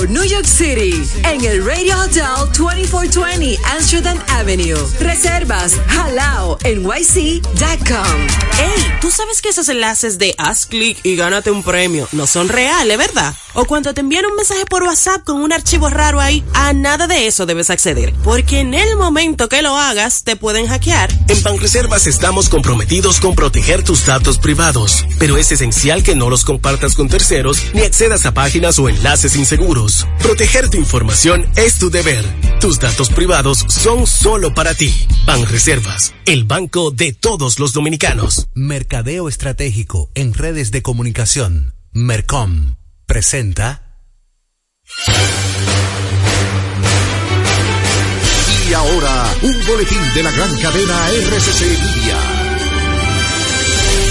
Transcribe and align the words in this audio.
Soho, 0.00 0.06
New 0.06 0.24
York 0.24 0.46
City, 0.46 1.02
en 1.24 1.44
el 1.44 1.64
Radio 1.64 1.98
Hotel 2.00 2.24
2420 2.56 3.58
Amsterdam 3.72 4.18
Avenue. 4.28 4.78
Reservas 5.00 5.76
halao 5.88 6.58
nyc.com. 6.64 8.16
Hey, 8.56 8.98
¿tú 9.00 9.10
sabes 9.10 9.40
que 9.40 9.48
esos 9.50 9.68
enlaces 9.68 10.18
de 10.18 10.34
haz 10.38 10.66
clic 10.66 10.98
y 11.02 11.16
gánate 11.16 11.50
un 11.50 11.62
premio 11.62 12.08
no 12.12 12.26
son 12.26 12.48
reales, 12.48 12.98
verdad? 12.98 13.34
O 13.54 13.64
cuando 13.64 13.92
te 13.94 14.00
envían 14.00 14.26
un 14.26 14.36
mensaje 14.36 14.64
por 14.64 14.82
WhatsApp 14.84 15.24
con 15.24 15.40
un 15.40 15.52
archivo 15.52 15.88
raro 15.88 16.20
ahí, 16.20 16.44
a 16.54 16.72
nada 16.72 17.06
de 17.06 17.26
eso 17.26 17.46
debes 17.46 17.70
acceder, 17.70 18.14
porque 18.22 18.60
en 18.60 18.74
el 18.74 18.96
momento 18.96 19.48
que 19.48 19.62
lo 19.62 19.76
hagas 19.76 20.22
te 20.22 20.36
pueden 20.36 20.68
hackear. 20.68 21.10
En 21.28 21.42
Banreservas 21.42 22.06
estamos 22.06 22.48
comprometidos 22.48 23.18
con 23.18 23.34
proteger 23.34 23.82
tus 23.82 24.06
datos 24.06 24.38
privados, 24.38 25.04
pero 25.18 25.36
es 25.36 25.50
esencial 25.50 26.02
que 26.02 26.14
no 26.14 26.30
los 26.30 26.44
compartas 26.44 26.94
con 26.94 27.08
terceros 27.08 27.58
ni 27.74 27.82
accedas 27.82 28.24
a 28.26 28.34
páginas 28.34 28.78
o 28.78 28.88
enlaces 28.88 29.34
inseguros. 29.36 29.89
Proteger 30.18 30.68
tu 30.68 30.76
información 30.76 31.46
es 31.56 31.78
tu 31.78 31.90
deber. 31.90 32.24
Tus 32.60 32.78
datos 32.78 33.10
privados 33.10 33.58
son 33.68 34.06
solo 34.06 34.54
para 34.54 34.74
ti. 34.74 34.94
Banreservas, 35.26 36.14
el 36.26 36.44
banco 36.44 36.90
de 36.90 37.12
todos 37.12 37.58
los 37.58 37.72
dominicanos. 37.72 38.48
Mercadeo 38.54 39.28
estratégico 39.28 40.10
en 40.14 40.34
redes 40.34 40.70
de 40.70 40.82
comunicación. 40.82 41.74
Mercom 41.92 42.76
presenta. 43.06 43.98
Y 48.68 48.72
ahora, 48.72 49.34
un 49.42 49.66
boletín 49.66 50.14
de 50.14 50.22
la 50.22 50.30
gran 50.30 50.56
cadena 50.58 51.08
RCC 51.08 51.60
Media 51.62 52.39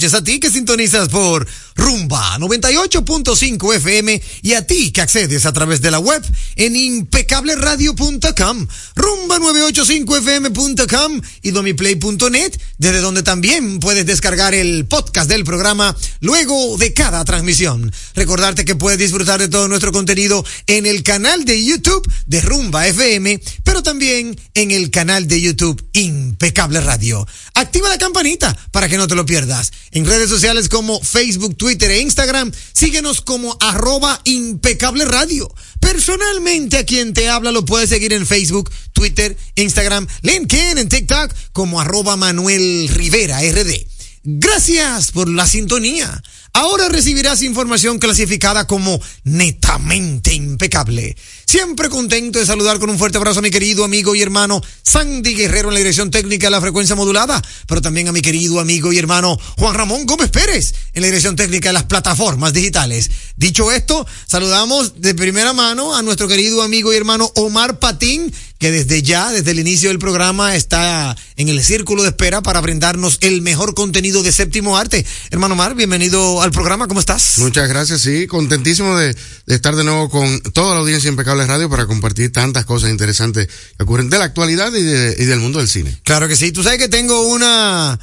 Noches 0.00 0.14
a 0.14 0.24
ti 0.24 0.40
que 0.40 0.48
sintonizas 0.48 1.10
por 1.10 1.46
Rumba 1.76 2.38
98.5 2.38 3.74
FM 3.74 4.22
y 4.40 4.54
a 4.54 4.66
ti 4.66 4.92
que 4.92 5.02
accedes 5.02 5.44
a 5.44 5.52
través 5.52 5.82
de 5.82 5.90
la 5.90 5.98
web 5.98 6.22
en 6.56 6.74
impecableradio.com, 6.74 8.66
rumba985fm.com 8.96 11.20
y 11.42 11.50
domiplay.net, 11.50 12.58
desde 12.78 13.00
donde 13.00 13.22
también 13.22 13.78
puedes 13.78 14.06
descargar 14.06 14.54
el 14.54 14.86
podcast 14.86 15.28
del 15.28 15.44
programa 15.44 15.94
luego 16.20 16.76
de 16.78 16.92
cada 16.94 17.24
transmisión. 17.24 17.92
Recordarte 18.14 18.64
que 18.64 18.76
puedes 18.76 18.98
disfrutar 18.98 19.40
de 19.40 19.48
todo 19.48 19.68
nuestro 19.68 19.92
contenido 19.92 20.44
en 20.66 20.86
el 20.86 21.02
canal 21.02 21.44
de 21.44 21.64
YouTube 21.64 22.10
de 22.26 22.40
Rumba 22.40 22.86
FM, 22.86 23.40
pero 23.64 23.82
también 23.82 24.38
en 24.54 24.70
el 24.70 24.90
canal 24.90 25.26
de 25.26 25.40
YouTube 25.40 25.84
Impecable 25.92 26.80
Radio. 26.80 27.26
Activa 27.54 27.88
la 27.88 27.98
campanita 27.98 28.56
para 28.70 28.88
que 28.88 28.96
no 28.96 29.08
te 29.08 29.14
lo 29.14 29.26
pierdas. 29.26 29.72
En 29.90 30.06
redes 30.06 30.28
sociales 30.28 30.68
como 30.68 31.00
Facebook, 31.00 31.56
Twitter 31.56 31.90
e 31.90 32.00
Instagram, 32.00 32.52
síguenos 32.72 33.20
como 33.20 33.56
arroba 33.60 34.20
impecable 34.24 35.04
radio. 35.04 35.52
Personalmente 35.80 36.78
a 36.78 36.84
quien 36.84 37.14
te 37.14 37.28
habla 37.28 37.52
lo 37.52 37.64
puedes 37.64 37.88
seguir 37.88 38.12
en 38.12 38.26
Facebook, 38.26 38.70
Twitter, 38.92 39.36
Instagram, 39.54 40.06
LinkedIn, 40.22 40.78
en 40.78 40.88
TikTok 40.88 41.32
como 41.52 41.80
arroba 41.80 42.16
Manuel 42.16 42.88
Rivera 42.92 43.40
RD. 43.40 43.99
Gracias 44.22 45.12
por 45.12 45.30
la 45.30 45.46
sintonía. 45.46 46.22
Ahora 46.52 46.90
recibirás 46.90 47.40
información 47.40 47.98
clasificada 47.98 48.66
como 48.66 49.00
netamente 49.24 50.34
impecable. 50.34 51.16
Siempre 51.46 51.88
contento 51.88 52.38
de 52.38 52.44
saludar 52.44 52.78
con 52.78 52.90
un 52.90 52.98
fuerte 52.98 53.16
abrazo 53.16 53.38
a 53.38 53.42
mi 53.42 53.50
querido 53.50 53.82
amigo 53.82 54.14
y 54.14 54.20
hermano 54.20 54.60
Sandy 54.82 55.34
Guerrero 55.34 55.68
en 55.68 55.74
la 55.74 55.78
dirección 55.78 56.10
técnica 56.10 56.48
de 56.48 56.50
la 56.50 56.60
frecuencia 56.60 56.94
modulada, 56.94 57.40
pero 57.66 57.80
también 57.80 58.08
a 58.08 58.12
mi 58.12 58.20
querido 58.20 58.60
amigo 58.60 58.92
y 58.92 58.98
hermano 58.98 59.38
Juan 59.56 59.74
Ramón 59.74 60.04
Gómez 60.04 60.30
Pérez 60.30 60.74
en 60.92 61.00
la 61.00 61.06
dirección 61.06 61.34
técnica 61.34 61.70
de 61.70 61.74
las 61.74 61.84
plataformas 61.84 62.52
digitales. 62.52 63.10
Dicho 63.36 63.72
esto, 63.72 64.06
saludamos 64.26 65.00
de 65.00 65.14
primera 65.14 65.54
mano 65.54 65.96
a 65.96 66.02
nuestro 66.02 66.28
querido 66.28 66.62
amigo 66.62 66.92
y 66.92 66.96
hermano 66.96 67.30
Omar 67.36 67.78
Patín 67.78 68.30
que 68.60 68.70
desde 68.70 69.02
ya, 69.02 69.32
desde 69.32 69.52
el 69.52 69.58
inicio 69.58 69.88
del 69.88 69.98
programa, 69.98 70.54
está 70.54 71.16
en 71.36 71.48
el 71.48 71.64
círculo 71.64 72.02
de 72.02 72.10
espera 72.10 72.42
para 72.42 72.60
brindarnos 72.60 73.16
el 73.22 73.40
mejor 73.40 73.74
contenido 73.74 74.22
de 74.22 74.32
séptimo 74.32 74.76
arte. 74.76 75.04
Hermano 75.30 75.56
Mar, 75.56 75.74
bienvenido 75.74 76.42
al 76.42 76.50
programa, 76.50 76.86
¿cómo 76.86 77.00
estás? 77.00 77.38
Muchas 77.38 77.70
gracias, 77.70 78.02
sí, 78.02 78.26
contentísimo 78.26 78.98
de, 78.98 79.16
de 79.46 79.54
estar 79.54 79.74
de 79.74 79.82
nuevo 79.82 80.10
con 80.10 80.40
toda 80.52 80.74
la 80.74 80.80
audiencia 80.80 81.08
Impecable 81.08 81.46
Radio 81.46 81.70
para 81.70 81.86
compartir 81.86 82.32
tantas 82.32 82.66
cosas 82.66 82.90
interesantes 82.90 83.48
que 83.78 83.82
ocurren 83.82 84.10
de 84.10 84.18
la 84.18 84.24
actualidad 84.24 84.70
y, 84.74 84.82
de, 84.82 85.16
y 85.18 85.24
del 85.24 85.40
mundo 85.40 85.58
del 85.58 85.68
cine. 85.68 85.98
Claro 86.04 86.28
que 86.28 86.36
sí, 86.36 86.52
tú 86.52 86.62
sabes 86.62 86.78
que 86.78 86.88
tengo 86.88 87.28
una 87.28 87.98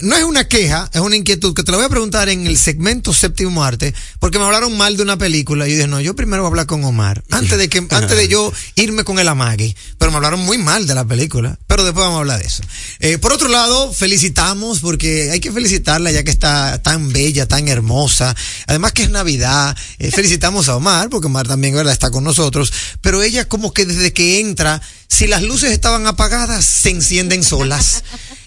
no 0.00 0.16
es 0.16 0.24
una 0.24 0.44
queja, 0.48 0.90
es 0.92 1.00
una 1.00 1.16
inquietud 1.16 1.54
que 1.54 1.62
te 1.62 1.70
la 1.70 1.78
voy 1.78 1.86
a 1.86 1.88
preguntar 1.88 2.28
en 2.28 2.46
el 2.46 2.58
segmento 2.58 3.12
séptimo 3.12 3.64
arte, 3.64 3.94
porque 4.18 4.38
me 4.38 4.44
hablaron 4.44 4.76
mal 4.76 4.96
de 4.96 5.02
una 5.02 5.16
película 5.16 5.66
y 5.66 5.70
yo 5.70 5.76
dije, 5.76 5.88
no, 5.88 6.00
yo 6.00 6.14
primero 6.14 6.42
voy 6.42 6.48
a 6.48 6.50
hablar 6.50 6.66
con 6.66 6.84
Omar, 6.84 7.22
antes 7.30 7.58
de 7.58 7.68
que, 7.68 7.78
antes 7.90 8.16
de 8.16 8.28
yo 8.28 8.52
irme 8.74 9.04
con 9.04 9.18
el 9.18 9.28
amague, 9.28 9.74
pero 9.98 10.10
me 10.10 10.16
hablaron 10.16 10.40
muy 10.40 10.58
mal 10.58 10.86
de 10.86 10.94
la 10.94 11.04
película, 11.04 11.58
pero 11.66 11.84
después 11.84 12.04
vamos 12.04 12.16
a 12.16 12.20
hablar 12.20 12.40
de 12.40 12.46
eso. 12.46 12.62
Eh, 13.00 13.18
por 13.18 13.32
otro 13.32 13.48
lado, 13.48 13.92
felicitamos, 13.92 14.80
porque 14.80 15.30
hay 15.30 15.40
que 15.40 15.52
felicitarla 15.52 16.10
ya 16.10 16.24
que 16.24 16.30
está 16.30 16.82
tan 16.82 17.12
bella, 17.12 17.46
tan 17.46 17.68
hermosa, 17.68 18.34
además 18.66 18.92
que 18.92 19.04
es 19.04 19.10
Navidad, 19.10 19.76
eh, 19.98 20.10
felicitamos 20.14 20.68
a 20.68 20.76
Omar, 20.76 21.08
porque 21.10 21.26
Omar 21.26 21.46
también, 21.46 21.74
¿verdad?, 21.74 21.92
está 21.92 22.10
con 22.10 22.24
nosotros, 22.24 22.72
pero 23.00 23.22
ella 23.22 23.48
como 23.48 23.72
que 23.72 23.86
desde 23.86 24.12
que 24.12 24.40
entra, 24.40 24.80
si 25.08 25.26
las 25.26 25.42
luces 25.42 25.72
estaban 25.72 26.06
apagadas, 26.06 26.64
se 26.64 26.90
encienden 26.90 27.44
solas. 27.44 28.02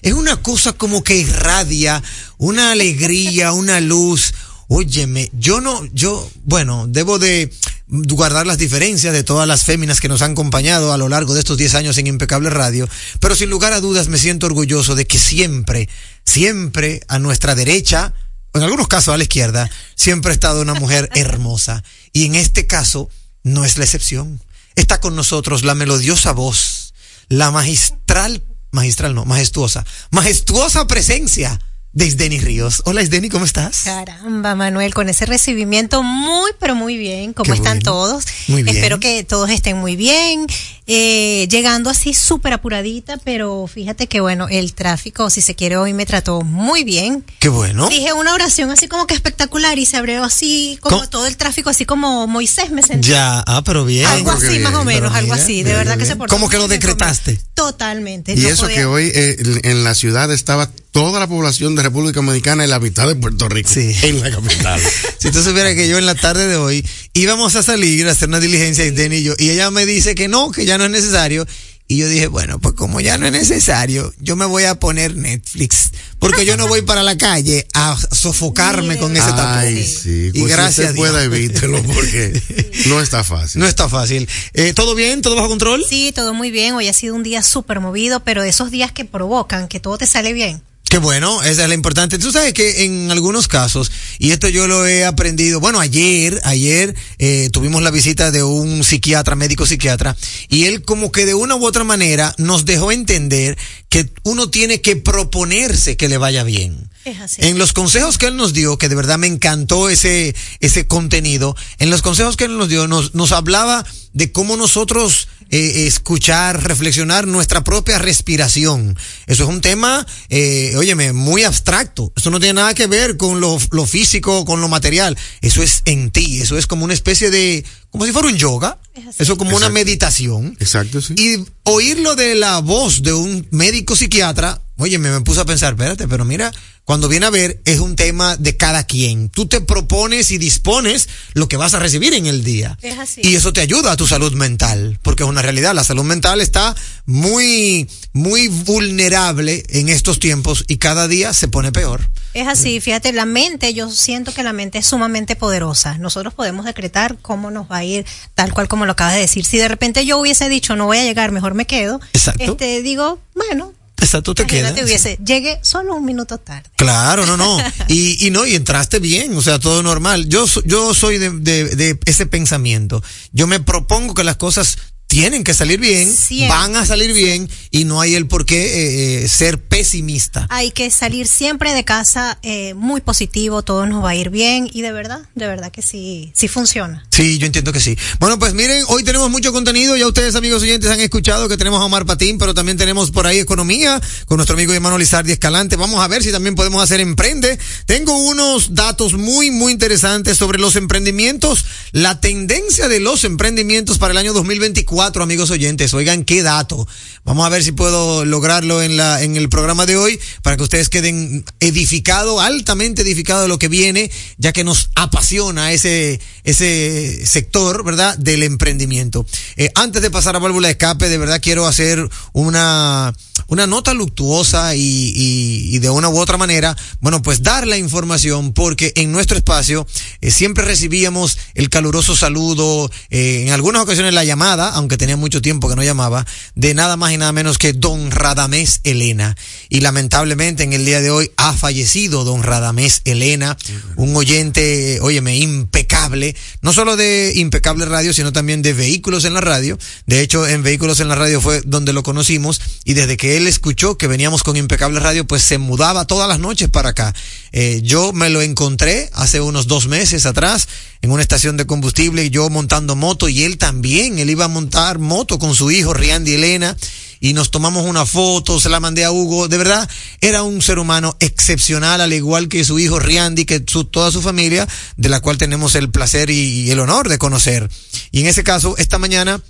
Es 0.06 0.14
una 0.14 0.38
cosa 0.38 0.72
como 0.72 1.04
que 1.04 1.18
irradia, 1.18 2.02
una 2.38 2.72
alegría, 2.72 3.52
una 3.52 3.82
luz. 3.82 4.34
Óyeme, 4.70 5.30
yo 5.34 5.60
no, 5.60 5.86
yo, 5.94 6.32
bueno, 6.46 6.86
debo 6.88 7.20
de 7.20 7.52
guardar 7.88 8.48
las 8.48 8.58
diferencias 8.58 9.12
de 9.12 9.24
todas 9.24 9.48
las 9.48 9.66
féminas 9.66 10.00
que 10.00 10.08
nos 10.08 10.22
han 10.22 10.32
acompañado 10.32 10.94
a 10.94 10.98
lo 10.98 11.10
largo 11.10 11.34
de 11.34 11.42
estos 11.42 11.58
10 11.58 11.76
años 11.76 11.98
en 11.98 12.08
Impecable 12.08 12.50
Radio, 12.50 12.88
pero 13.20 13.36
sin 13.36 13.50
lugar 13.50 13.74
a 13.74 13.82
dudas 13.82 14.08
me 14.08 14.18
siento 14.18 14.46
orgulloso 14.46 14.96
de 14.96 15.06
que 15.06 15.20
siempre, 15.20 15.90
siempre 16.24 17.02
a 17.10 17.20
nuestra 17.20 17.54
derecha, 17.54 18.14
en 18.54 18.64
algunos 18.64 18.88
casos 18.88 19.14
a 19.14 19.18
la 19.18 19.24
izquierda, 19.24 19.70
siempre 19.96 20.32
ha 20.32 20.34
estado 20.34 20.62
una 20.62 20.76
mujer 20.76 21.10
hermosa. 21.16 21.84
Y 22.14 22.26
en 22.26 22.36
este 22.36 22.66
caso, 22.66 23.10
no 23.44 23.66
es 23.66 23.78
la 23.78 23.84
excepción 23.84 24.40
está 24.76 25.00
con 25.00 25.16
nosotros 25.16 25.64
la 25.64 25.76
melodiosa 25.76 26.32
voz, 26.34 26.94
la 27.28 27.52
magistral, 27.52 28.44
magistral 28.76 29.16
no, 29.16 29.26
majestuosa, 29.26 29.84
majestuosa 30.12 30.86
presencia 30.86 31.60
de 31.94 32.06
Isdeni 32.06 32.40
Ríos. 32.40 32.84
Hola 32.86 33.02
Isdeni, 33.02 33.30
¿cómo 33.30 33.46
estás? 33.46 33.84
Caramba, 33.86 34.54
Manuel, 34.54 34.94
con 34.94 35.08
ese 35.08 35.26
recibimiento 35.26 36.04
muy, 36.04 36.52
pero 36.60 36.76
muy 36.76 36.98
bien. 36.98 37.32
¿Cómo 37.34 37.46
Qué 37.46 37.54
están 37.54 37.80
bueno. 37.80 37.92
todos? 37.92 38.26
Muy 38.50 38.64
bien. 38.64 38.76
Espero 38.76 39.00
que 39.00 39.24
todos 39.24 39.50
estén 39.50 39.78
muy 39.78 39.96
bien. 39.96 40.46
Eh, 40.88 41.48
llegando 41.50 41.90
así 41.90 42.14
súper 42.14 42.54
apuradita, 42.54 43.18
pero 43.24 43.66
fíjate 43.68 44.06
que 44.08 44.20
bueno, 44.22 44.48
el 44.50 44.74
tráfico, 44.76 45.32
si 45.32 45.42
se 45.42 45.56
quiere, 45.56 45.78
hoy 45.78 45.94
me 45.94 46.06
trató 46.06 46.42
muy 46.42 46.84
bien. 46.84 47.26
Qué 47.40 47.50
bueno. 47.50 47.90
Dije 47.90 48.14
una 48.14 48.34
oración 48.36 48.70
así 48.70 48.88
como 48.88 49.08
que 49.08 49.16
espectacular 49.16 49.80
y 49.80 49.86
se 49.88 49.98
abrió 49.98 50.24
así 50.24 50.78
como 50.82 50.98
¿Cómo? 50.98 51.10
todo 51.10 51.26
el 51.26 51.38
tráfico, 51.38 51.72
así 51.72 51.86
como 51.86 52.28
Moisés 52.28 52.70
me 52.70 52.84
sentí. 52.84 53.10
Ya, 53.10 53.40
ah, 53.48 53.64
pero 53.66 53.84
bien. 53.84 54.06
Algo 54.06 54.30
así, 54.32 54.60
más 54.60 54.76
o 54.76 54.84
menos, 54.84 55.12
algo 55.16 55.34
así. 55.34 55.58
De 55.64 55.72
bien, 55.72 55.78
verdad 55.78 55.98
que 55.98 56.06
se 56.06 56.16
portó 56.16 56.36
¿Cómo 56.36 56.50
que 56.50 56.58
lo 56.60 56.68
decretaste? 56.68 57.40
Totalmente. 57.56 58.34
Y 58.34 58.38
no 58.42 58.50
eso 58.50 58.64
podía- 58.64 58.76
que 58.78 58.86
hoy 58.86 59.12
eh, 59.14 59.38
en 59.64 59.84
la 59.84 59.96
ciudad 59.96 60.32
estaba 60.32 60.70
toda 60.92 61.20
la 61.20 61.28
población 61.28 61.76
de 61.76 61.82
República 61.84 62.22
Dominicana 62.22 62.64
y 62.64 62.68
la 62.68 62.80
mitad 62.80 63.06
de 63.08 63.16
Puerto 63.16 63.50
Rico 63.50 63.70
Sí. 63.74 63.94
en 64.04 64.22
la 64.22 64.30
capital. 64.32 64.80
Si 65.26 65.32
tú 65.32 65.42
supieras 65.42 65.74
que 65.74 65.88
yo 65.90 65.98
en 65.98 66.06
la 66.06 66.14
tarde 66.14 66.48
de 66.48 66.56
hoy 66.56 66.86
íbamos 67.14 67.56
a 67.56 67.64
salir 67.64 68.08
a 68.08 68.12
hacer 68.12 68.30
una 68.30 68.40
diligencia, 68.40 68.86
Isdeni 68.86 69.16
y 69.18 69.24
yo, 69.24 69.34
y 69.40 69.50
ella 69.50 69.72
me 69.72 69.88
dice 69.88 70.14
que 70.14 70.28
no, 70.28 70.52
que 70.52 70.66
ya 70.66 70.75
no 70.78 70.86
es 70.86 70.92
necesario. 70.92 71.46
Y 71.88 71.98
yo 71.98 72.10
dije, 72.10 72.26
bueno, 72.26 72.58
pues 72.58 72.74
como 72.74 73.00
ya 73.00 73.20
no 73.20 73.28
es 73.28 73.32
necesario, 73.32 74.12
yo 74.20 74.36
me 74.36 74.46
voy 74.46 74.64
a 74.64 74.74
poner 74.80 75.16
Netflix, 75.16 75.92
porque 76.18 76.44
yo 76.44 76.58
no 76.58 76.68
voy 76.68 76.82
para 76.82 77.04
la 77.04 77.16
calle 77.16 77.68
a 77.76 77.96
sofocarme 78.12 78.98
con 78.98 79.16
ese 79.16 79.28
tapón. 79.28 79.46
Ay, 79.46 79.86
sí. 79.86 80.32
Y 80.34 80.40
Pues 80.40 80.52
gracias 80.52 80.94
si 80.94 80.98
pueda 80.98 81.24
evítelo 81.24 81.84
porque 81.84 82.42
no 82.88 83.00
está 83.02 83.24
fácil. 83.24 83.62
No 83.62 83.68
está 83.68 83.88
fácil. 83.88 84.28
Eh, 84.56 84.74
¿Todo 84.74 84.96
bien? 84.96 85.22
¿Todo 85.22 85.36
bajo 85.36 85.48
control? 85.48 85.86
Sí, 85.88 86.12
todo 86.12 86.34
muy 86.34 86.50
bien. 86.50 86.74
Hoy 86.74 86.88
ha 86.88 86.94
sido 86.94 87.14
un 87.14 87.22
día 87.22 87.44
súper 87.44 87.80
movido, 87.82 88.24
pero 88.24 88.42
de 88.42 88.50
esos 88.50 88.72
días 88.72 88.92
que 88.92 89.06
provocan 89.06 89.68
que 89.68 89.80
todo 89.80 90.00
te 90.00 90.08
sale 90.08 90.34
bien. 90.34 90.64
Qué 90.96 91.00
bueno, 91.00 91.44
esa 91.44 91.64
es 91.64 91.68
la 91.68 91.76
importante. 91.76 92.18
Tú 92.18 92.32
sabes 92.32 92.54
que 92.54 92.86
en 92.86 93.12
algunos 93.12 93.50
casos, 93.50 93.92
y 94.18 94.32
esto 94.32 94.48
yo 94.48 94.66
lo 94.66 94.88
he 94.88 95.04
aprendido, 95.04 95.60
bueno, 95.60 95.82
ayer, 95.82 96.40
ayer 96.46 96.96
eh, 97.20 97.50
tuvimos 97.52 97.82
la 97.82 97.92
visita 97.92 98.32
de 98.32 98.44
un 98.44 98.82
psiquiatra, 98.82 99.36
médico 99.36 99.66
psiquiatra, 99.66 100.16
y 100.48 100.68
él 100.68 100.84
como 100.84 101.12
que 101.12 101.26
de 101.26 101.34
una 101.34 101.58
u 101.58 101.66
otra 101.66 101.84
manera 101.84 102.34
nos 102.38 102.64
dejó 102.64 102.94
entender 102.94 103.58
que 103.90 104.10
uno 104.24 104.50
tiene 104.50 104.80
que 104.80 104.96
proponerse 104.96 105.98
que 105.98 106.08
le 106.08 106.18
vaya 106.18 106.46
bien. 106.46 106.90
Es 107.04 107.20
así. 107.20 107.42
En 107.46 107.58
los 107.58 107.74
consejos 107.74 108.18
que 108.18 108.28
él 108.28 108.38
nos 108.38 108.54
dio, 108.54 108.78
que 108.78 108.88
de 108.88 108.96
verdad 108.96 109.18
me 109.18 109.28
encantó 109.28 109.90
ese, 109.90 110.34
ese 110.62 110.88
contenido, 110.88 111.58
en 111.78 111.90
los 111.90 112.04
consejos 112.04 112.38
que 112.38 112.46
él 112.46 112.58
nos 112.58 112.70
dio, 112.70 112.88
nos, 112.88 113.14
nos 113.16 113.34
hablaba 113.34 113.86
de 114.14 114.32
cómo 114.32 114.56
nosotros 114.56 115.28
eh, 115.50 115.86
escuchar, 115.88 116.64
reflexionar 116.68 117.28
nuestra 117.28 117.64
propia 117.64 118.00
respiración. 118.00 118.98
Eso 119.28 119.44
es 119.44 119.50
un 119.50 119.62
tema, 119.62 120.06
eh, 120.30 120.74
óyeme, 120.76 121.14
muy 121.14 121.44
abstracto. 121.44 122.12
Eso 122.16 122.32
no 122.32 122.40
tiene 122.40 122.56
nada 122.56 122.74
que 122.74 122.88
ver 122.88 123.18
con 123.18 123.40
lo, 123.40 123.58
lo 123.72 123.86
físico, 123.86 124.46
con 124.46 124.62
lo 124.62 124.68
material. 124.68 125.18
Eso 125.42 125.62
es 125.62 125.82
en 125.86 126.12
ti. 126.12 126.42
Eso 126.42 126.58
es 126.58 126.68
como 126.68 126.86
una 126.86 126.94
especie 126.94 127.30
de, 127.30 127.64
como 127.92 128.06
si 128.06 128.12
fuera 128.12 128.28
un 128.28 128.38
yoga. 128.38 128.80
Es. 128.94 129.20
Eso 129.20 129.34
es 129.34 129.40
como 129.40 129.56
una 129.56 129.70
meditación. 129.70 130.58
Exacto, 130.60 131.02
sí. 131.02 131.14
Y 131.18 131.46
oírlo 131.64 132.16
de 132.16 132.36
la 132.36 132.60
voz 132.60 133.04
de 133.04 133.14
un 133.14 133.48
médico 133.52 133.96
psiquiatra, 133.96 134.62
oye, 134.78 134.98
me, 134.98 135.10
me 135.12 135.22
puse 135.22 135.42
a 135.42 135.46
pensar, 135.46 135.74
espérate, 135.74 136.08
pero 136.08 136.26
mira, 136.26 136.52
cuando 136.86 137.08
viene 137.08 137.26
a 137.26 137.32
ver, 137.32 137.62
es 137.66 137.80
un 137.80 137.96
tema 137.96 138.38
de 138.38 138.58
cada 138.58 138.84
quien. 138.84 139.30
Tú 139.30 139.48
te 139.48 139.60
propones 139.60 140.30
y 140.30 140.38
dispones 140.38 141.10
lo 141.34 141.48
que 141.48 141.58
vas 141.58 141.74
a 141.74 141.80
recibir 141.80 142.14
en 142.14 142.28
el 142.28 142.44
día. 142.44 142.78
Es 142.84 143.00
así. 143.00 143.22
Y 143.24 143.34
eso 143.34 143.54
te 143.54 143.62
ayuda 143.62 143.92
a 143.92 143.98
tu 143.98 144.06
salud 144.06 144.34
mental, 144.34 145.00
porque 145.02 145.24
es 145.24 145.30
una 145.30 145.42
realidad. 145.42 145.74
La 145.74 145.84
salud 145.84 146.04
mental 146.04 146.42
está 146.42 146.76
muy, 147.08 147.90
muy 148.14 148.50
vulnerable 148.50 149.64
en 149.70 149.90
estos 149.90 150.20
tiempos 150.20 150.64
y 150.68 150.78
cada 150.78 151.08
día 151.08 151.34
se 151.34 151.48
pone 151.48 151.72
peor. 151.72 152.08
Es 152.36 152.48
así, 152.48 152.80
fíjate, 152.82 153.14
la 153.14 153.26
mente, 153.26 153.74
yo 153.74 153.90
siento 153.90 154.34
que 154.34 154.44
la 154.44 154.54
mente 154.54 154.78
es 154.78 154.86
sumamente 154.86 155.36
poderosa. 155.36 155.98
Nosotros 155.98 156.34
podemos 156.34 156.66
decretar 156.66 157.18
cómo 157.20 157.50
nos 157.50 157.72
va 157.72 157.78
a 157.78 157.84
ir, 157.84 158.06
tal 158.36 158.54
cual 158.54 158.68
como 158.68 158.86
lo 158.86 158.92
acabas 158.92 159.16
de 159.16 159.22
decir. 159.22 159.46
Si 159.46 159.58
de 159.58 159.70
repente 159.70 160.06
yo 160.06 160.20
hubiese 160.20 160.50
dicho 160.50 160.76
no 160.76 160.86
voy 160.86 160.98
a 160.98 161.04
llegar, 161.04 161.32
mejor 161.32 161.54
me 161.54 161.66
quedo. 161.66 162.00
Exacto. 162.14 162.44
Este, 162.44 162.82
digo, 162.84 163.20
bueno, 163.34 163.74
Exacto, 164.02 164.36
te 164.36 164.46
quedas. 164.46 164.72
imagínate, 164.72 164.86
hubiese, 164.86 165.18
llegué 165.26 165.60
solo 165.64 165.96
un 165.96 166.06
minuto 166.06 166.38
tarde. 166.38 166.70
Claro, 166.76 167.26
no, 167.26 167.38
no. 167.38 167.58
Y, 167.88 168.26
y 168.28 168.32
no, 168.32 168.46
y 168.46 168.56
entraste 168.56 169.00
bien, 169.00 169.36
o 169.36 169.42
sea, 169.42 169.60
todo 169.60 169.82
normal. 169.84 170.28
Yo, 170.28 170.46
yo 170.66 170.94
soy 170.94 171.18
de, 171.18 171.30
de, 171.32 171.76
de 171.76 172.00
ese 172.06 172.26
pensamiento. 172.26 173.04
Yo 173.32 173.48
me 173.48 173.60
propongo 173.60 174.14
que 174.14 174.24
las 174.24 174.38
cosas 174.38 174.78
tienen 175.16 175.46
que 175.46 175.54
salir 175.54 175.80
bien, 175.80 176.14
Siempre. 176.14 176.50
van 176.50 176.76
a 176.76 176.86
salir 176.86 177.14
bien, 177.14 177.50
y 177.72 177.86
no 177.86 178.02
hay 178.02 178.16
el 178.16 178.28
por 178.28 178.46
qué 178.46 178.66
eh, 178.66 179.24
eh, 179.24 179.28
ser 179.30 179.62
pesimista. 179.62 180.46
Hay 180.50 180.72
que 180.72 180.92
salir 180.92 181.26
siempre 181.26 181.74
de 181.74 181.86
casa 181.86 182.38
eh, 182.44 182.74
muy 182.74 183.00
positivo, 183.00 183.62
todo 183.62 183.86
nos 183.86 184.04
va 184.04 184.10
a 184.10 184.16
ir 184.16 184.30
bien 184.30 184.70
y 184.74 184.82
de 184.82 184.92
verdad, 184.92 185.22
de 185.34 185.48
verdad 185.48 185.72
que 185.72 185.82
sí, 185.82 186.32
sí 186.34 186.50
funciona. 186.50 187.06
Sí, 187.12 187.38
yo 187.38 187.46
entiendo 187.46 187.72
que 187.72 187.80
sí. 187.80 187.98
Bueno, 188.20 188.38
pues 188.38 188.54
miren, 188.54 188.84
hoy 188.90 189.04
tenemos 189.04 189.30
mucho 189.30 189.54
contenido. 189.54 189.96
Ya 189.96 190.06
ustedes, 190.06 190.36
amigos 190.36 190.62
oyentes, 190.64 190.92
han 190.92 191.00
escuchado 191.00 191.48
que 191.48 191.56
tenemos 191.56 191.80
a 191.80 191.86
Omar 191.86 192.06
Patín, 192.06 192.38
pero 192.38 192.54
también 192.54 192.78
tenemos 192.78 193.12
por 193.12 193.26
ahí 193.26 193.40
economía 193.40 194.02
con 194.26 194.36
nuestro 194.36 194.56
amigo 194.56 194.74
hermano 194.74 194.98
Lizardi 194.98 195.32
Escalante. 195.32 195.78
Vamos 195.78 196.04
a 196.04 196.10
ver 196.10 196.24
si 196.24 196.34
también 196.34 196.56
podemos 196.56 196.84
hacer 196.84 197.00
emprende. 197.00 197.58
Tengo 197.86 198.18
unos 198.18 198.76
datos 198.76 199.14
muy, 199.14 199.50
muy 199.50 199.72
interesantes 199.72 200.38
sobre 200.38 200.60
los 200.60 200.76
emprendimientos, 200.76 201.64
la 201.94 202.20
tendencia 202.20 202.90
de 202.90 203.00
los 203.00 203.24
emprendimientos 203.24 203.98
para 203.98 204.12
el 204.12 204.18
año 204.18 204.34
2024, 204.34 205.05
amigos 205.14 205.52
oyentes. 205.52 205.94
Oigan, 205.94 206.24
qué 206.24 206.44
dato. 206.44 206.88
Vamos 207.24 207.46
a 207.46 207.50
ver 207.50 207.64
si 207.64 207.72
puedo 207.72 208.26
lograrlo 208.26 208.82
en 208.82 208.98
la, 208.98 209.22
en 209.22 209.36
el 209.36 209.50
programa 209.50 209.86
de 209.86 209.98
hoy 209.98 210.20
para 210.42 210.58
que 210.58 210.64
ustedes 210.64 210.90
queden 210.90 211.46
edificados, 211.60 212.42
altamente 212.42 213.04
edificados 213.04 213.44
de 213.44 213.48
lo 213.48 213.60
que 213.60 213.68
viene, 213.68 214.12
ya 214.38 214.52
que 214.52 214.64
nos 214.64 214.90
apasiona 214.96 215.72
ese, 215.72 216.20
ese 216.44 217.26
sector, 217.26 217.84
¿verdad? 217.84 218.18
Del 218.18 218.44
emprendimiento. 218.44 219.26
Eh, 219.58 219.72
antes 219.76 220.02
de 220.02 220.12
pasar 220.12 220.36
a 220.36 220.40
válvula 220.40 220.68
de 220.68 220.74
escape, 220.74 221.10
de 221.10 221.18
verdad 221.18 221.42
quiero 221.42 221.68
hacer 221.68 222.10
una, 222.34 223.14
una 223.48 223.68
nota 223.68 223.94
luctuosa 223.94 224.76
y, 224.76 225.78
de 225.80 225.90
una 225.90 226.10
u 226.10 226.18
otra 226.18 226.38
manera, 226.38 226.76
bueno, 227.00 227.22
pues 227.22 227.44
dar 227.44 227.68
la 227.68 227.78
información 227.78 228.54
porque 228.54 228.94
en 228.96 229.12
nuestro 229.12 229.38
espacio 229.38 229.86
eh, 230.22 230.32
siempre 230.32 230.66
recibíamos 230.66 231.38
el 231.54 231.70
caluroso 231.70 232.16
saludo, 232.16 232.90
eh, 233.10 233.44
en 233.46 233.52
algunas 233.52 233.84
ocasiones 233.84 234.14
la 234.14 234.24
llamada, 234.24 234.70
aunque 234.70 234.98
tenía 234.98 235.18
mucho 235.18 235.42
tiempo 235.42 235.70
que 235.70 235.76
no 235.76 235.84
llamaba, 235.84 236.26
de 236.56 236.74
nada 236.74 236.98
más 236.98 237.12
y 237.12 237.18
nada 237.18 237.32
menos 237.32 237.58
que 237.58 237.74
don 237.74 238.12
Radamés 238.12 238.82
Elena. 238.84 239.36
Y 239.70 239.82
lamentablemente 239.82 240.64
en 240.64 240.74
el 240.74 240.86
día 240.86 241.02
de 241.02 241.12
hoy 241.12 241.32
ha 241.38 241.54
fallecido 241.54 242.24
don 242.24 242.44
Radamés 242.44 243.02
Elena, 243.06 243.58
un 243.96 244.16
oyente, 244.16 245.00
óyeme, 245.02 245.38
impecable, 245.38 246.36
no 246.62 246.74
solo 246.74 246.96
de 246.96 247.34
impecable 247.36 247.86
radio, 247.86 248.14
sino 248.14 248.34
también 248.34 248.62
de 248.62 248.74
vehículos 248.74 249.26
en 249.26 249.34
la 249.34 249.42
radio. 249.42 249.78
De 250.06 250.22
hecho, 250.22 250.48
en 250.48 250.64
vehículos 250.64 251.00
en 251.00 251.10
la 251.10 251.16
radio 251.16 251.42
fue 251.42 251.62
donde 251.66 251.94
lo 251.94 252.04
conocimos 252.04 252.62
y 252.84 252.94
desde 252.94 253.18
que 253.18 253.35
él 253.38 253.48
escuchó 253.48 253.98
que 253.98 254.08
veníamos 254.08 254.44
con 254.44 254.58
impecable 254.58 255.00
radio, 255.00 255.26
pues 255.26 255.42
se 255.44 255.58
mudaba 255.58 256.06
todas 256.06 256.28
las 256.28 256.40
noches 256.40 256.70
para 256.70 256.90
acá. 256.90 257.14
Eh, 257.52 257.82
yo 257.84 258.14
me 258.14 258.30
lo 258.30 258.42
encontré 258.42 259.10
hace 259.14 259.42
unos 259.42 259.68
dos 259.68 259.88
meses 259.88 260.26
atrás 260.26 260.68
en 261.02 261.12
una 261.12 261.22
estación 261.22 261.58
de 261.58 261.66
combustible, 261.66 262.30
yo 262.30 262.50
montando 262.50 262.96
moto 262.96 263.30
y 263.30 263.44
él 263.44 263.58
también, 263.58 264.20
él 264.20 264.30
iba 264.30 264.46
a 264.46 264.50
montar 264.50 265.00
moto 265.00 265.40
con 265.40 265.56
su 265.56 265.72
hijo 265.72 265.94
Riandy 265.94 266.34
Elena 266.34 266.76
y 267.20 267.34
nos 267.34 267.52
tomamos 267.52 267.86
una 267.86 268.06
foto, 268.06 268.60
se 268.60 268.70
la 268.70 268.80
mandé 268.80 269.06
a 269.06 269.12
Hugo, 269.12 269.48
de 269.48 269.58
verdad 269.58 269.90
era 270.22 270.44
un 270.44 270.62
ser 270.62 270.80
humano 270.80 271.16
excepcional, 271.20 272.02
al 272.02 272.14
igual 272.14 272.50
que 272.50 272.64
su 272.64 272.80
hijo 272.80 273.00
Riandy, 273.00 273.46
que 273.46 273.64
su, 273.68 273.86
toda 273.86 274.12
su 274.12 274.22
familia, 274.22 274.68
de 274.98 275.10
la 275.10 275.22
cual 275.22 275.38
tenemos 275.38 275.76
el 275.76 275.90
placer 275.90 276.30
y, 276.30 276.62
y 276.62 276.72
el 276.72 276.80
honor 276.80 277.10
de 277.10 277.18
conocer. 277.18 277.70
Y 278.12 278.22
en 278.22 278.28
ese 278.28 278.44
caso, 278.44 278.76
esta 278.78 278.98
mañana 278.98 279.42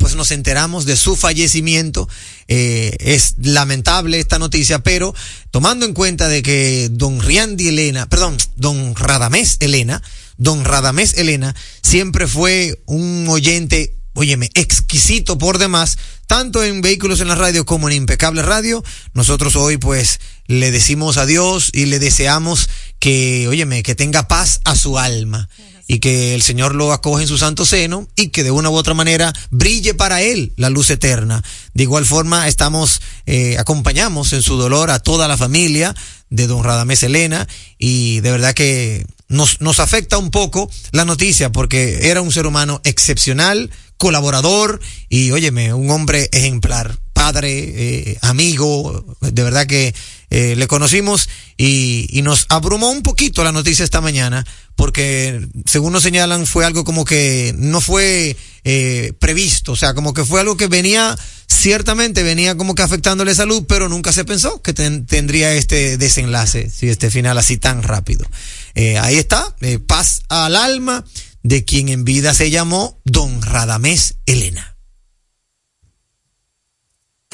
pues 0.00 0.16
nos 0.16 0.30
enteramos 0.30 0.86
de 0.86 0.96
su 0.96 1.14
fallecimiento. 1.14 2.08
Eh, 2.48 2.96
es 3.00 3.34
lamentable 3.42 4.18
esta 4.18 4.38
noticia, 4.38 4.78
pero 4.78 5.14
tomando 5.50 5.84
en 5.84 5.92
cuenta 5.92 6.26
de 6.26 6.42
que 6.42 6.88
don 6.90 7.20
Riandy 7.20 7.68
Elena, 7.68 8.08
perdón, 8.08 8.38
don 8.56 8.96
Radamés 8.96 9.58
Elena, 9.60 10.02
don 10.38 10.64
Radamés 10.64 11.18
Elena 11.18 11.54
siempre 11.82 12.26
fue 12.26 12.80
un 12.86 13.26
oyente, 13.28 13.94
óyeme, 14.14 14.48
exquisito 14.54 15.36
por 15.36 15.58
demás, 15.58 15.98
tanto 16.26 16.64
en 16.64 16.80
vehículos 16.80 17.20
en 17.20 17.28
la 17.28 17.34
radio 17.34 17.66
como 17.66 17.90
en 17.90 17.96
impecable 17.96 18.40
radio. 18.40 18.82
Nosotros 19.12 19.54
hoy 19.54 19.76
pues 19.76 20.18
le 20.46 20.70
decimos 20.70 21.18
adiós 21.18 21.68
y 21.74 21.84
le 21.84 21.98
deseamos 21.98 22.70
que, 22.98 23.48
óyeme, 23.48 23.82
que 23.82 23.94
tenga 23.94 24.28
paz 24.28 24.60
a 24.64 24.76
su 24.76 24.98
alma 24.98 25.50
y 25.90 25.98
que 25.98 26.36
el 26.36 26.42
Señor 26.42 26.76
lo 26.76 26.92
acoge 26.92 27.22
en 27.22 27.28
su 27.28 27.36
santo 27.36 27.66
seno 27.66 28.06
y 28.14 28.28
que 28.28 28.44
de 28.44 28.52
una 28.52 28.70
u 28.70 28.76
otra 28.76 28.94
manera 28.94 29.32
brille 29.50 29.92
para 29.92 30.22
él 30.22 30.52
la 30.54 30.70
luz 30.70 30.88
eterna. 30.88 31.42
De 31.74 31.82
igual 31.82 32.06
forma, 32.06 32.46
estamos, 32.46 33.02
eh, 33.26 33.56
acompañamos 33.58 34.32
en 34.32 34.40
su 34.40 34.56
dolor 34.56 34.92
a 34.92 35.00
toda 35.00 35.26
la 35.26 35.36
familia 35.36 35.92
de 36.28 36.46
don 36.46 36.62
Radamés 36.62 37.02
Elena 37.02 37.48
y 37.76 38.20
de 38.20 38.30
verdad 38.30 38.54
que 38.54 39.04
nos, 39.26 39.60
nos 39.60 39.80
afecta 39.80 40.16
un 40.16 40.30
poco 40.30 40.70
la 40.92 41.04
noticia 41.04 41.50
porque 41.50 42.08
era 42.08 42.22
un 42.22 42.30
ser 42.30 42.46
humano 42.46 42.80
excepcional, 42.84 43.68
colaborador 43.96 44.80
y 45.08 45.32
óyeme, 45.32 45.74
un 45.74 45.90
hombre 45.90 46.28
ejemplar, 46.30 47.00
padre, 47.20 47.50
eh, 47.52 48.18
amigo, 48.22 49.04
de 49.20 49.42
verdad 49.42 49.66
que 49.66 49.94
eh, 50.30 50.54
le 50.56 50.66
conocimos 50.66 51.28
y, 51.58 52.06
y, 52.08 52.22
nos 52.22 52.46
abrumó 52.48 52.90
un 52.90 53.02
poquito 53.02 53.44
la 53.44 53.52
noticia 53.52 53.84
esta 53.84 54.00
mañana 54.00 54.46
porque 54.80 55.46
según 55.66 55.92
nos 55.92 56.02
señalan 56.02 56.46
fue 56.46 56.64
algo 56.64 56.82
como 56.82 57.04
que 57.04 57.54
no 57.58 57.82
fue 57.82 58.34
eh, 58.64 59.12
previsto, 59.18 59.72
o 59.72 59.76
sea, 59.76 59.92
como 59.92 60.14
que 60.14 60.24
fue 60.24 60.40
algo 60.40 60.56
que 60.56 60.68
venía, 60.68 61.14
ciertamente 61.46 62.22
venía 62.22 62.56
como 62.56 62.74
que 62.74 62.80
afectándole 62.80 63.34
salud, 63.34 63.66
pero 63.68 63.90
nunca 63.90 64.10
se 64.10 64.24
pensó 64.24 64.62
que 64.62 64.72
ten, 64.72 65.04
tendría 65.04 65.52
este 65.52 65.98
desenlace, 65.98 66.70
si 66.70 66.88
este 66.88 67.10
final 67.10 67.36
así 67.36 67.58
tan 67.58 67.82
rápido. 67.82 68.26
Eh, 68.74 68.96
ahí 68.96 69.16
está, 69.16 69.54
eh, 69.60 69.78
paz 69.78 70.22
al 70.30 70.56
alma 70.56 71.04
de 71.42 71.66
quien 71.66 71.90
en 71.90 72.04
vida 72.04 72.32
se 72.32 72.50
llamó 72.50 72.98
Don 73.04 73.42
Radamés 73.42 74.14
Elena. 74.24 74.78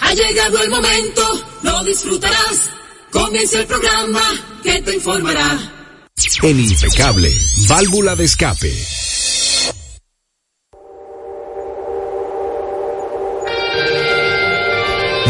Ha 0.00 0.14
llegado 0.14 0.62
el 0.62 0.70
momento, 0.70 1.22
lo 1.62 1.84
disfrutarás. 1.84 2.70
Comienza 3.10 3.60
el 3.60 3.66
programa 3.66 4.22
que 4.62 4.82
te 4.82 4.94
informará. 4.94 5.72
En 6.42 6.60
Impecable, 6.60 7.34
válvula 7.68 8.14
de 8.14 8.24
escape. 8.24 8.72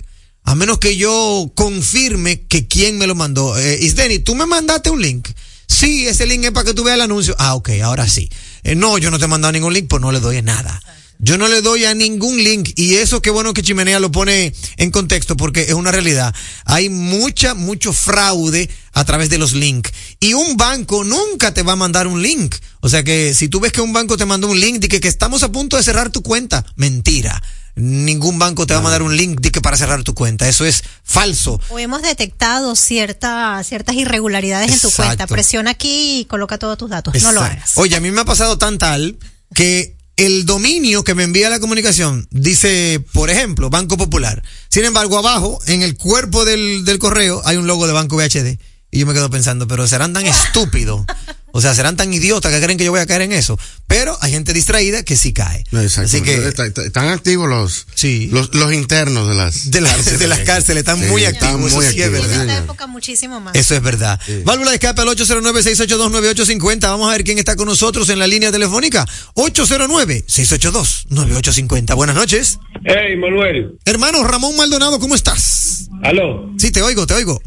A 0.45 0.55
menos 0.55 0.79
que 0.79 0.97
yo 0.97 1.53
confirme 1.55 2.41
que 2.47 2.67
quién 2.67 2.97
me 2.97 3.07
lo 3.07 3.15
mandó. 3.15 3.59
Eh, 3.59 3.79
Isdeni, 3.83 4.21
tú 4.21 4.35
me 4.35 4.47
mandaste 4.47 4.89
un 4.89 5.03
link. 5.03 5.29
Sí, 5.67 6.09
ese 6.09 6.27
link 6.27 6.45
es 6.45 6.51
para 6.51 6.65
que 6.65 6.75
tú 6.75 6.83
veas 6.83 6.97
el 6.97 7.03
anuncio. 7.03 7.37
Ah, 7.39 7.55
ok, 7.55 7.71
ahora 7.85 8.09
sí. 8.09 8.31
Eh, 8.65 8.75
no, 8.75 8.97
yo 8.97 9.11
no 9.11 9.19
te 9.19 9.27
he 9.27 9.29
mandado 9.29 9.53
ningún 9.53 9.75
link, 9.75 9.87
pues 9.87 10.01
no 10.01 10.13
le 10.13 10.21
doy 10.21 10.41
nada. 10.41 10.81
Yo 11.23 11.37
no 11.37 11.49
le 11.49 11.61
doy 11.61 11.85
a 11.85 11.95
ningún 11.95 12.43
link 12.43 12.71
y 12.77 12.95
eso 12.95 13.21
qué 13.21 13.29
bueno 13.29 13.53
que 13.53 13.63
Chimenea 13.63 14.01
lo 14.01 14.11
pone 14.11 14.55
en 14.79 14.91
contexto 14.91 15.37
porque 15.37 15.63
es 15.63 15.75
una 15.75 15.93
realidad. 15.93 16.35
Hay 16.65 16.89
mucha, 16.89 17.53
mucho 17.55 17.93
fraude 17.93 18.71
a 18.95 19.05
través 19.05 19.29
de 19.29 19.37
los 19.37 19.53
links 19.53 19.93
y 20.19 20.33
un 20.33 20.57
banco 20.57 21.05
nunca 21.05 21.53
te 21.53 21.63
va 21.63 21.75
a 21.75 21.77
mandar 21.77 22.07
un 22.07 22.23
link. 22.23 22.57
O 22.81 22.89
sea 22.89 23.05
que 23.05 23.35
si 23.35 23.49
tú 23.49 23.61
ves 23.61 23.71
que 23.71 23.83
un 23.83 23.93
banco 23.93 24.17
te 24.17 24.25
mandó 24.25 24.49
un 24.49 24.59
link 24.59 24.81
de 24.81 24.89
que, 24.89 25.01
que 25.01 25.09
estamos 25.09 25.43
a 25.43 25.53
punto 25.53 25.77
de 25.77 25.83
cerrar 25.83 26.11
tu 26.11 26.23
cuenta, 26.23 26.65
mentira. 26.77 27.43
Ningún 27.77 28.39
banco 28.39 28.67
te 28.67 28.73
va 28.75 28.81
a 28.81 28.83
mandar 28.83 29.03
un 29.03 29.17
link 29.17 29.41
de 29.41 29.53
que 29.53 29.61
para 29.61 29.77
cerrar 29.77 30.03
tu 30.03 30.15
cuenta. 30.15 30.49
Eso 30.49 30.65
es 30.65 30.83
falso. 31.05 31.61
O 31.69 31.79
hemos 31.79 32.01
detectado 32.01 32.75
cierta, 32.77 33.63
ciertas 33.63 33.95
irregularidades 33.95 34.71
Exacto. 34.71 34.89
en 34.89 34.91
tu 34.91 34.97
cuenta. 34.97 35.27
Presiona 35.27 35.71
aquí 35.73 36.21
y 36.21 36.25
coloca 36.25 36.59
todos 36.59 36.79
tus 36.79 36.89
datos. 36.89 37.15
Exacto. 37.15 37.35
No 37.35 37.41
lo 37.41 37.47
hagas. 37.47 37.73
Oye, 37.77 37.95
a 37.97 38.01
mí 38.01 38.11
me 38.11 38.23
ha 38.23 38.25
pasado 38.25 38.57
tan 38.57 38.79
tal 38.79 39.19
que 39.55 40.00
el 40.21 40.45
dominio 40.45 41.03
que 41.03 41.15
me 41.15 41.23
envía 41.23 41.49
la 41.49 41.61
comunicación 41.61 42.29
dice, 42.31 43.03
por 43.15 43.31
ejemplo, 43.31 43.71
Banco 43.71 43.97
Popular. 43.97 44.43
Sin 44.69 44.85
embargo, 44.85 45.17
abajo, 45.17 45.59
en 45.67 45.81
el 45.81 45.97
cuerpo 45.97 46.45
del, 46.45 46.85
del 46.85 46.99
correo, 46.99 47.41
hay 47.47 47.57
un 47.57 47.67
logo 47.67 47.87
de 47.87 47.95
Banco 47.95 48.17
VHD. 48.17 48.59
Y 48.91 49.01
yo 49.01 49.07
me 49.07 49.15
quedo 49.15 49.31
pensando, 49.31 49.69
pero 49.69 49.87
serán 49.87 50.13
tan 50.13 50.27
estúpidos. 50.27 51.05
O 51.53 51.61
sea, 51.61 51.75
serán 51.75 51.97
tan 51.97 52.13
idiotas 52.13 52.53
que 52.53 52.61
creen 52.61 52.77
que 52.79 52.85
yo 52.85 52.93
voy 52.93 53.01
a 53.01 53.07
caer 53.07 53.23
en 53.23 53.33
eso. 53.33 53.59
Pero 53.87 54.17
hay 54.21 54.33
gente 54.33 54.53
distraída 54.53 55.03
que 55.03 55.17
sí 55.17 55.33
cae. 55.33 55.65
Así 55.73 56.21
que 56.23 56.47
están 56.47 57.09
activos 57.09 57.49
los, 57.49 57.87
sí. 57.95 58.29
los, 58.31 58.55
los 58.55 58.73
internos 58.73 59.29
de 59.29 59.35
las 59.35 59.69
de, 59.71 59.81
la, 59.81 59.89
cárceles, 59.91 60.21
de 60.21 60.29
las 60.29 60.39
cárceles. 60.41 60.81
Están 60.83 61.01
sí, 61.01 61.07
muy 61.07 61.25
activos. 61.25 61.49
Están 61.49 61.61
muy 61.61 61.71
eso 61.71 61.81
sí 61.81 61.87
activos. 61.89 62.07
es 62.07 62.13
verdad. 62.13 62.43
En 62.43 62.51
esta 62.51 62.63
época 62.65 62.87
muchísimo 62.87 63.41
más. 63.41 63.57
Eso 63.57 63.75
es 63.75 63.83
verdad. 63.83 64.21
Sí. 64.25 64.43
Válvula 64.45 64.71
de 64.71 64.77
escape 64.77 65.01
al 65.03 65.09
809-682-9850. 65.09 66.81
Vamos 66.83 67.09
a 67.09 67.13
ver 67.13 67.25
quién 67.25 67.39
está 67.39 67.57
con 67.57 67.67
nosotros 67.67 68.09
en 68.11 68.21
la 68.21 68.29
línea 68.29 68.53
telefónica. 68.53 69.05
809-682-9850. 69.35 71.97
Buenas 71.97 72.15
noches. 72.15 72.59
Hey, 72.85 73.17
Manuel. 73.17 73.79
Hermano 73.85 74.23
Ramón 74.25 74.57
Maldonado, 74.57 74.99
¿cómo 75.01 75.15
estás? 75.15 75.89
Aló. 76.03 76.51
Sí, 76.59 76.71
te 76.71 76.83
oigo, 76.83 77.07
te 77.07 77.15
oigo. 77.15 77.43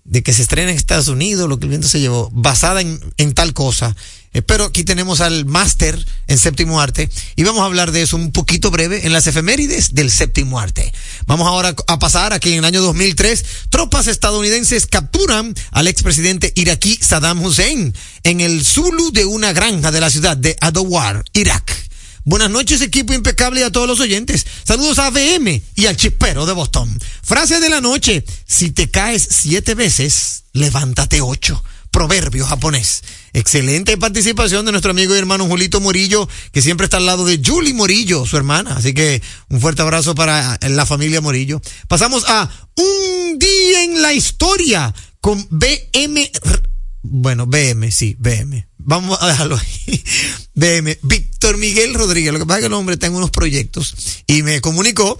de 0.04 0.22
que 0.22 0.34
se 0.34 0.42
estrena 0.42 0.70
en 0.70 0.76
Estados 0.76 1.08
Unidos, 1.08 1.48
lo 1.48 1.58
que 1.58 1.64
el 1.64 1.70
viento 1.70 1.88
se 1.88 1.98
llevó, 1.98 2.30
basada 2.30 2.82
en, 2.82 3.00
en 3.16 3.32
tal 3.32 3.54
cosa. 3.54 3.96
Pero 4.42 4.64
aquí 4.64 4.84
tenemos 4.84 5.20
al 5.20 5.44
máster 5.44 6.04
en 6.26 6.38
séptimo 6.38 6.80
arte 6.80 7.08
y 7.36 7.44
vamos 7.44 7.62
a 7.62 7.66
hablar 7.66 7.92
de 7.92 8.02
eso 8.02 8.16
un 8.16 8.32
poquito 8.32 8.70
breve 8.70 9.06
en 9.06 9.12
las 9.12 9.26
efemérides 9.26 9.94
del 9.94 10.10
séptimo 10.10 10.58
arte. 10.58 10.92
Vamos 11.26 11.46
ahora 11.46 11.74
a 11.86 11.98
pasar 11.98 12.32
a 12.32 12.40
que 12.40 12.52
en 12.52 12.58
el 12.58 12.64
año 12.64 12.82
2003 12.82 13.44
tropas 13.70 14.06
estadounidenses 14.06 14.86
capturan 14.86 15.54
al 15.70 15.86
expresidente 15.86 16.52
iraquí 16.56 16.98
Saddam 17.00 17.42
Hussein 17.44 17.94
en 18.24 18.40
el 18.40 18.64
Zulu 18.64 19.12
de 19.12 19.24
una 19.24 19.52
granja 19.52 19.92
de 19.92 20.00
la 20.00 20.10
ciudad 20.10 20.36
de 20.36 20.56
Adowar, 20.60 21.24
Irak. 21.32 21.84
Buenas 22.26 22.50
noches, 22.50 22.80
equipo 22.80 23.12
impecable 23.12 23.60
y 23.60 23.64
a 23.64 23.70
todos 23.70 23.86
los 23.86 24.00
oyentes. 24.00 24.46
Saludos 24.64 24.98
a 24.98 25.10
VM 25.10 25.62
y 25.74 25.86
al 25.86 25.96
chispero 25.96 26.46
de 26.46 26.54
Boston. 26.54 26.98
Frase 27.22 27.60
de 27.60 27.68
la 27.68 27.82
noche. 27.82 28.24
Si 28.46 28.70
te 28.70 28.90
caes 28.90 29.28
siete 29.30 29.74
veces, 29.74 30.44
levántate 30.54 31.20
ocho. 31.20 31.62
Proverbio 31.90 32.46
japonés. 32.46 33.02
Excelente 33.36 33.98
participación 33.98 34.64
de 34.64 34.70
nuestro 34.70 34.92
amigo 34.92 35.12
y 35.12 35.18
hermano 35.18 35.46
Julito 35.46 35.80
Morillo, 35.80 36.28
que 36.52 36.62
siempre 36.62 36.84
está 36.84 36.98
al 36.98 37.06
lado 37.06 37.24
de 37.24 37.42
Julie 37.44 37.74
Morillo, 37.74 38.24
su 38.26 38.36
hermana. 38.36 38.76
Así 38.76 38.94
que 38.94 39.20
un 39.48 39.60
fuerte 39.60 39.82
abrazo 39.82 40.14
para 40.14 40.56
la 40.62 40.86
familia 40.86 41.20
Morillo. 41.20 41.60
Pasamos 41.88 42.24
a 42.28 42.48
un 42.76 43.36
día 43.36 43.82
en 43.82 44.00
la 44.00 44.12
historia 44.12 44.94
con 45.20 45.44
BM. 45.50 46.30
Bueno, 47.02 47.46
BM, 47.46 47.90
sí, 47.90 48.14
BM. 48.20 48.68
Vamos 48.78 49.18
a 49.20 49.26
dejarlo 49.26 49.56
ahí. 49.56 50.04
BM. 50.54 50.96
Víctor 51.02 51.56
Miguel 51.56 51.92
Rodríguez. 51.94 52.32
Lo 52.32 52.38
que 52.38 52.46
pasa 52.46 52.58
es 52.58 52.62
que 52.62 52.66
el 52.68 52.74
hombre 52.74 52.94
está 52.94 53.08
en 53.08 53.16
unos 53.16 53.32
proyectos 53.32 53.96
y 54.28 54.44
me 54.44 54.60
comunicó 54.60 55.18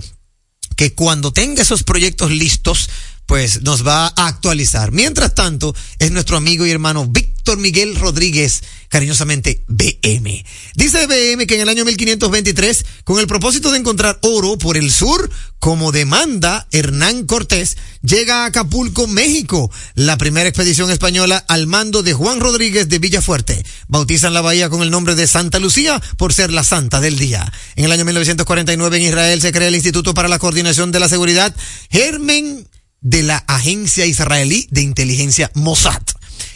que 0.76 0.94
cuando 0.94 1.33
tenga 1.33 1.62
esos 1.62 1.83
proyectos 1.83 2.30
listos, 2.30 2.88
pues 3.26 3.62
nos 3.62 3.87
va 3.87 4.07
a 4.07 4.26
actualizar. 4.26 4.93
Mientras 4.93 5.35
tanto, 5.35 5.75
es 5.99 6.11
nuestro 6.11 6.37
amigo 6.37 6.66
y 6.66 6.71
hermano 6.71 7.07
Víctor 7.07 7.59
Miguel 7.59 7.97
Rodríguez, 7.97 8.62
cariñosamente 8.88 9.62
BM. 9.66 10.45
Dice 10.75 11.07
BM 11.07 11.47
que 11.47 11.57
en 11.57 11.61
el 11.62 11.69
año 11.69 11.85
1523, 11.85 12.85
con 13.04 13.19
el 13.19 13.26
propósito 13.26 13.71
de 13.71 13.78
encontrar 13.78 14.19
oro 14.23 14.57
por 14.57 14.76
el 14.76 14.90
sur, 14.90 15.31
como 15.59 15.93
demanda 15.93 16.66
Hernán 16.73 17.25
Cortés, 17.26 17.76
llega 18.02 18.43
a 18.43 18.47
Acapulco, 18.47 19.07
México, 19.07 19.71
la 19.95 20.19
primera 20.19 20.49
expedición 20.49 20.90
española 20.90 21.45
al 21.49 21.66
mando 21.66 22.02
de 22.02 22.12
Juan 22.12 22.40
Rodríguez 22.40 22.88
de 22.88 22.99
Villafuerte. 22.99 23.64
Bautizan 23.88 24.35
la 24.35 24.43
bahía 24.43 24.69
con 24.69 24.83
el 24.83 24.90
nombre 24.90 25.14
de 25.14 25.26
Santa 25.26 25.59
Lucía 25.59 26.00
por 26.16 26.33
ser 26.33 26.52
la 26.52 26.64
santa 26.64 27.00
del 27.00 27.19
día. 27.19 27.50
En 27.76 27.87
el 27.87 27.93
año 27.93 28.04
1949 28.04 28.97
en 28.97 29.02
Israel 29.02 29.40
se 29.40 29.52
crea 29.52 29.69
el 29.69 29.75
Instituto 29.75 30.14
para 30.14 30.28
la 30.28 30.38
Coordinación 30.38 30.93
de 30.93 31.00
la 31.00 31.09
Seguridad, 31.09 31.54
Germen 31.90 32.66
de 33.05 33.23
la 33.23 33.37
agencia 33.47 34.07
israelí 34.07 34.67
de 34.73 34.83
inteligencia 34.83 35.53
Mossad. 35.55 36.03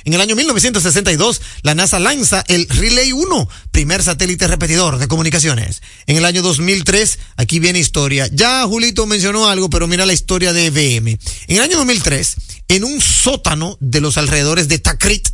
En 0.05 0.15
el 0.15 0.21
año 0.21 0.35
1962, 0.35 1.41
la 1.63 1.75
NASA 1.75 1.99
lanza 1.99 2.43
el 2.49 2.67
Relay 2.69 3.13
1, 3.13 3.49
primer 3.71 4.03
satélite 4.03 4.49
repetidor 4.49 4.99
de 4.99 5.07
comunicaciones. 5.07 5.83
En 6.07 6.17
el 6.17 6.25
año 6.25 6.43
2003, 6.43 7.19
aquí 7.37 7.61
viene 7.61 7.79
historia. 7.79 8.29
Ya 8.33 8.65
Julito 8.65 9.07
mencionó 9.07 9.49
algo, 9.49 9.69
pero 9.69 9.87
mira 9.87 10.07
la 10.07 10.15
historia 10.15 10.53
de 10.53 10.67
EBM. 10.67 11.09
En 11.49 11.57
el 11.57 11.63
año 11.63 11.77
2003, 11.77 12.37
en 12.69 12.85
un 12.85 13.01
sótano 13.01 13.77
de 13.81 14.01
los 14.01 14.17
alrededores 14.17 14.67
de 14.69 14.79
Takrit, 14.79 15.29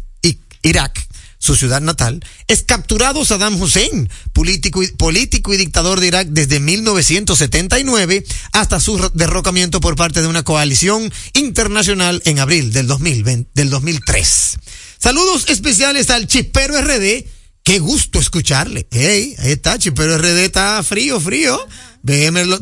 Irak, 0.64 1.06
su 1.44 1.56
ciudad 1.56 1.82
natal, 1.82 2.24
es 2.48 2.62
capturado 2.62 3.22
Saddam 3.22 3.60
Hussein, 3.60 4.08
político 4.32 4.82
y, 4.82 4.86
político 4.92 5.52
y 5.52 5.58
dictador 5.58 6.00
de 6.00 6.06
Irak 6.06 6.28
desde 6.30 6.58
1979 6.58 8.24
hasta 8.52 8.80
su 8.80 9.10
derrocamiento 9.12 9.78
por 9.78 9.94
parte 9.94 10.22
de 10.22 10.26
una 10.26 10.42
coalición 10.42 11.12
internacional 11.34 12.22
en 12.24 12.38
abril 12.38 12.72
del, 12.72 12.86
2020, 12.86 13.50
del 13.52 13.68
2003. 13.68 14.56
Saludos 14.98 15.44
especiales 15.48 16.08
al 16.08 16.26
Chispero 16.26 16.80
RD. 16.80 17.26
Qué 17.62 17.78
gusto 17.78 18.20
escucharle. 18.20 18.86
Hey, 18.90 19.34
ahí 19.38 19.52
está, 19.52 19.78
Chispero 19.78 20.16
RD 20.16 20.46
está 20.46 20.82
frío, 20.82 21.20
frío. 21.20 21.60
BM 22.00 22.42
lo, 22.46 22.58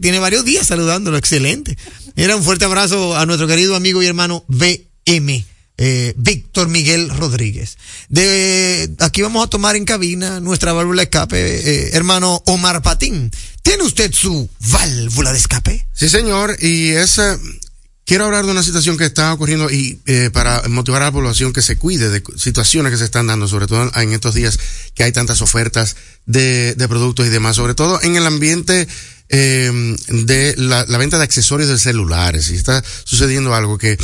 tiene 0.00 0.18
varios 0.18 0.44
días 0.44 0.66
saludándolo, 0.66 1.16
excelente. 1.16 1.78
Era 2.16 2.34
un 2.34 2.42
fuerte 2.42 2.64
abrazo 2.64 3.16
a 3.16 3.24
nuestro 3.24 3.46
querido 3.46 3.76
amigo 3.76 4.02
y 4.02 4.06
hermano 4.06 4.44
BM 4.48 5.46
eh, 5.78 6.14
Víctor 6.16 6.68
Miguel 6.68 7.10
Rodríguez. 7.10 7.78
De 8.08 8.90
aquí 9.00 9.22
vamos 9.22 9.44
a 9.44 9.50
tomar 9.50 9.76
en 9.76 9.84
cabina 9.84 10.40
nuestra 10.40 10.72
válvula 10.72 11.00
de 11.00 11.04
escape, 11.04 11.36
eh, 11.38 11.90
hermano 11.92 12.42
Omar 12.46 12.82
Patín. 12.82 13.30
¿Tiene 13.62 13.82
usted 13.82 14.12
su 14.12 14.48
válvula 14.70 15.32
de 15.32 15.38
escape? 15.38 15.86
Sí, 15.92 16.08
señor, 16.08 16.56
y 16.60 16.90
esa 16.90 17.38
quiero 18.06 18.24
hablar 18.24 18.46
de 18.46 18.52
una 18.52 18.62
situación 18.62 18.96
que 18.96 19.04
está 19.04 19.32
ocurriendo 19.34 19.70
y 19.70 20.00
eh, 20.06 20.30
para 20.32 20.62
motivar 20.68 21.02
a 21.02 21.06
la 21.06 21.12
población 21.12 21.52
que 21.52 21.60
se 21.60 21.76
cuide 21.76 22.08
de 22.08 22.22
situaciones 22.36 22.92
que 22.92 22.98
se 22.98 23.04
están 23.04 23.26
dando, 23.26 23.48
sobre 23.48 23.66
todo 23.66 23.90
en 23.94 24.12
estos 24.12 24.34
días 24.34 24.58
que 24.94 25.02
hay 25.02 25.12
tantas 25.12 25.42
ofertas 25.42 25.96
de, 26.24 26.74
de 26.74 26.88
productos 26.88 27.26
y 27.26 27.30
demás, 27.30 27.56
sobre 27.56 27.74
todo 27.74 28.00
en 28.02 28.16
el 28.16 28.24
ambiente 28.24 28.86
eh, 29.28 29.96
de 30.08 30.54
la, 30.56 30.84
la 30.86 30.98
venta 30.98 31.18
de 31.18 31.24
accesorios 31.24 31.68
de 31.68 31.78
celulares. 31.78 32.48
Y 32.50 32.54
está 32.54 32.82
sucediendo 33.04 33.54
algo 33.54 33.76
que 33.76 33.98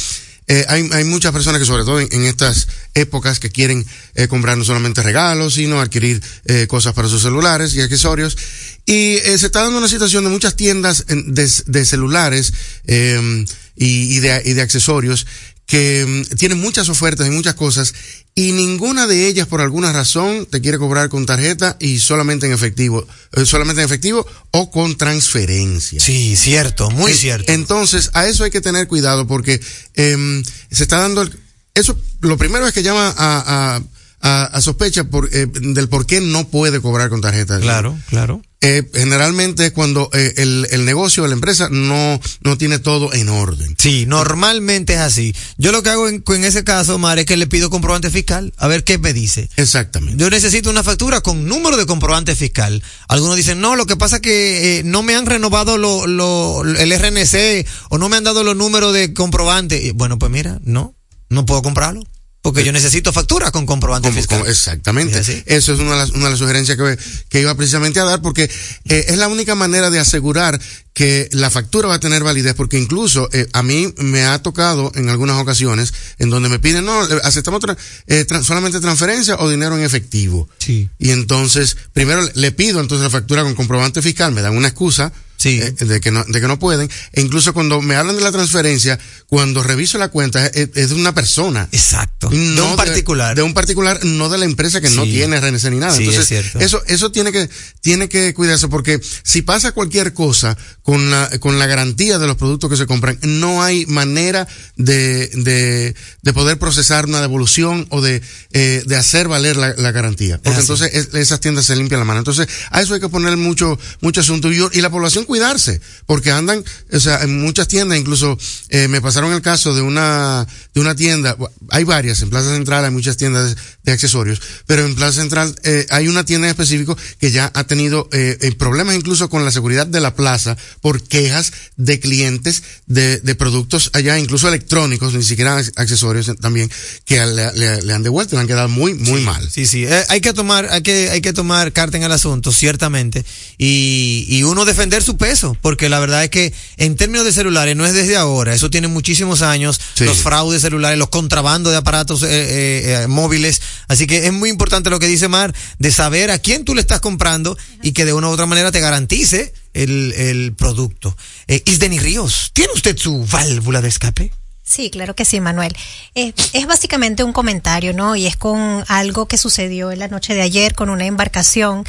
eh, 0.48 0.64
hay, 0.68 0.88
hay, 0.92 1.04
muchas 1.04 1.32
personas 1.32 1.60
que 1.60 1.66
sobre 1.66 1.84
todo 1.84 2.00
en, 2.00 2.24
estas 2.24 2.66
épocas 2.94 3.38
que 3.38 3.50
quieren 3.50 3.86
eh, 4.14 4.26
comprar 4.26 4.58
no 4.58 4.64
solamente 4.64 5.02
regalos, 5.02 5.54
sino 5.54 5.80
adquirir 5.80 6.20
eh, 6.46 6.66
cosas 6.66 6.94
para 6.94 7.08
sus 7.08 7.22
celulares 7.22 7.74
y 7.74 7.80
accesorios. 7.80 8.36
Y 8.84 9.14
eh, 9.18 9.38
se 9.38 9.46
está 9.46 9.62
dando 9.62 9.78
una 9.78 9.88
situación 9.88 10.24
de 10.24 10.30
muchas 10.30 10.56
tiendas 10.56 11.06
de, 11.06 11.50
de 11.66 11.84
celulares 11.84 12.52
y, 12.84 14.16
y, 14.16 14.18
de, 14.18 14.42
y 14.44 14.52
de 14.54 14.62
accesorios 14.62 15.26
que 15.66 16.04
um, 16.04 16.36
tienen 16.36 16.60
muchas 16.60 16.88
ofertas 16.88 17.26
y 17.26 17.30
muchas 17.30 17.54
cosas 17.54 17.94
y 18.34 18.52
ninguna 18.52 19.06
de 19.06 19.26
ellas 19.26 19.46
por 19.46 19.60
alguna 19.60 19.92
razón 19.92 20.46
te 20.46 20.60
quiere 20.60 20.78
cobrar 20.78 21.08
con 21.08 21.26
tarjeta 21.26 21.76
y 21.80 21.98
solamente 21.98 22.46
en 22.46 22.52
efectivo, 22.52 23.06
eh, 23.32 23.44
solamente 23.44 23.82
en 23.82 23.86
efectivo 23.86 24.26
o 24.50 24.70
con 24.70 24.96
transferencia. 24.96 26.00
Sí, 26.00 26.36
cierto, 26.36 26.90
muy 26.90 27.12
en, 27.12 27.18
cierto. 27.18 27.52
Entonces, 27.52 28.10
a 28.14 28.26
eso 28.26 28.44
hay 28.44 28.50
que 28.50 28.60
tener 28.60 28.88
cuidado 28.88 29.26
porque 29.26 29.60
eh, 29.94 30.42
se 30.70 30.82
está 30.82 30.98
dando 30.98 31.22
el, 31.22 31.38
eso 31.74 31.98
lo 32.20 32.36
primero 32.36 32.66
es 32.66 32.74
que 32.74 32.82
llama 32.82 33.14
a, 33.16 33.76
a 33.76 33.82
a, 34.22 34.44
a, 34.44 34.60
sospecha 34.60 35.04
por, 35.04 35.28
eh, 35.32 35.46
del 35.46 35.88
por 35.88 36.06
qué 36.06 36.20
no 36.20 36.48
puede 36.48 36.80
cobrar 36.80 37.10
con 37.10 37.20
tarjeta. 37.20 37.60
Claro, 37.60 37.98
claro. 38.08 38.40
Eh, 38.64 38.88
generalmente 38.94 39.66
es 39.66 39.72
cuando 39.72 40.08
eh, 40.12 40.34
el, 40.36 40.68
el 40.70 40.84
negocio, 40.84 41.26
la 41.26 41.32
empresa 41.32 41.68
no, 41.68 42.20
no 42.42 42.56
tiene 42.56 42.78
todo 42.78 43.12
en 43.12 43.28
orden. 43.28 43.74
Sí, 43.76 44.06
normalmente 44.06 44.94
es 44.94 45.00
así. 45.00 45.34
Yo 45.58 45.72
lo 45.72 45.82
que 45.82 45.90
hago 45.90 46.08
en, 46.08 46.22
en 46.24 46.44
ese 46.44 46.62
caso, 46.62 46.96
Mar, 46.96 47.18
es 47.18 47.26
que 47.26 47.36
le 47.36 47.48
pido 47.48 47.70
comprobante 47.70 48.08
fiscal, 48.08 48.52
a 48.58 48.68
ver 48.68 48.84
qué 48.84 48.98
me 48.98 49.12
dice. 49.12 49.50
Exactamente. 49.56 50.16
Yo 50.22 50.30
necesito 50.30 50.70
una 50.70 50.84
factura 50.84 51.22
con 51.22 51.44
número 51.46 51.76
de 51.76 51.86
comprobante 51.86 52.36
fiscal. 52.36 52.80
Algunos 53.08 53.34
dicen, 53.34 53.60
no, 53.60 53.74
lo 53.74 53.86
que 53.86 53.96
pasa 53.96 54.16
es 54.16 54.22
que 54.22 54.78
eh, 54.78 54.82
no 54.84 55.02
me 55.02 55.16
han 55.16 55.26
renovado 55.26 55.76
lo, 55.76 56.06
lo, 56.06 56.62
el 56.62 56.92
RNC 56.96 57.66
o 57.90 57.98
no 57.98 58.08
me 58.08 58.16
han 58.16 58.24
dado 58.24 58.44
los 58.44 58.54
números 58.54 58.94
de 58.94 59.12
comprobante. 59.12 59.90
Bueno, 59.92 60.20
pues 60.20 60.30
mira, 60.30 60.60
no, 60.62 60.94
no 61.30 61.44
puedo 61.46 61.62
comprarlo. 61.62 62.04
Porque 62.42 62.64
yo 62.64 62.72
necesito 62.72 63.12
factura 63.12 63.52
con 63.52 63.66
comprobante 63.66 64.10
fiscal. 64.10 64.42
exactamente. 64.48 65.20
Eso 65.46 65.72
es 65.74 65.78
una 65.78 65.92
de 65.92 65.96
las, 65.98 66.10
una 66.10 66.24
de 66.24 66.30
las 66.30 66.38
sugerencias 66.40 66.76
que, 66.76 66.98
que 67.28 67.40
iba 67.40 67.54
precisamente 67.54 68.00
a 68.00 68.04
dar 68.04 68.20
porque 68.20 68.50
eh, 68.88 69.04
es 69.08 69.16
la 69.16 69.28
única 69.28 69.54
manera 69.54 69.90
de 69.90 70.00
asegurar 70.00 70.60
que 70.92 71.28
la 71.30 71.50
factura 71.50 71.86
va 71.86 71.94
a 71.94 72.00
tener 72.00 72.24
validez 72.24 72.54
porque 72.54 72.78
incluso 72.80 73.28
eh, 73.32 73.46
a 73.52 73.62
mí 73.62 73.94
me 73.98 74.24
ha 74.24 74.42
tocado 74.42 74.90
en 74.96 75.08
algunas 75.08 75.40
ocasiones 75.40 75.94
en 76.18 76.30
donde 76.30 76.48
me 76.48 76.58
piden, 76.58 76.84
no, 76.84 77.04
eh, 77.04 77.20
aceptamos 77.22 77.60
tra- 77.62 77.76
eh, 78.08 78.26
solamente 78.42 78.80
transferencia 78.80 79.36
o 79.36 79.48
dinero 79.48 79.76
en 79.78 79.84
efectivo. 79.84 80.48
Sí. 80.58 80.88
Y 80.98 81.10
entonces, 81.10 81.76
primero 81.92 82.28
le 82.34 82.50
pido 82.50 82.80
entonces 82.80 83.04
la 83.04 83.10
factura 83.10 83.44
con 83.44 83.54
comprobante 83.54 84.02
fiscal, 84.02 84.32
me 84.32 84.42
dan 84.42 84.56
una 84.56 84.66
excusa. 84.68 85.12
Eh, 85.48 85.72
de 85.72 86.00
que 86.00 86.10
no 86.10 86.24
de 86.24 86.40
que 86.40 86.48
no 86.48 86.58
pueden. 86.58 86.88
E 87.12 87.20
incluso 87.20 87.52
cuando 87.54 87.80
me 87.82 87.96
hablan 87.96 88.16
de 88.16 88.22
la 88.22 88.32
transferencia 88.32 88.98
cuando 89.26 89.62
reviso 89.62 89.98
la 89.98 90.08
cuenta 90.08 90.46
es, 90.46 90.70
es 90.74 90.88
de 90.90 90.94
una 90.94 91.14
persona. 91.14 91.68
Exacto. 91.72 92.28
De 92.28 92.60
un 92.60 92.76
particular. 92.76 93.34
de, 93.34 93.42
un 93.42 93.54
particular 93.54 94.04
no 94.04 94.28
de 94.28 94.38
la 94.38 94.44
empresa 94.44 94.80
que 94.80 94.90
no 94.90 95.04
tiene 95.04 95.40
RNC 95.40 95.64
ni 95.70 95.78
nada. 95.78 95.92
Sí, 95.96 96.04
entonces 96.04 96.22
es 96.22 96.28
cierto. 96.28 96.58
eso 96.60 96.82
eso 96.86 97.10
tiene 97.12 97.32
que 97.32 97.48
tiene 97.80 98.08
que 98.08 98.34
cuidarse 98.34 98.68
porque 98.68 99.00
si 99.22 99.42
pasa 99.42 99.72
cualquier 99.72 100.12
cosa 100.12 100.56
con 100.82 101.10
la 101.10 101.30
con 101.40 101.58
la 101.58 101.66
garantía 101.66 102.18
de 102.18 102.26
los 102.26 102.36
productos 102.36 102.70
que 102.70 102.76
se 102.76 102.86
compran 102.86 103.18
no 103.22 103.62
hay 103.62 103.86
manera 103.86 104.46
de 104.76 105.28
de, 105.34 105.94
de 106.22 106.32
poder 106.32 106.58
procesar 106.58 107.06
una 107.06 107.20
devolución 107.20 107.86
o 107.90 108.00
de 108.00 108.22
eh, 108.52 108.82
de 108.86 108.96
hacer 108.96 109.28
valer 109.28 109.56
la, 109.56 109.74
la 109.76 109.92
garantía 109.92 110.36
porque 110.38 110.50
así. 110.58 110.60
entonces 110.60 110.90
es- 110.94 111.14
esas 111.14 111.40
tiendas 111.40 111.66
se 111.66 111.76
limpian 111.76 112.00
la 112.00 112.04
mano. 112.04 112.18
Entonces 112.20 112.46
a 112.70 112.80
eso 112.80 112.94
hay 112.94 113.00
que 113.00 113.08
poner 113.08 113.36
mucho 113.36 113.78
mucho 114.00 114.20
asunto. 114.20 114.50
Y, 114.52 114.56
yo- 114.56 114.70
y 114.72 114.80
la 114.80 114.90
población 114.90 115.24
cuidarse 115.32 115.80
porque 116.04 116.30
andan 116.30 116.62
o 116.92 117.00
sea 117.00 117.22
en 117.22 117.40
muchas 117.40 117.66
tiendas 117.68 117.98
incluso 117.98 118.36
eh, 118.68 118.86
me 118.88 119.00
pasaron 119.00 119.32
el 119.32 119.40
caso 119.40 119.74
de 119.74 119.80
una 119.80 120.46
de 120.74 120.80
una 120.80 120.94
tienda 120.94 121.36
hay 121.70 121.84
varias 121.84 122.20
en 122.20 122.28
Plaza 122.28 122.50
Central 122.50 122.84
hay 122.84 122.90
muchas 122.90 123.16
tiendas 123.16 123.56
de, 123.82 123.92
accesorios 123.92 124.40
pero 124.66 124.84
en 124.84 124.94
Plaza 124.94 125.20
Central 125.22 125.54
eh, 125.64 125.86
hay 125.88 126.08
una 126.08 126.24
tienda 126.24 126.48
en 126.48 126.50
específico 126.50 126.98
que 127.18 127.30
ya 127.30 127.50
ha 127.54 127.64
tenido 127.64 128.08
eh, 128.12 128.36
eh, 128.42 128.52
problemas 128.56 128.94
incluso 128.94 129.30
con 129.30 129.42
la 129.46 129.50
seguridad 129.50 129.86
de 129.86 130.00
la 130.00 130.14
plaza 130.14 130.56
por 130.82 131.02
quejas 131.02 131.50
de 131.76 131.98
clientes 131.98 132.62
de, 132.86 133.18
de 133.20 133.34
productos 133.34 133.88
allá 133.94 134.18
incluso 134.18 134.48
electrónicos 134.48 135.14
ni 135.14 135.22
siquiera 135.22 135.58
ac- 135.58 135.72
accesorios 135.76 136.30
también 136.42 136.70
que 137.06 137.24
le, 137.24 137.52
le- 137.54 137.80
le 137.82 137.92
han 137.94 138.02
devuelto 138.02 138.36
le 138.36 138.42
han 138.42 138.48
quedado 138.48 138.68
muy 138.68 138.92
muy 138.94 139.22
mal. 139.22 139.48
Sí, 139.50 139.66
sí, 139.66 139.84
eh, 139.84 140.04
hay 140.10 140.20
que 140.20 140.32
tomar, 140.34 140.68
hay 140.70 140.82
que, 140.82 141.08
hay 141.10 141.20
que 141.22 141.32
tomar 141.32 141.72
carta 141.72 141.96
en 141.96 142.02
el 142.02 142.12
asunto, 142.12 142.52
ciertamente, 142.52 143.24
y, 143.58 144.24
y 144.28 144.42
uno 144.42 144.64
defender 144.64 145.02
su 145.02 145.16
peso, 145.22 145.56
porque 145.60 145.88
la 145.88 146.00
verdad 146.00 146.24
es 146.24 146.30
que 146.30 146.52
en 146.78 146.96
términos 146.96 147.24
de 147.24 147.32
celulares 147.32 147.76
no 147.76 147.86
es 147.86 147.94
desde 147.94 148.16
ahora, 148.16 148.52
eso 148.52 148.70
tiene 148.70 148.88
muchísimos 148.88 149.40
años, 149.40 149.80
los 150.00 150.18
fraudes 150.18 150.62
celulares, 150.62 150.98
los 150.98 151.10
contrabandos 151.10 151.70
de 151.72 151.78
aparatos 151.78 152.24
eh, 152.24 152.26
eh, 152.28 153.02
eh, 153.04 153.06
móviles, 153.06 153.62
así 153.86 154.08
que 154.08 154.26
es 154.26 154.32
muy 154.32 154.50
importante 154.50 154.90
lo 154.90 154.98
que 154.98 155.06
dice 155.06 155.28
Mar, 155.28 155.54
de 155.78 155.92
saber 155.92 156.32
a 156.32 156.40
quién 156.40 156.64
tú 156.64 156.74
le 156.74 156.80
estás 156.80 157.00
comprando 157.00 157.56
y 157.84 157.92
que 157.92 158.04
de 158.04 158.12
una 158.12 158.30
u 158.30 158.32
otra 158.32 158.46
manera 158.46 158.72
te 158.72 158.80
garantice 158.80 159.54
el, 159.74 160.12
el 160.16 160.54
producto. 160.54 161.16
Eh, 161.46 161.62
Isdeni 161.66 162.00
Ríos, 162.00 162.50
¿tiene 162.52 162.72
usted 162.72 162.96
su 162.96 163.24
válvula 163.26 163.80
de 163.80 163.88
escape? 163.88 164.32
Sí, 164.64 164.90
claro 164.90 165.14
que 165.14 165.24
sí, 165.24 165.40
Manuel. 165.40 165.76
Eh, 166.14 166.32
es 166.52 166.66
básicamente 166.66 167.24
un 167.24 167.32
comentario, 167.32 167.92
¿no? 167.92 168.16
Y 168.16 168.26
es 168.26 168.36
con 168.36 168.84
algo 168.88 169.26
que 169.26 169.36
sucedió 169.36 169.90
en 169.90 169.98
la 169.98 170.08
noche 170.08 170.34
de 170.34 170.42
ayer 170.42 170.74
con 170.74 170.88
una 170.88 171.04
embarcación 171.04 171.84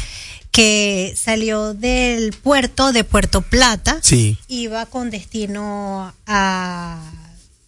que 0.54 1.16
salió 1.18 1.74
del 1.74 2.32
puerto 2.32 2.94
de 2.94 3.04
Puerto 3.04 3.42
Plata. 3.42 3.98
Sí. 4.04 4.38
Iba 4.48 4.86
con 4.86 5.10
destino 5.10 6.14
a 6.28 7.02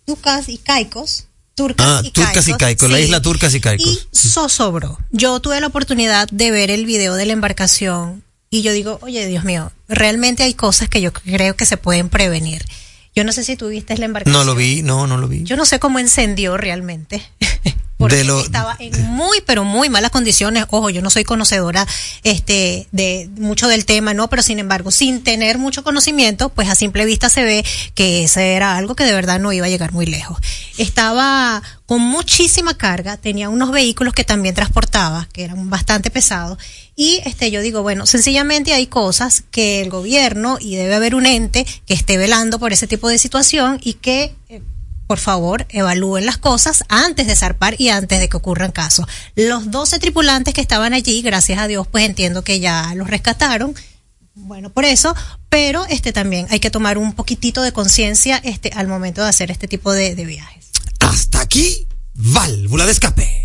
Tucas 0.06 0.48
y 0.50 0.60
Caicos. 0.60 1.26
Turcas 1.56 1.88
Ah, 1.88 2.02
y 2.04 2.12
Turcas 2.12 2.48
y 2.48 2.54
Caicos, 2.54 2.91
la 2.91 3.00
isla 3.00 3.21
Turcas 3.21 3.56
y 3.56 3.60
Caicos. 3.60 4.08
Y 4.12 4.15
zozobró. 4.15 5.00
Yo 5.12 5.39
tuve 5.39 5.60
la 5.62 5.67
oportunidad 5.67 6.28
de 6.30 6.52
ver 6.52 6.69
el 6.69 6.86
video 6.86 7.15
de 7.15 7.26
la 7.26 7.34
embarcación 7.34 8.24
y 8.52 8.62
yo 8.62 8.71
digo, 8.71 9.00
oye, 9.02 9.26
Dios 9.26 9.43
mío, 9.45 9.71
realmente 9.88 10.43
hay 10.43 10.54
cosas 10.54 10.88
que 10.88 11.02
yo 11.02 11.12
creo 11.12 11.56
que 11.56 11.65
se 11.65 11.78
pueden 11.78 12.10
prevenir. 12.10 12.63
Yo 13.15 13.24
no 13.24 13.32
sé 13.32 13.43
si 13.43 13.56
tú 13.56 13.69
viste 13.69 13.98
la 13.98 14.06
embarcación. 14.06 14.38
No 14.38 14.43
lo 14.43 14.54
vi, 14.56 14.84
no, 14.84 15.08
no 15.08 15.17
lo 15.17 15.28
vi. 15.28 15.43
Yo 15.43 15.56
no 15.56 15.65
sé 15.65 15.80
cómo 15.80 15.98
encendió 15.98 16.56
realmente. 16.56 17.24
Porque 17.97 18.23
lo- 18.25 18.41
estaba 18.41 18.75
en 18.79 18.91
muy, 19.08 19.39
pero 19.45 19.63
muy 19.63 19.89
malas 19.89 20.12
condiciones. 20.12 20.65
Ojo, 20.69 20.89
yo 20.89 21.01
no 21.01 21.10
soy 21.10 21.23
conocedora 21.23 21.88
este, 22.23 22.88
de 22.91 23.29
mucho 23.38 23.67
del 23.69 23.86
tema, 23.86 24.13
¿no? 24.13 24.29
Pero 24.29 24.41
sin 24.43 24.60
embargo, 24.60 24.91
sin 24.91 25.23
tener 25.23 25.58
mucho 25.58 25.84
conocimiento, 25.84 26.49
pues 26.49 26.69
a 26.69 26.75
simple 26.75 27.05
vista 27.05 27.29
se 27.29 27.43
ve 27.45 27.63
que 27.93 28.25
ese 28.25 28.53
era 28.55 28.75
algo 28.75 28.95
que 28.95 29.05
de 29.05 29.13
verdad 29.13 29.39
no 29.39 29.53
iba 29.53 29.65
a 29.65 29.69
llegar 29.69 29.93
muy 29.93 30.05
lejos. 30.05 30.38
Estaba 30.77 31.63
con 31.86 32.01
muchísima 32.01 32.75
carga, 32.77 33.15
tenía 33.17 33.47
unos 33.49 33.71
vehículos 33.71 34.13
que 34.13 34.23
también 34.23 34.55
transportaba, 34.55 35.27
que 35.31 35.43
eran 35.45 35.69
bastante 35.69 36.10
pesados. 36.12 36.58
Y 36.95 37.21
este, 37.25 37.49
yo 37.51 37.62
digo, 37.62 37.81
bueno, 37.81 38.05
sencillamente 38.05 38.73
hay 38.73 38.88
cosas 38.88 39.43
que 39.51 39.81
el 39.81 39.89
gobierno 39.89 40.58
y 40.60 40.75
debe 40.75 40.95
haber 40.95 41.15
un 41.15 41.25
ente 41.25 41.65
que 41.86 41.93
esté 41.93 42.17
velando 42.17 42.60
por 42.60 42.73
ese 42.73 42.88
tipo 42.88 43.08
de 43.08 43.17
situación 43.19 43.79
y 43.84 43.93
que 43.93 44.36
eh, 44.49 44.62
por 45.08 45.20
favor, 45.20 45.65
evalúen 45.70 46.26
las 46.26 46.38
cosas 46.38 46.84
antes 46.89 47.28
de 47.28 47.36
zarpar 47.36 47.76
y 47.80 47.89
antes 47.89 48.20
de 48.20 48.30
que 48.30 48.38
ocurran 48.38 48.72
casos. 48.72 49.06
Los 49.36 49.72
12 49.72 50.00
tripulantes 50.00 50.54
que 50.54 50.62
estaban 50.62 50.94
allí, 50.94 51.22
gracias 51.22 51.60
a 51.60 51.68
Dios, 51.68 51.88
pues 51.88 52.06
entiendo 52.06 52.44
que 52.44 52.60
ya 52.60 52.94
los 52.96 53.10
rescataron. 53.10 53.76
Bueno, 54.34 54.70
por 54.70 54.84
eso, 54.84 55.15
pero 55.50 55.86
este 55.86 56.12
también 56.12 56.48
hay 56.50 56.60
que 56.60 56.70
tomar 56.70 56.98
un 56.98 57.13
poquitito 57.13 57.62
de 57.62 57.72
conciencia 57.72 58.41
este 58.44 58.72
al 58.76 58.88
momento 58.88 59.22
de 59.24 59.30
hacer 59.30 59.52
este 59.52 59.68
tipo 59.68 59.94
de, 59.94 60.15
de 60.15 60.26
viajes. 60.26 60.72
Hasta 61.00 61.41
aquí, 61.41 61.88
válvula 62.13 62.86
de 62.86 62.91
escape. 62.91 63.44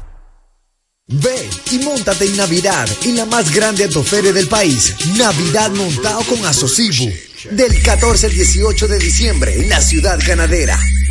Ven 1.13 1.49
y 1.71 1.79
montate 1.79 2.25
en 2.25 2.37
Navidad 2.37 2.87
en 3.03 3.17
la 3.17 3.25
más 3.25 3.53
grande 3.53 3.83
autoferia 3.83 4.31
del 4.31 4.47
país, 4.47 4.95
Navidad 5.17 5.69
montado 5.71 6.23
con 6.23 6.45
Asocibu, 6.45 7.11
del 7.51 7.81
14 7.81 8.27
al 8.27 8.31
18 8.31 8.87
de 8.87 8.97
diciembre 8.97 9.59
en 9.59 9.67
la 9.67 9.81
ciudad 9.81 10.17
ganadera. 10.25 10.79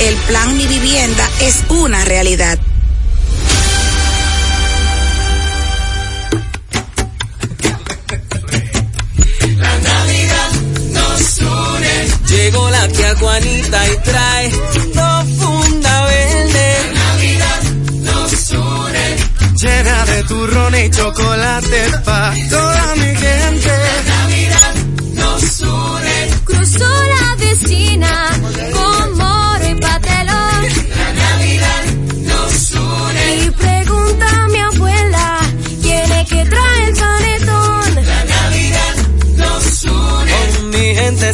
El 0.00 0.14
plan 0.26 0.56
Mi 0.56 0.66
Vivienda 0.66 1.28
es 1.40 1.64
una 1.70 2.04
realidad. 2.04 2.58
La 9.56 9.78
Navidad 9.78 10.50
nos 10.92 11.38
une. 11.38 12.08
Llegó 12.28 12.70
la 12.70 12.88
tía 12.88 13.16
Juanita 13.16 13.88
y 13.88 13.96
trae 13.98 14.50
profunda 14.92 16.04
verde. 16.04 16.76
La 16.92 17.04
Navidad 17.04 17.62
nos 18.02 18.50
une. 18.50 19.16
Llena 19.54 20.04
de 20.04 20.22
turrón 20.24 20.74
y 20.74 20.90
chocolate 20.90 21.90
pa' 22.04 22.34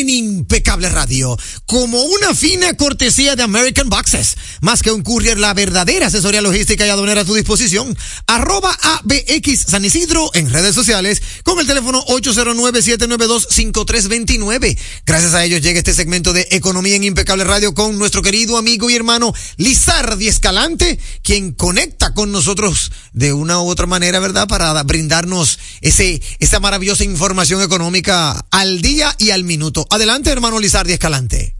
en 0.00 0.10
Impecable 0.10 0.88
Radio, 0.88 1.38
como 1.66 2.02
una 2.02 2.34
fina 2.34 2.74
cortesía 2.74 3.36
de 3.36 3.42
American 3.42 3.88
Boxes. 3.88 4.36
Más 4.60 4.82
que 4.82 4.90
un 4.90 5.02
courier, 5.02 5.38
la 5.38 5.54
verdadera 5.54 6.08
asesoría 6.08 6.42
logística 6.42 6.84
y 6.86 6.90
aduanera 6.90 7.20
a 7.20 7.24
tu 7.24 7.34
disposición. 7.34 7.96
Arroba 8.26 8.76
ABX 8.82 9.66
San 9.68 9.84
Isidro 9.84 10.32
en 10.34 10.50
redes 10.50 10.74
sociales 10.74 11.22
con 11.44 11.60
el 11.60 11.66
teléfono 11.66 12.04
809-792-5329. 12.06 14.76
Gracias 15.06 15.34
a 15.34 15.44
ellos 15.44 15.60
llega 15.62 15.78
este 15.78 15.94
segmento 15.94 16.32
de 16.32 16.48
Economía 16.50 16.96
en 16.96 17.04
Impecable 17.04 17.44
Radio 17.44 17.72
con 17.74 17.96
nuestro 17.98 18.22
querido 18.22 18.58
amigo 18.58 18.90
y 18.90 18.96
hermano 18.96 19.32
Lizardi 19.56 20.26
Escalante, 20.28 20.98
quien 21.22 21.52
conecta 21.52 22.14
con 22.14 22.32
nosotros 22.32 22.90
de 23.12 23.32
una 23.32 23.60
u 23.60 23.68
otra 23.68 23.86
manera, 23.86 24.18
¿verdad? 24.18 24.48
Para 24.48 24.82
brindarnos 24.82 25.60
ese, 25.80 26.20
esa 26.40 26.58
maravillosa 26.60 27.04
información 27.04 27.62
económica 27.62 28.44
al 28.50 28.82
día 28.82 29.14
y 29.18 29.30
al 29.30 29.44
minuto. 29.44 29.83
Adelante, 29.90 30.30
hermano 30.30 30.58
Lizardi 30.58 30.92
Escalante. 30.92 31.54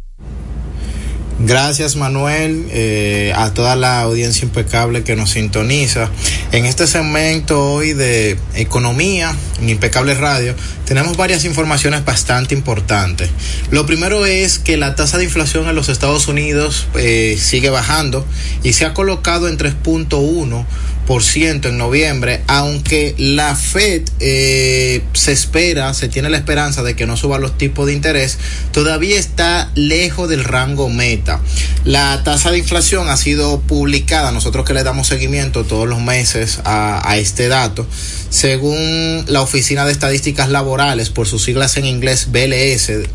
Gracias 1.41 1.97
Manuel, 1.97 2.69
eh, 2.71 3.33
a 3.35 3.53
toda 3.53 3.75
la 3.75 4.01
audiencia 4.03 4.45
impecable 4.45 5.03
que 5.03 5.17
nos 5.17 5.31
sintoniza. 5.31 6.09
En 6.53 6.65
este 6.65 6.87
segmento 6.87 7.73
hoy 7.73 7.93
de 7.93 8.39
economía 8.55 9.35
en 9.61 9.69
Impecable 9.69 10.15
Radio 10.15 10.55
tenemos 10.87 11.17
varias 11.17 11.45
informaciones 11.45 12.05
bastante 12.05 12.55
importantes. 12.55 13.31
Lo 13.71 13.85
primero 13.85 14.27
es 14.27 14.61
que 14.61 14.77
la 14.77 14.95
tasa 14.95 15.19
de 15.19 15.25
inflación 15.25 15.69
en 15.69 15.75
los 15.75 15.89
Estados 15.89 16.29
Unidos 16.29 16.87
eh, 16.95 17.37
sigue 17.39 17.69
bajando 17.69 18.25
y 18.63 18.75
se 18.75 18.87
ha 18.87 18.95
colocado 18.95 19.49
en 19.49 19.59
3.1 19.59 19.75
ciento 19.85 20.67
en 21.07 21.79
noviembre, 21.79 22.43
aunque 22.47 23.15
la 23.19 23.55
Fed 23.55 24.03
eh, 24.21 25.03
se 25.13 25.33
espera, 25.33 25.93
se 25.93 26.09
tiene 26.09 26.31
la 26.31 26.39
esperanza 26.39 26.83
de 26.83 26.97
que 26.97 27.07
no 27.07 27.17
suba 27.17 27.39
los 27.39 27.59
tipos 27.59 27.87
de 27.87 27.93
interés, 27.93 28.39
todavía 28.73 29.19
está 29.19 29.71
lejos 29.75 30.29
del 30.29 30.45
rango 30.45 30.89
meta. 30.89 31.41
La 31.85 32.23
tasa 32.25 32.51
de 32.51 32.59
inflación 32.59 33.09
ha 33.11 33.17
sido 33.17 33.61
publicada, 33.61 34.33
nosotros 34.33 34.65
que 34.65 34.73
le 34.73 34.83
damos 34.83 35.07
seguimiento 35.07 35.65
todos 35.65 35.87
los 35.87 36.01
meses 36.01 36.61
a, 36.65 37.17
este 37.19 37.49
dato, 37.49 37.87
según 38.31 39.25
la 39.29 39.43
Oficina 39.43 39.85
de 39.85 39.93
Estadísticas 39.93 40.49
Laborales, 40.49 41.11
por 41.11 41.29
sus 41.29 41.45
siglas 41.45 41.77
en 41.77 41.85
inglés 41.85 42.29
BLS, 42.33 43.07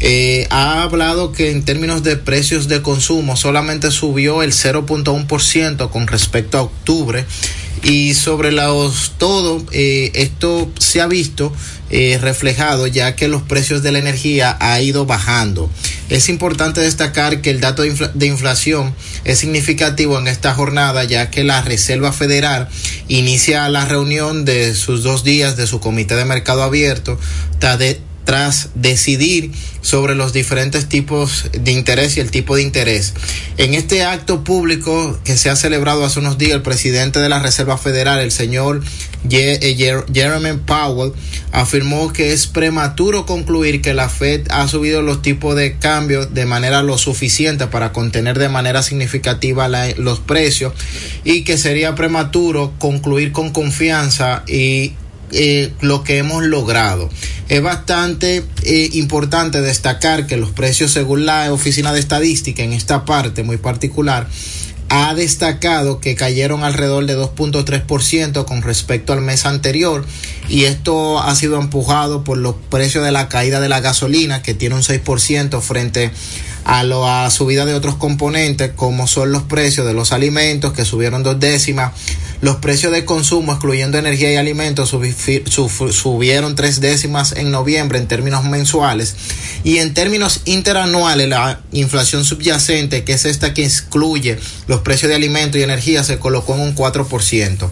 eh, 0.00 0.46
ha 0.50 0.82
hablado 0.82 1.32
que 1.32 1.50
en 1.50 1.64
términos 1.64 2.02
de 2.02 2.16
precios 2.16 2.68
de 2.68 2.82
consumo 2.82 3.36
solamente 3.36 3.90
subió 3.90 4.42
el 4.42 4.52
0.1% 4.52 5.90
con 5.90 6.06
respecto 6.06 6.58
a 6.58 6.62
octubre 6.62 7.25
y 7.82 8.14
sobre 8.14 8.52
los 8.52 9.12
todo 9.18 9.64
eh, 9.70 10.10
esto 10.14 10.70
se 10.78 11.00
ha 11.00 11.06
visto 11.06 11.52
eh, 11.88 12.18
reflejado 12.20 12.88
ya 12.88 13.14
que 13.14 13.28
los 13.28 13.42
precios 13.42 13.82
de 13.82 13.92
la 13.92 13.98
energía 13.98 14.56
ha 14.60 14.80
ido 14.80 15.06
bajando. 15.06 15.70
Es 16.08 16.28
importante 16.28 16.80
destacar 16.80 17.42
que 17.42 17.50
el 17.50 17.60
dato 17.60 17.82
de, 17.82 18.10
de, 18.12 18.26
inflación 18.26 18.94
es 19.24 19.38
significativo 19.38 20.18
en 20.18 20.26
esta 20.26 20.52
jornada 20.52 21.04
ya 21.04 21.30
que 21.30 21.44
la 21.44 21.62
Reserva 21.62 22.12
Federal 22.12 22.68
inicia 23.08 23.68
la 23.68 23.84
reunión 23.84 24.44
de 24.44 24.74
sus 24.74 25.04
dos 25.04 25.22
días 25.22 25.56
de 25.56 25.66
su 25.68 25.78
comité 25.78 26.16
de 26.16 26.24
mercado 26.24 26.62
abierto 26.64 27.18
tras 28.26 28.70
decidir 28.74 29.52
sobre 29.82 30.16
los 30.16 30.32
diferentes 30.32 30.88
tipos 30.88 31.48
de 31.52 31.70
interés 31.70 32.16
y 32.16 32.20
el 32.20 32.32
tipo 32.32 32.56
de 32.56 32.62
interés. 32.62 33.14
En 33.56 33.72
este 33.72 34.04
acto 34.04 34.42
público 34.42 35.18
que 35.24 35.36
se 35.36 35.48
ha 35.48 35.54
celebrado 35.54 36.04
hace 36.04 36.18
unos 36.18 36.36
días, 36.36 36.52
el 36.52 36.62
presidente 36.62 37.20
de 37.20 37.28
la 37.28 37.38
Reserva 37.38 37.78
Federal, 37.78 38.18
el 38.18 38.32
señor 38.32 38.82
eh, 39.30 40.04
Jeremy 40.12 40.58
Powell, 40.66 41.12
afirmó 41.52 42.12
que 42.12 42.32
es 42.32 42.48
prematuro 42.48 43.26
concluir 43.26 43.80
que 43.80 43.94
la 43.94 44.08
Fed 44.08 44.48
ha 44.50 44.66
subido 44.66 45.02
los 45.02 45.22
tipos 45.22 45.54
de 45.54 45.78
cambio 45.78 46.26
de 46.26 46.46
manera 46.46 46.82
lo 46.82 46.98
suficiente 46.98 47.68
para 47.68 47.92
contener 47.92 48.40
de 48.40 48.48
manera 48.48 48.82
significativa 48.82 49.68
los 49.68 50.18
precios 50.18 50.72
y 51.22 51.44
que 51.44 51.58
sería 51.58 51.94
prematuro 51.94 52.74
concluir 52.78 53.30
con 53.30 53.52
confianza 53.52 54.42
y 54.48 54.94
eh, 55.32 55.72
lo 55.80 56.04
que 56.04 56.18
hemos 56.18 56.44
logrado. 56.44 57.10
Es 57.48 57.62
bastante 57.62 58.44
eh, 58.64 58.90
importante 58.94 59.60
destacar 59.60 60.26
que 60.26 60.36
los 60.36 60.50
precios 60.50 60.90
según 60.90 61.26
la 61.26 61.52
Oficina 61.52 61.92
de 61.92 62.00
Estadística 62.00 62.62
en 62.62 62.72
esta 62.72 63.04
parte 63.04 63.44
muy 63.44 63.56
particular 63.56 64.26
ha 64.88 65.14
destacado 65.14 66.00
que 66.00 66.14
cayeron 66.14 66.62
alrededor 66.62 67.06
de 67.06 67.16
2.3% 67.16 68.44
con 68.44 68.62
respecto 68.62 69.12
al 69.12 69.20
mes 69.20 69.46
anterior 69.46 70.04
y 70.48 70.64
esto 70.64 71.20
ha 71.20 71.34
sido 71.34 71.60
empujado 71.60 72.24
por 72.24 72.38
los 72.38 72.54
precios 72.68 73.04
de 73.04 73.12
la 73.12 73.28
caída 73.28 73.60
de 73.60 73.68
la 73.68 73.80
gasolina 73.80 74.42
que 74.42 74.54
tiene 74.54 74.76
un 74.76 74.82
6% 74.82 75.60
frente 75.60 76.10
a 76.64 76.82
la 76.82 77.30
subida 77.30 77.64
de 77.64 77.74
otros 77.74 77.96
componentes 77.96 78.72
como 78.74 79.06
son 79.06 79.32
los 79.32 79.42
precios 79.42 79.86
de 79.86 79.94
los 79.94 80.12
alimentos 80.12 80.72
que 80.72 80.84
subieron 80.84 81.22
dos 81.22 81.38
décimas 81.40 81.92
los 82.40 82.56
precios 82.56 82.92
de 82.92 83.04
consumo, 83.04 83.52
excluyendo 83.52 83.98
energía 83.98 84.32
y 84.32 84.36
alimentos, 84.36 84.94
subieron 85.90 86.54
tres 86.54 86.80
décimas 86.80 87.32
en 87.32 87.50
noviembre 87.50 87.98
en 87.98 88.08
términos 88.08 88.44
mensuales. 88.44 89.16
Y 89.64 89.78
en 89.78 89.94
términos 89.94 90.42
interanuales, 90.44 91.28
la 91.28 91.60
inflación 91.72 92.24
subyacente, 92.24 93.04
que 93.04 93.14
es 93.14 93.24
esta 93.24 93.54
que 93.54 93.64
excluye 93.64 94.38
los 94.68 94.80
precios 94.82 95.08
de 95.08 95.16
alimentos 95.16 95.60
y 95.60 95.64
energía, 95.64 96.04
se 96.04 96.18
colocó 96.18 96.54
en 96.54 96.60
un 96.60 96.74
4%. 96.74 97.70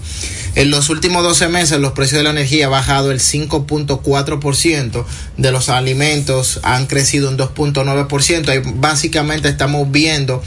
En 0.57 0.71
los 0.71 0.89
últimos 0.89 1.25
12 1.25 1.49
meses, 1.49 1.81
los 1.81 1.93
precios 1.93 2.19
de 2.19 2.25
la 2.25 2.31
energía 2.31 2.67
han 2.67 2.71
bajado 2.71 3.11
el 3.11 3.19
5.4%, 3.19 5.05
de 5.37 5.51
los 5.51 5.69
alimentos 5.69 6.61
han 6.63 6.87
crecido 6.87 7.29
un 7.29 7.37
2.9%. 7.37 8.49
Ahí 8.49 8.61
básicamente 8.77 9.49
estamos 9.49 9.91
viendo 9.91 10.43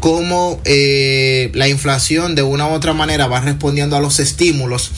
cómo 0.00 0.60
eh, 0.64 1.50
la 1.54 1.68
inflación 1.68 2.34
de 2.34 2.42
una 2.42 2.66
u 2.66 2.72
otra 2.72 2.92
manera 2.92 3.26
va 3.26 3.40
respondiendo 3.40 3.96
a 3.96 4.00
los 4.00 4.20
estímulos. 4.20 4.90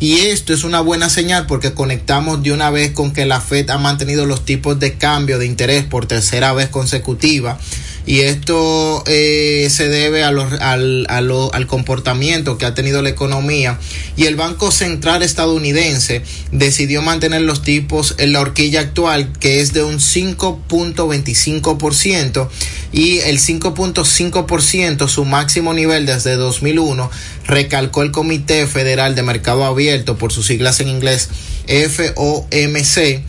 Y 0.00 0.18
esto 0.18 0.52
es 0.52 0.64
una 0.64 0.80
buena 0.80 1.08
señal 1.08 1.46
porque 1.46 1.74
conectamos 1.74 2.42
de 2.42 2.52
una 2.52 2.70
vez 2.70 2.90
con 2.90 3.12
que 3.12 3.24
la 3.24 3.40
Fed 3.40 3.70
ha 3.70 3.78
mantenido 3.78 4.26
los 4.26 4.44
tipos 4.44 4.80
de 4.80 4.94
cambio 4.94 5.38
de 5.38 5.46
interés 5.46 5.84
por 5.84 6.06
tercera 6.06 6.52
vez 6.52 6.68
consecutiva 6.68 7.58
y 8.06 8.20
esto 8.20 9.02
eh, 9.06 9.66
se 9.70 9.88
debe 9.88 10.22
a 10.24 10.28
al, 10.28 11.06
al 11.08 11.66
comportamiento 11.66 12.56
que 12.58 12.66
ha 12.66 12.74
tenido 12.74 13.00
la 13.02 13.08
economía. 13.10 13.78
Y 14.16 14.24
el 14.24 14.34
Banco 14.36 14.72
Central 14.72 15.22
estadounidense 15.22 16.22
decidió 16.50 17.02
mantener 17.02 17.42
los 17.42 17.62
tipos 17.62 18.16
en 18.18 18.32
la 18.32 18.40
horquilla 18.40 18.80
actual 18.80 19.30
que 19.38 19.60
es 19.60 19.72
de 19.72 19.84
un 19.84 19.98
5.25% 19.98 22.48
y 22.92 23.18
el 23.20 23.38
5.5% 23.38 25.08
su 25.08 25.24
máximo 25.24 25.72
nivel 25.72 26.04
desde 26.06 26.34
2001 26.36 27.10
recalcó 27.46 28.02
el 28.02 28.10
Comité 28.10 28.66
Federal 28.66 29.14
de 29.14 29.22
Mercado 29.22 29.64
Abierto 29.64 30.18
por 30.18 30.32
sus 30.32 30.46
siglas 30.46 30.80
en 30.80 30.88
inglés 30.88 31.28
FOMC 31.66 33.22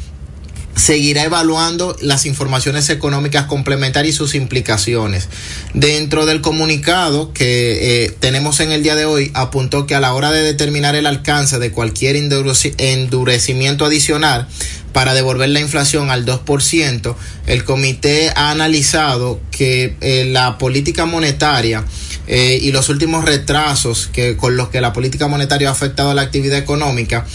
seguirá 0.76 1.24
evaluando 1.24 1.96
las 2.02 2.26
informaciones 2.26 2.90
económicas 2.90 3.46
complementarias 3.46 4.16
y 4.16 4.18
sus 4.18 4.36
implicaciones. 4.36 5.30
Dentro 5.74 6.26
del 6.26 6.42
comunicado 6.42 7.32
que 7.34 8.06
eh, 8.06 8.12
tenemos 8.20 8.60
en 8.60 8.72
el 8.72 8.84
día 8.84 8.96
de 8.96 9.06
hoy, 9.06 9.32
apuntó 9.34 9.86
que 9.86 9.96
a 9.96 10.00
la 10.00 10.14
hora 10.14 10.32
de 10.32 10.42
determinar 10.42 10.96
el 10.96 11.06
alcance 11.06 11.60
de 11.60 11.72
cualquier 11.72 12.16
endurecimiento 12.16 13.86
adicional 13.86 14.48
para 14.94 15.14
devolver 15.14 15.50
la 15.50 15.60
inflación 15.60 16.12
al 16.12 16.26
2%, 16.26 17.16
el 17.48 17.64
comité 17.64 18.32
ha 18.36 18.52
analizado 18.52 19.42
que 19.52 19.96
eh, 20.02 20.26
la 20.26 20.58
política 20.58 21.06
monetaria 21.06 21.84
eh, 22.28 22.60
y 22.62 22.72
los 22.72 22.90
últimos 22.90 23.26
retrasos 23.26 24.08
que 24.14 24.38
con 24.38 24.56
los 24.56 24.70
que 24.70 24.82
la 24.82 24.94
política 24.94 25.28
monetaria 25.28 25.70
ha 25.70 25.72
afectado 25.72 26.12
a 26.12 26.14
la 26.14 26.22
actividad 26.22 26.58
económica 26.58 27.26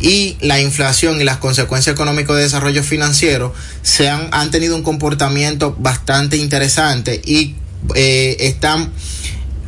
y 0.00 0.36
la 0.40 0.60
inflación 0.60 1.20
y 1.20 1.24
las 1.24 1.38
consecuencias 1.38 1.94
económicas 1.94 2.36
de 2.36 2.42
desarrollo 2.42 2.82
financiero 2.82 3.54
se 3.82 4.08
han, 4.08 4.28
han 4.32 4.50
tenido 4.50 4.76
un 4.76 4.82
comportamiento 4.82 5.74
bastante 5.78 6.36
interesante 6.36 7.20
y 7.24 7.54
eh, 7.94 8.36
están 8.40 8.92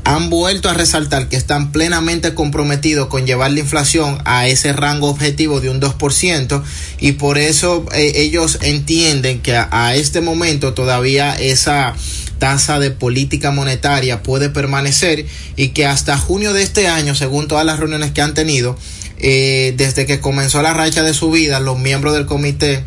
han 0.05 0.31
vuelto 0.31 0.71
a 0.71 0.75
resaltar 0.75 1.29
que 1.29 1.37
están 1.37 1.71
plenamente 1.71 2.33
comprometidos 2.33 3.09
con 3.09 3.27
llevar 3.27 3.51
la 3.51 3.61
inflación 3.61 4.19
a 4.25 4.47
ese 4.47 4.73
rango 4.73 5.09
objetivo 5.09 5.61
de 5.61 5.69
un 5.69 5.83
2% 5.83 6.63
y 6.99 7.13
por 7.13 7.37
eso 7.37 7.85
eh, 7.93 8.13
ellos 8.15 8.59
entienden 8.63 9.43
que 9.43 9.55
a, 9.55 9.69
a, 9.71 9.97
este 9.97 10.23
momento 10.23 10.73
todavía 10.73 11.35
esa 11.35 11.95
tasa 12.39 12.79
de 12.79 12.91
política 12.91 13.51
monetaria 13.51 14.23
puede 14.23 14.49
permanecer 14.49 15.27
y 15.57 15.69
que 15.69 15.85
hasta 15.85 16.17
junio 16.17 16.55
de 16.55 16.63
este 16.63 16.89
año, 16.89 17.15
según 17.15 17.47
todas 17.47 17.67
las 17.67 17.79
reuniones 17.79 18.13
que 18.13 18.23
han 18.23 18.33
tenido, 18.33 18.79
eh, 19.19 19.75
desde 19.77 20.07
que 20.07 20.21
comenzó 20.21 20.63
la 20.63 20.75
racha 20.75 21.03
de 21.03 21.15
subida, 21.15 21.61
los 21.61 21.79
miembros 21.79 22.15
del 22.15 22.27
comité 22.27 22.85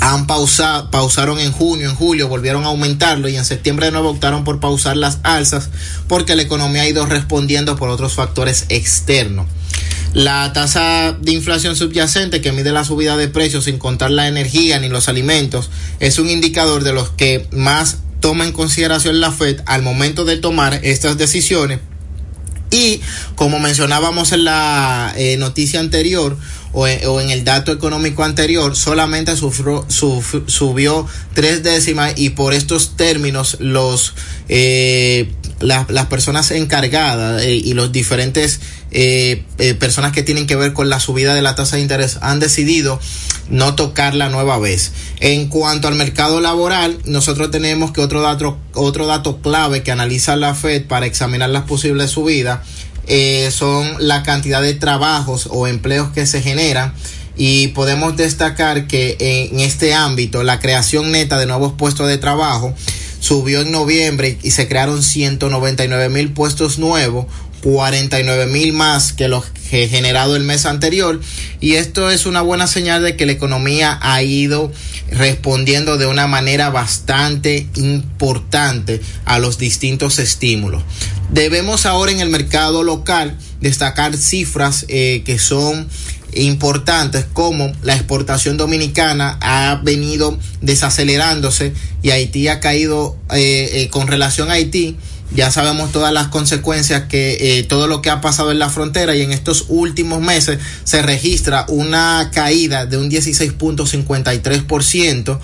han 0.00 0.26
pausado, 0.26 0.90
pausaron 0.90 1.38
en 1.38 1.52
junio, 1.52 1.88
en 1.88 1.94
julio, 1.94 2.28
volvieron 2.28 2.64
a 2.64 2.66
aumentarlo 2.66 3.28
y 3.28 3.36
en 3.36 3.44
septiembre 3.44 3.86
de 3.86 3.92
nuevo 3.92 4.10
optaron 4.10 4.44
por 4.44 4.60
pausar 4.60 4.96
las 4.96 5.18
alzas 5.22 5.70
porque 6.08 6.36
la 6.36 6.42
economía 6.42 6.82
ha 6.82 6.88
ido 6.88 7.06
respondiendo 7.06 7.76
por 7.76 7.88
otros 7.88 8.14
factores 8.14 8.66
externos. 8.68 9.46
La 10.12 10.52
tasa 10.52 11.16
de 11.20 11.32
inflación 11.32 11.74
subyacente 11.74 12.40
que 12.40 12.52
mide 12.52 12.70
la 12.70 12.84
subida 12.84 13.16
de 13.16 13.28
precios 13.28 13.64
sin 13.64 13.78
contar 13.78 14.10
la 14.10 14.28
energía 14.28 14.78
ni 14.78 14.88
los 14.88 15.08
alimentos 15.08 15.70
es 16.00 16.18
un 16.18 16.28
indicador 16.28 16.84
de 16.84 16.92
los 16.92 17.10
que 17.10 17.48
más 17.50 17.98
toma 18.20 18.44
en 18.44 18.52
consideración 18.52 19.20
la 19.20 19.32
Fed 19.32 19.60
al 19.66 19.82
momento 19.82 20.24
de 20.24 20.36
tomar 20.36 20.80
estas 20.82 21.18
decisiones. 21.18 21.80
Y 22.74 23.00
como 23.36 23.60
mencionábamos 23.60 24.32
en 24.32 24.44
la 24.44 25.14
eh, 25.16 25.36
noticia 25.36 25.78
anterior 25.78 26.36
o 26.74 26.86
en, 26.86 27.06
o 27.06 27.20
en, 27.20 27.30
el 27.30 27.44
dato 27.44 27.72
económico 27.72 28.24
anterior, 28.24 28.76
solamente 28.76 29.36
sufrió, 29.36 29.86
suf, 29.88 30.34
subió 30.46 31.06
tres 31.32 31.62
décimas 31.62 32.14
y 32.16 32.30
por 32.30 32.52
estos 32.52 32.96
términos 32.96 33.56
los 33.60 34.14
eh, 34.48 35.28
la, 35.60 35.86
las 35.88 36.06
personas 36.06 36.50
encargadas 36.50 37.42
eh, 37.42 37.54
y 37.54 37.74
los 37.74 37.92
diferentes 37.92 38.60
eh, 38.90 39.44
eh, 39.58 39.74
personas 39.74 40.12
que 40.12 40.22
tienen 40.22 40.46
que 40.46 40.56
ver 40.56 40.72
con 40.72 40.88
la 40.88 41.00
subida 41.00 41.34
de 41.34 41.42
la 41.42 41.54
tasa 41.54 41.76
de 41.76 41.82
interés 41.82 42.18
han 42.20 42.38
decidido 42.38 43.00
no 43.50 43.74
tocarla 43.74 44.28
nueva 44.28 44.58
vez. 44.58 44.92
En 45.20 45.48
cuanto 45.48 45.88
al 45.88 45.94
mercado 45.94 46.40
laboral, 46.40 46.98
nosotros 47.04 47.50
tenemos 47.50 47.92
que 47.92 48.00
otro 48.00 48.22
dato, 48.22 48.58
otro 48.72 49.06
dato 49.06 49.40
clave 49.40 49.82
que 49.82 49.90
analiza 49.90 50.36
la 50.36 50.54
Fed 50.54 50.86
para 50.86 51.06
examinar 51.06 51.50
las 51.50 51.64
posibles 51.64 52.10
subidas 52.10 52.60
eh, 53.06 53.50
son 53.50 53.96
la 53.98 54.22
cantidad 54.22 54.62
de 54.62 54.74
trabajos 54.74 55.48
o 55.50 55.66
empleos 55.66 56.10
que 56.12 56.26
se 56.26 56.42
generan. 56.42 56.94
Y 57.36 57.68
podemos 57.68 58.16
destacar 58.16 58.86
que 58.86 59.16
en 59.18 59.58
este 59.58 59.92
ámbito 59.92 60.44
la 60.44 60.60
creación 60.60 61.10
neta 61.10 61.38
de 61.38 61.46
nuevos 61.46 61.72
puestos 61.72 62.06
de 62.06 62.18
trabajo 62.18 62.74
subió 63.24 63.62
en 63.62 63.72
noviembre 63.72 64.38
y 64.42 64.50
se 64.50 64.68
crearon 64.68 65.02
199 65.02 66.10
mil 66.10 66.30
puestos 66.32 66.78
nuevos, 66.78 67.24
49 67.64 68.46
mil 68.46 68.74
más 68.74 69.14
que 69.14 69.26
los 69.26 69.46
que 69.70 69.88
generado 69.88 70.36
el 70.36 70.42
mes 70.42 70.66
anterior 70.66 71.18
y 71.60 71.76
esto 71.76 72.10
es 72.10 72.26
una 72.26 72.42
buena 72.42 72.66
señal 72.66 73.02
de 73.02 73.16
que 73.16 73.24
la 73.24 73.32
economía 73.32 73.98
ha 74.02 74.22
ido 74.22 74.70
respondiendo 75.10 75.96
de 75.96 76.06
una 76.06 76.26
manera 76.26 76.68
bastante 76.68 77.66
importante 77.76 79.00
a 79.24 79.38
los 79.38 79.56
distintos 79.56 80.18
estímulos. 80.18 80.82
Debemos 81.30 81.86
ahora 81.86 82.12
en 82.12 82.20
el 82.20 82.28
mercado 82.28 82.82
local 82.82 83.38
destacar 83.62 84.14
cifras 84.14 84.84
eh, 84.88 85.22
que 85.24 85.38
son 85.38 85.88
importantes 86.34 87.24
como 87.32 87.72
la 87.82 87.94
exportación 87.94 88.58
dominicana 88.58 89.38
ha 89.40 89.80
venido 89.82 90.38
desacelerándose 90.60 91.72
y 92.02 92.10
Haití 92.10 92.48
ha 92.48 92.60
caído 92.60 93.16
eh, 93.30 93.70
eh, 93.72 93.88
con 93.88 94.06
relación 94.06 94.50
a 94.50 94.54
Haití 94.54 94.98
ya 95.32 95.50
sabemos 95.50 95.90
todas 95.92 96.12
las 96.12 96.28
consecuencias 96.28 97.04
que 97.08 97.58
eh, 97.58 97.62
todo 97.64 97.86
lo 97.86 98.02
que 98.02 98.10
ha 98.10 98.20
pasado 98.20 98.52
en 98.52 98.58
la 98.58 98.68
frontera 98.70 99.16
y 99.16 99.22
en 99.22 99.32
estos 99.32 99.64
últimos 99.68 100.20
meses 100.20 100.58
se 100.84 101.00
registra 101.02 101.64
una 101.68 102.30
caída 102.32 102.84
de 102.86 102.98
un 102.98 103.10
16.53% 103.10 105.38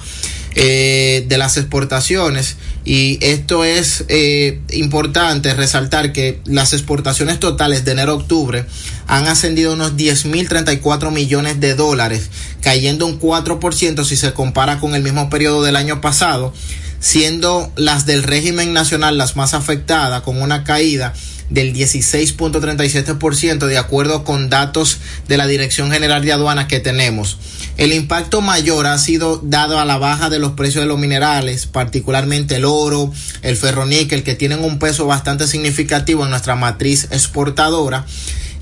eh, 0.57 1.24
de 1.28 1.39
las 1.39 1.57
exportaciones. 1.57 2.57
Y 2.85 3.18
esto 3.20 3.64
es 3.64 4.05
eh, 4.09 4.61
importante 4.72 5.55
resaltar 5.55 6.12
que 6.12 6.41
las 6.45 6.72
exportaciones 6.72 7.39
totales 7.39 7.85
de 7.85 7.93
enero 7.93 8.12
a 8.12 8.16
octubre 8.16 8.64
han 9.07 9.28
ascendido 9.28 9.70
a 9.70 9.74
unos 9.74 9.97
10.034 9.97 11.12
millones 11.12 11.61
de 11.61 11.74
dólares 11.74 12.31
cayendo 12.62 13.07
un 13.07 13.20
4% 13.20 14.05
si 14.05 14.16
se 14.16 14.33
compara 14.33 14.81
con 14.81 14.95
el 14.95 15.03
mismo 15.03 15.31
periodo 15.31 15.62
del 15.62 15.76
año 15.76 16.01
pasado 16.01 16.53
siendo 17.01 17.72
las 17.76 18.07
del 18.07 18.22
régimen 18.22 18.72
nacional 18.72 19.18
las 19.18 19.34
más 19.34 19.55
afectadas 19.55 20.22
con 20.22 20.40
una 20.40 20.62
caída 20.64 21.12
del 21.48 21.74
16.37% 21.74 23.66
de 23.66 23.78
acuerdo 23.78 24.24
con 24.24 24.48
datos 24.48 24.98
de 25.26 25.36
la 25.36 25.46
Dirección 25.46 25.90
General 25.90 26.24
de 26.24 26.32
Aduanas 26.32 26.66
que 26.66 26.80
tenemos. 26.80 27.38
El 27.76 27.92
impacto 27.92 28.40
mayor 28.40 28.86
ha 28.86 28.96
sido 28.98 29.40
dado 29.42 29.80
a 29.80 29.84
la 29.84 29.98
baja 29.98 30.30
de 30.30 30.38
los 30.38 30.53
precios 30.53 30.84
de 30.84 30.88
los 30.88 30.98
minerales, 30.98 31.66
particularmente 31.66 32.57
el 32.57 32.64
oro, 32.64 33.12
el 33.42 33.57
ferroníquel, 33.57 34.22
que 34.22 34.34
tienen 34.34 34.62
un 34.62 34.78
peso 34.78 35.07
bastante 35.07 35.46
significativo 35.48 36.24
en 36.24 36.30
nuestra 36.30 36.55
matriz 36.55 37.09
exportadora. 37.11 38.07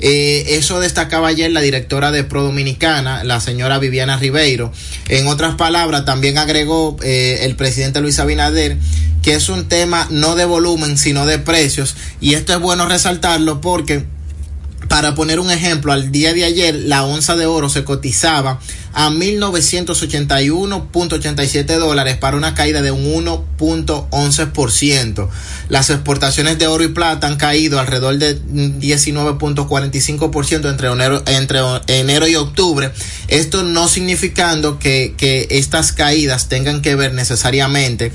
Eh, 0.01 0.57
eso 0.57 0.81
destacaba 0.81 1.29
ayer 1.29 1.51
la 1.51 1.61
directora 1.61 2.11
de 2.11 2.25
Pro 2.25 2.43
Dominicana, 2.43 3.25
la 3.25 3.41
señora 3.41 3.79
Viviana 3.79 4.17
Ribeiro. 4.17 4.73
En 5.09 5.27
otras 5.27 5.57
palabras, 5.57 6.05
también 6.05 6.39
agregó 6.39 6.97
eh, 7.03 7.41
el 7.43 7.57
presidente 7.57 8.01
Luis 8.01 8.19
Abinader 8.19 8.77
que 9.23 9.35
es 9.35 9.49
un 9.49 9.69
tema 9.69 10.07
no 10.11 10.37
de 10.37 10.45
volumen, 10.45 10.97
sino 10.97 11.27
de 11.27 11.39
precios. 11.39 11.97
Y 12.21 12.35
esto 12.35 12.55
es 12.55 12.61
bueno 12.61 12.87
resaltarlo 12.87 13.61
porque 13.61 14.05
para 14.89 15.15
poner 15.15 15.41
un 15.41 15.51
ejemplo, 15.51 15.93
al 15.93 16.11
día 16.11 16.33
de 16.33 16.45
ayer 16.45 16.75
la 16.75 17.05
onza 17.05 17.37
de 17.37 17.47
oro 17.47 17.69
se 17.69 17.85
cotizaba 17.85 18.59
a 18.99 19.09
1.981.87 19.11 21.79
dólares 21.79 22.17
para 22.17 22.37
una 22.37 22.55
caída 22.55 22.83
de 22.83 22.91
un 22.91 23.05
1.11%. 23.05 25.29
Las 25.69 25.91
exportaciones 25.91 26.59
de 26.59 26.67
oro 26.67 26.83
y 26.83 26.89
plata 26.89 27.29
han 27.29 27.37
caído 27.37 27.79
alrededor 27.79 28.19
de 28.19 28.43
19.45% 28.43 30.69
entre 30.69 30.89
enero, 30.89 31.23
entre 31.27 31.61
enero 31.87 32.27
y 32.27 32.35
octubre. 32.35 32.91
Esto 33.29 33.63
no 33.63 33.87
significando 33.87 34.81
que, 34.81 35.15
que 35.17 35.47
estas 35.49 35.93
caídas 35.93 36.49
tengan 36.49 36.83
que 36.83 36.97
ver 36.97 37.15
necesariamente 37.15 38.11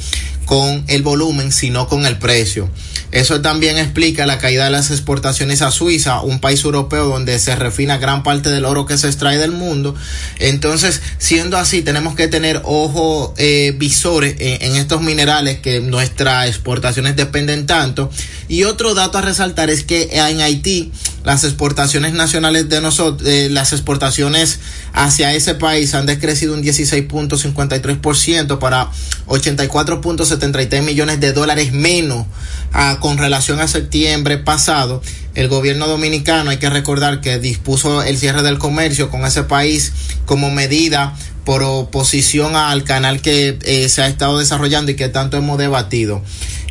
con 0.45 0.83
el 0.87 1.03
volumen, 1.03 1.51
sino 1.51 1.87
con 1.87 2.05
el 2.05 2.17
precio. 2.17 2.69
Eso 3.11 3.41
también 3.41 3.77
explica 3.77 4.25
la 4.25 4.39
caída 4.39 4.65
de 4.65 4.71
las 4.71 4.89
exportaciones 4.89 5.61
a 5.61 5.69
Suiza, 5.69 6.21
un 6.21 6.39
país 6.39 6.63
europeo 6.63 7.05
donde 7.05 7.37
se 7.37 7.55
refina 7.55 7.97
gran 7.99 8.23
parte 8.23 8.49
del 8.49 8.65
oro 8.65 8.87
que 8.87 8.97
se 8.97 9.07
extrae 9.07 9.37
del 9.37 9.51
mundo. 9.51 9.93
Entonces, 10.39 10.99
siendo 11.19 11.57
así, 11.57 11.83
tenemos 11.83 12.15
que 12.15 12.27
tener 12.27 12.61
ojo 12.63 13.35
eh, 13.37 13.75
visores 13.77 14.35
en, 14.39 14.63
en, 14.63 14.75
estos 14.77 15.01
minerales 15.01 15.59
que 15.59 15.79
nuestras 15.79 16.47
exportaciones 16.47 17.15
dependen 17.15 17.67
tanto. 17.67 18.09
Y 18.47 18.63
otro 18.63 18.95
dato 18.95 19.19
a 19.19 19.21
resaltar 19.21 19.69
es 19.69 19.83
que 19.83 20.09
en 20.11 20.41
Haití 20.41 20.91
las 21.23 21.43
exportaciones 21.43 22.13
nacionales 22.13 22.69
de 22.69 22.81
nosotros, 22.81 23.27
las 23.51 23.73
exportaciones 23.73 24.59
hacia 24.93 25.33
ese 25.33 25.55
país 25.55 25.93
han 25.93 26.05
decrecido 26.05 26.53
un 26.53 26.61
16.53% 26.63 28.59
para 28.59 28.89
84.73 29.27 30.81
millones 30.83 31.19
de 31.19 31.33
dólares 31.33 31.71
menos 31.71 32.25
a, 32.71 32.99
con 32.99 33.17
relación 33.17 33.59
a 33.59 33.67
septiembre 33.67 34.37
pasado. 34.37 35.01
El 35.35 35.47
gobierno 35.47 35.87
dominicano, 35.87 36.51
hay 36.51 36.57
que 36.57 36.69
recordar 36.69 37.21
que 37.21 37.39
dispuso 37.39 38.03
el 38.03 38.17
cierre 38.17 38.43
del 38.43 38.59
comercio 38.59 39.09
con 39.09 39.25
ese 39.25 39.43
país 39.43 39.93
como 40.25 40.51
medida 40.51 41.15
por 41.45 41.63
oposición 41.63 42.55
al 42.55 42.83
canal 42.83 43.21
que 43.21 43.57
eh, 43.63 43.89
se 43.89 44.01
ha 44.01 44.07
estado 44.07 44.39
desarrollando 44.39 44.91
y 44.91 44.95
que 44.95 45.09
tanto 45.09 45.37
hemos 45.37 45.57
debatido. 45.57 46.21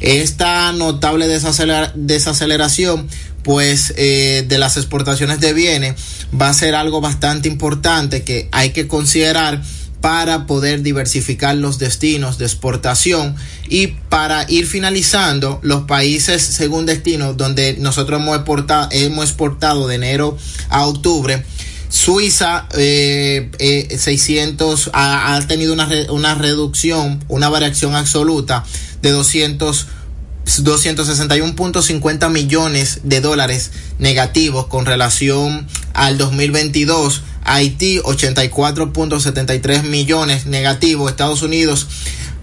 Esta 0.01 0.73
notable 0.73 1.29
desaceler 1.29 1.93
desaceleración 1.95 3.09
pues 3.43 3.93
eh, 3.97 4.45
de 4.47 4.59
las 4.59 4.77
exportaciones 4.77 5.41
de 5.41 5.53
bienes 5.53 5.95
va 6.39 6.49
a 6.49 6.55
ser 6.55 6.75
algo 6.75 7.01
bastante 7.01 7.49
importante 7.49 8.23
que 8.23 8.49
hay 8.53 8.71
que 8.71 8.89
considerar 8.89 9.63
para 10.03 10.47
poder 10.47 10.83
diversificar 10.83 11.57
los 11.57 11.79
destinos 11.79 12.37
de 12.37 12.45
exportación 12.45 13.37
y 13.69 13.87
para 13.87 14.45
ir 14.51 14.67
finalizando 14.67 15.61
los 15.63 15.85
países 15.85 16.43
según 16.43 16.87
destino 16.87 17.35
donde 17.35 17.77
nosotros 17.79 18.21
hemos 18.21 18.37
exportado, 18.37 18.89
hemos 18.91 19.25
exportado 19.27 19.87
de 19.87 19.95
enero 19.95 20.37
a 20.69 20.87
octubre. 20.87 21.45
Suiza 21.89 22.67
eh, 22.75 23.51
eh, 23.59 23.97
600 23.97 24.91
ha, 24.93 25.37
ha 25.37 25.47
tenido 25.47 25.73
una, 25.73 25.89
una 26.11 26.35
reducción, 26.35 27.25
una 27.29 27.49
variación 27.49 27.95
absoluta 27.95 28.65
de 29.03 29.11
200 29.11 29.87
261.50 30.45 32.31
millones 32.31 33.01
de 33.05 33.21
dólares 33.21 33.71
negativos 33.99 34.67
con 34.67 34.87
relación 34.87 35.67
al 35.95 36.19
2022. 36.19 37.23
Haití 37.45 37.99
84.73 37.99 39.83
millones 39.85 40.47
negativos. 40.47 41.11
Estados 41.11 41.43
Unidos 41.43 41.87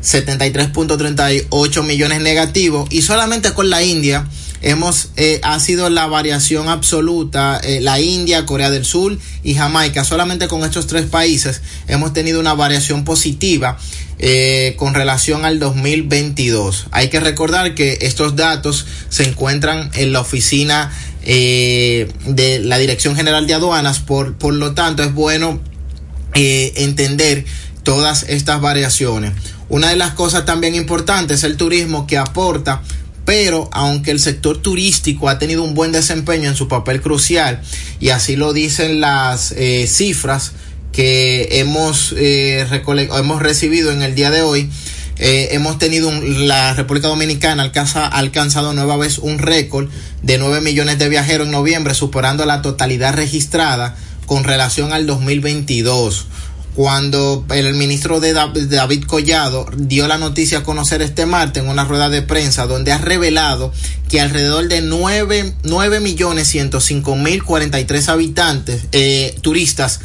73.38 0.01 1.83
millones 1.83 2.21
negativos. 2.21 2.87
Y 2.91 3.01
solamente 3.01 3.53
con 3.53 3.69
la 3.69 3.83
India 3.83 4.25
hemos 4.61 5.09
eh, 5.15 5.39
ha 5.43 5.59
sido 5.59 5.89
la 5.89 6.07
variación 6.07 6.67
absoluta 6.67 7.59
eh, 7.63 7.81
la 7.81 7.99
India 7.99 8.45
Corea 8.45 8.69
del 8.69 8.85
Sur 8.85 9.17
y 9.43 9.55
Jamaica. 9.55 10.03
Solamente 10.03 10.47
con 10.47 10.63
estos 10.63 10.87
tres 10.87 11.05
países 11.05 11.61
hemos 11.87 12.13
tenido 12.13 12.39
una 12.39 12.53
variación 12.53 13.03
positiva 13.05 13.77
eh, 14.19 14.75
con 14.77 14.93
relación 14.93 15.45
al 15.45 15.59
2022 15.59 16.87
hay 16.91 17.07
que 17.07 17.21
recordar 17.21 17.73
que 17.73 17.99
estos 18.01 18.35
datos 18.35 18.85
se 19.07 19.23
encuentran 19.23 19.91
en 19.93 20.11
la 20.11 20.19
oficina 20.19 20.91
eh, 21.23 22.11
de 22.25 22.59
la 22.59 22.77
Dirección 22.77 23.15
General 23.15 23.47
de 23.47 23.53
Aduanas. 23.53 23.99
Por 23.99 24.35
por 24.35 24.53
lo 24.53 24.73
tanto 24.73 25.03
es 25.03 25.13
bueno 25.13 25.59
entender 26.33 27.45
todas 27.83 28.23
estas 28.27 28.61
variaciones. 28.61 29.33
Una 29.67 29.89
de 29.89 29.95
las 29.95 30.11
cosas 30.11 30.45
también 30.45 30.75
importantes 30.75 31.37
es 31.37 31.43
el 31.43 31.57
turismo 31.57 32.07
que 32.07 32.17
aporta 32.17 32.81
pero 33.29 33.69
aunque 33.73 34.09
el 34.09 34.19
sector 34.19 34.57
turístico 34.57 35.29
ha 35.29 35.37
tenido 35.37 35.61
un 35.61 35.75
buen 35.75 35.91
desempeño 35.91 36.49
en 36.49 36.55
su 36.55 36.67
papel 36.67 36.99
crucial, 36.99 37.61
y 37.99 38.09
así 38.09 38.35
lo 38.35 38.53
dicen 38.53 39.01
las 39.01 39.51
eh, 39.51 39.85
cifras 39.87 40.53
que 40.91 41.59
hemos, 41.59 42.15
eh, 42.17 42.65
hemos 42.91 43.39
recibido 43.39 43.91
en 43.91 44.01
el 44.01 44.15
día 44.15 44.31
de 44.31 44.41
hoy, 44.41 44.71
eh, 45.19 45.49
hemos 45.51 45.77
tenido 45.77 46.11
la 46.11 46.73
República 46.73 47.07
Dominicana 47.07 47.61
alcanza, 47.61 48.07
ha 48.07 48.17
alcanzado 48.17 48.73
nueva 48.73 48.97
vez 48.97 49.19
un 49.19 49.37
récord 49.37 49.89
de 50.23 50.39
9 50.39 50.61
millones 50.61 50.97
de 50.97 51.07
viajeros 51.07 51.45
en 51.45 51.51
noviembre, 51.51 51.93
superando 51.93 52.47
la 52.47 52.63
totalidad 52.63 53.13
registrada 53.13 53.95
con 54.25 54.43
relación 54.43 54.91
al 54.91 55.05
2022 55.05 56.25
cuando 56.75 57.45
el 57.49 57.73
ministro 57.73 58.19
de 58.19 58.33
David 58.33 59.05
Collado 59.05 59.67
dio 59.75 60.07
la 60.07 60.17
noticia 60.17 60.59
a 60.59 60.63
conocer 60.63 61.01
este 61.01 61.25
martes 61.25 61.63
en 61.63 61.69
una 61.69 61.83
rueda 61.83 62.09
de 62.09 62.21
prensa 62.21 62.67
donde 62.67 62.91
ha 62.91 62.97
revelado 62.97 63.73
que 64.07 64.21
alrededor 64.21 64.67
de 64.67 64.81
9, 64.81 65.53
9 65.63 65.99
millones 65.99 66.47
105 66.47 67.15
mil 67.15 67.43
43 67.43 68.09
habitantes, 68.09 68.83
eh, 68.91 69.35
turistas, 69.41 69.99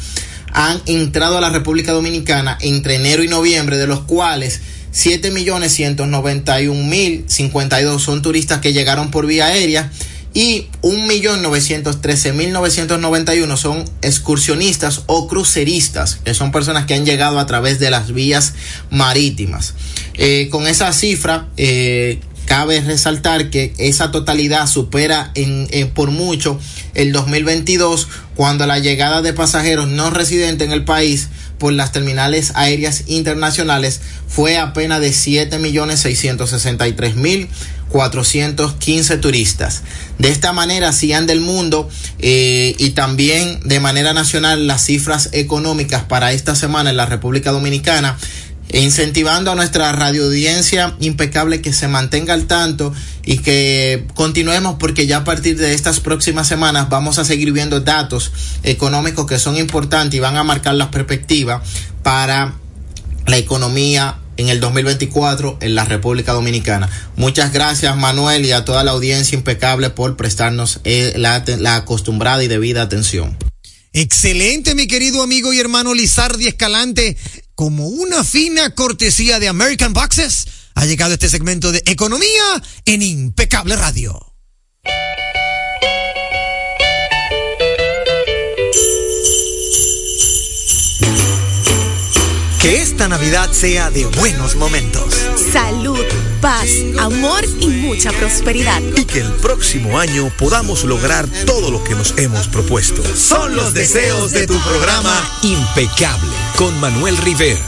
han 0.51 0.81
entrado 0.85 1.37
a 1.37 1.41
la 1.41 1.49
República 1.49 1.91
Dominicana 1.91 2.57
entre 2.61 2.95
enero 2.95 3.23
y 3.23 3.27
noviembre, 3.27 3.77
de 3.77 3.87
los 3.87 4.01
cuales 4.01 4.61
7 4.91 5.31
millones 5.31 5.73
191 5.73 6.83
mil 6.85 7.25
52 7.27 8.01
son 8.01 8.21
turistas 8.21 8.61
que 8.61 8.71
llegaron 8.71 9.11
por 9.11 9.25
vía 9.27 9.47
aérea 9.47 9.91
y 10.35 10.67
1.913.991 10.81 13.57
son 13.57 13.85
excursionistas 14.01 15.03
o 15.07 15.27
cruceristas, 15.27 16.19
que 16.25 16.33
son 16.33 16.51
personas 16.51 16.85
que 16.85 16.93
han 16.93 17.05
llegado 17.05 17.39
a 17.39 17.45
través 17.45 17.79
de 17.79 17.89
las 17.89 18.13
vías 18.13 18.53
marítimas. 18.91 19.75
Eh, 20.15 20.49
con 20.51 20.67
esa 20.67 20.91
cifra, 20.91 21.47
eh, 21.55 22.19
cabe 22.45 22.81
resaltar 22.81 23.49
que 23.49 23.73
esa 23.77 24.11
totalidad 24.11 24.67
supera 24.67 25.31
en, 25.35 25.69
por 25.91 26.11
mucho 26.11 26.59
el 26.93 27.13
2022, 27.13 28.09
cuando 28.35 28.67
la 28.67 28.79
llegada 28.79 29.21
de 29.21 29.31
pasajeros 29.31 29.87
no 29.87 30.09
residentes 30.09 30.67
en 30.67 30.73
el 30.73 30.83
país 30.83 31.29
por 31.57 31.71
las 31.73 31.91
terminales 31.91 32.53
aéreas 32.55 33.03
internacionales 33.07 34.01
fue 34.27 34.57
apenas 34.57 34.99
de 34.99 35.11
7.663.000 35.11 37.47
415 37.89 39.17
turistas. 39.17 39.83
De 40.19 40.29
esta 40.29 40.53
manera, 40.53 40.91
si 40.93 41.13
anda 41.13 41.33
el 41.33 41.41
mundo 41.41 41.89
eh, 42.19 42.75
y 42.77 42.91
también 42.91 43.59
de 43.63 43.79
manera 43.79 44.13
nacional 44.13 44.67
las 44.67 44.85
cifras 44.85 45.29
económicas 45.31 46.03
para 46.03 46.31
esta 46.33 46.55
semana 46.55 46.89
en 46.89 46.97
la 46.97 47.05
República 47.05 47.51
Dominicana, 47.51 48.17
incentivando 48.71 49.51
a 49.51 49.55
nuestra 49.55 49.91
radioaudiencia 49.91 50.95
impecable 50.99 51.61
que 51.61 51.71
se 51.71 51.87
mantenga 51.87 52.33
al 52.33 52.47
tanto 52.47 52.93
y 53.23 53.37
que 53.37 54.05
continuemos 54.15 54.75
porque 54.79 55.07
ya 55.07 55.17
a 55.17 55.23
partir 55.23 55.57
de 55.57 55.73
estas 55.73 55.99
próximas 55.99 56.47
semanas 56.47 56.89
vamos 56.89 57.19
a 57.19 57.25
seguir 57.25 57.51
viendo 57.51 57.79
datos 57.79 58.31
económicos 58.63 59.27
que 59.27 59.39
son 59.39 59.57
importantes 59.57 60.17
y 60.17 60.19
van 60.19 60.35
a 60.35 60.43
marcar 60.43 60.75
las 60.75 60.87
perspectivas 60.87 61.61
para 62.03 62.55
la 63.27 63.37
economía 63.37 64.17
en 64.37 64.49
el 64.49 64.59
2024 64.59 65.57
en 65.61 65.75
la 65.75 65.85
República 65.85 66.33
Dominicana. 66.33 66.89
Muchas 67.15 67.53
gracias 67.53 67.95
Manuel 67.95 68.45
y 68.45 68.51
a 68.51 68.65
toda 68.65 68.83
la 68.83 68.91
audiencia 68.91 69.35
impecable 69.35 69.89
por 69.89 70.15
prestarnos 70.17 70.79
eh, 70.83 71.13
la, 71.17 71.43
la 71.59 71.75
acostumbrada 71.75 72.43
y 72.43 72.47
debida 72.47 72.81
atención. 72.81 73.37
Excelente, 73.93 74.75
mi 74.75 74.87
querido 74.87 75.23
amigo 75.23 75.53
y 75.53 75.59
hermano 75.59 75.93
Lizardi 75.93 76.47
Escalante. 76.47 77.17
Como 77.55 77.87
una 77.87 78.25
fina 78.25 78.71
cortesía 78.71 79.39
de 79.39 79.47
American 79.47 79.93
Boxes, 79.93 80.47
ha 80.73 80.85
llegado 80.85 81.13
este 81.13 81.29
segmento 81.29 81.71
de 81.71 81.81
Economía 81.85 82.61
en 82.85 83.01
Impecable 83.01 83.77
Radio. 83.77 84.34
Que 92.65 92.81
esta 92.81 93.07
Navidad 93.07 93.51
sea 93.51 93.91
de 93.91 94.07
buenos 94.07 94.55
momentos. 94.55 95.13
Salud, 95.53 96.03
paz, 96.41 96.65
amor 96.97 97.45
y 97.59 97.67
mucha 97.67 98.11
prosperidad. 98.11 98.81
Y 98.97 99.05
que 99.05 99.19
el 99.19 99.31
próximo 99.33 99.99
año 99.99 100.31
podamos 100.39 100.83
lograr 100.83 101.27
todo 101.45 101.69
lo 101.69 101.83
que 101.83 101.93
nos 101.93 102.17
hemos 102.17 102.47
propuesto. 102.47 103.03
Son 103.15 103.55
los 103.55 103.75
deseos 103.75 104.31
de 104.31 104.47
tu 104.47 104.57
programa 104.61 105.13
Impecable 105.43 106.31
con 106.57 106.79
Manuel 106.79 107.15
Rivera. 107.17 107.61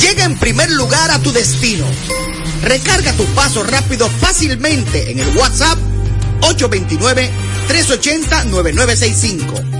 Llega 0.00 0.24
en 0.24 0.38
primer 0.38 0.70
lugar 0.70 1.10
a 1.10 1.18
tu 1.18 1.30
destino. 1.30 1.84
Recarga 2.62 3.12
tu 3.12 3.26
paso 3.34 3.62
rápido 3.64 4.08
fácilmente 4.08 5.10
en 5.10 5.18
el 5.18 5.36
WhatsApp 5.36 5.78
829 6.40 7.30
380 7.68 8.44
9965 8.44 9.79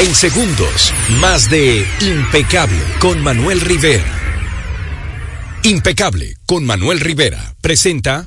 En 0.00 0.14
segundos, 0.14 0.94
más 1.20 1.50
de 1.50 1.86
Impecable 2.00 2.80
con 3.00 3.22
Manuel 3.22 3.60
Rivera. 3.60 4.02
Impecable 5.62 6.38
con 6.46 6.64
Manuel 6.64 7.00
Rivera 7.00 7.54
presenta 7.60 8.26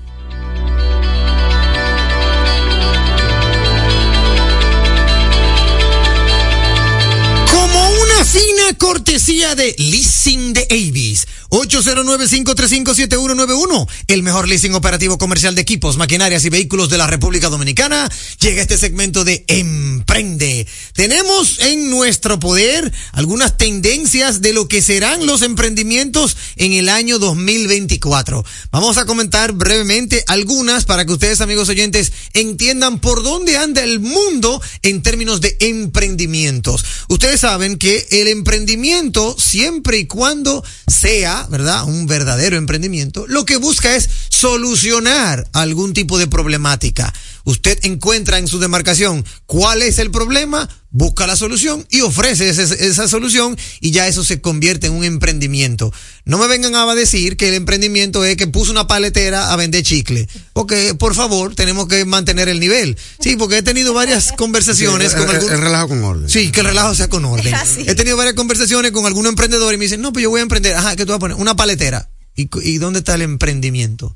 Como 7.49 7.89
una 7.89 8.23
fina 8.23 8.77
cortesía 8.77 9.55
de 9.55 9.73
Leasing 9.79 10.53
de 10.53 10.67
Avis. 10.69 11.25
809-535-7191. 11.53 13.87
El 14.07 14.23
mejor 14.23 14.47
leasing 14.47 14.73
operativo 14.73 15.19
comercial 15.19 15.53
de 15.53 15.61
equipos, 15.61 15.97
maquinarias 15.97 16.43
y 16.45 16.49
vehículos 16.49 16.89
de 16.89 16.97
la 16.97 17.05
República 17.05 17.49
Dominicana. 17.49 18.11
Llega 18.39 18.63
este 18.63 18.79
segmento 18.79 19.23
de 19.23 19.45
Emprende. 19.47 20.65
Tenemos 20.93 21.59
en 21.59 21.91
nuestro 21.91 22.39
poder 22.39 22.91
algunas 23.11 23.55
tendencias 23.55 24.41
de 24.41 24.53
lo 24.53 24.67
que 24.67 24.81
serán 24.81 25.27
los 25.27 25.43
emprendimientos 25.43 26.35
en 26.55 26.73
el 26.73 26.89
año 26.89 27.19
2024. 27.19 28.43
Vamos 28.71 28.97
a 28.97 29.05
comentar 29.05 29.51
brevemente 29.51 30.23
algunas 30.25 30.85
para 30.85 31.05
que 31.05 31.13
ustedes, 31.13 31.39
amigos 31.39 31.69
oyentes, 31.69 32.13
entiendan 32.33 32.99
por 32.99 33.21
dónde 33.21 33.57
anda 33.57 33.83
el 33.83 33.99
mundo 33.99 34.59
en 34.81 35.03
términos 35.03 35.39
de 35.39 35.55
emprendimientos. 35.59 36.83
Ustedes 37.09 37.41
saben 37.41 37.77
que 37.77 38.07
el 38.09 38.27
emprendimiento, 38.29 39.35
siempre 39.37 39.99
y 39.99 40.07
cuando 40.07 40.63
sea 40.87 41.42
¿verdad? 41.49 41.85
Un 41.85 42.07
verdadero 42.07 42.57
emprendimiento, 42.57 43.25
lo 43.27 43.45
que 43.45 43.57
busca 43.57 43.95
es 43.95 44.09
solucionar 44.29 45.47
algún 45.53 45.93
tipo 45.93 46.17
de 46.17 46.27
problemática. 46.27 47.13
Usted 47.45 47.79
encuentra 47.83 48.37
en 48.37 48.47
su 48.47 48.59
demarcación 48.59 49.25
cuál 49.45 49.81
es 49.81 49.99
el 49.99 50.11
problema, 50.11 50.69
busca 50.91 51.27
la 51.27 51.35
solución 51.35 51.85
y 51.89 51.99
ofrece 51.99 52.47
esa, 52.47 52.63
esa, 52.63 53.07
solución 53.09 53.57
y 53.81 53.91
ya 53.91 54.07
eso 54.07 54.23
se 54.23 54.39
convierte 54.39 54.87
en 54.87 54.93
un 54.93 55.03
emprendimiento. 55.03 55.91
No 56.23 56.37
me 56.37 56.47
vengan 56.47 56.75
a 56.75 56.95
decir 56.95 57.35
que 57.35 57.49
el 57.49 57.55
emprendimiento 57.55 58.23
es 58.23 58.37
que 58.37 58.47
puso 58.47 58.71
una 58.71 58.87
paletera 58.87 59.51
a 59.51 59.55
vender 59.57 59.83
chicle. 59.83 60.29
Porque, 60.53 60.95
por 60.95 61.15
favor, 61.15 61.53
tenemos 61.53 61.87
que 61.87 62.05
mantener 62.05 62.47
el 62.47 62.61
nivel. 62.61 62.97
Sí, 63.19 63.35
porque 63.35 63.57
he 63.57 63.63
tenido 63.63 63.93
varias 63.93 64.31
conversaciones 64.31 65.11
sí, 65.11 65.17
con 65.17 65.29
el, 65.29 65.35
algún... 65.35 65.51
el, 65.51 65.59
relajo 65.59 65.87
con 65.89 66.03
orden. 66.03 66.29
Sí, 66.29 66.49
que 66.49 66.61
el 66.61 66.67
relajo 66.67 66.95
sea 66.95 67.09
con 67.09 67.25
orden. 67.25 67.53
He 67.85 67.95
tenido 67.95 68.15
varias 68.15 68.35
conversaciones 68.35 68.91
con 68.91 69.05
algún 69.05 69.27
emprendedor 69.27 69.73
y 69.73 69.77
me 69.77 69.85
dicen, 69.85 70.01
no, 70.01 70.13
pues 70.13 70.23
yo 70.23 70.29
voy 70.29 70.39
a 70.39 70.43
emprender. 70.43 70.75
Ajá, 70.75 70.95
¿qué 70.95 71.05
tú 71.05 71.11
vas 71.11 71.17
a 71.17 71.19
poner? 71.19 71.37
Una 71.37 71.55
paletera. 71.55 72.09
¿Y, 72.35 72.49
y 72.63 72.77
dónde 72.77 72.99
está 72.99 73.15
el 73.15 73.21
emprendimiento? 73.21 74.15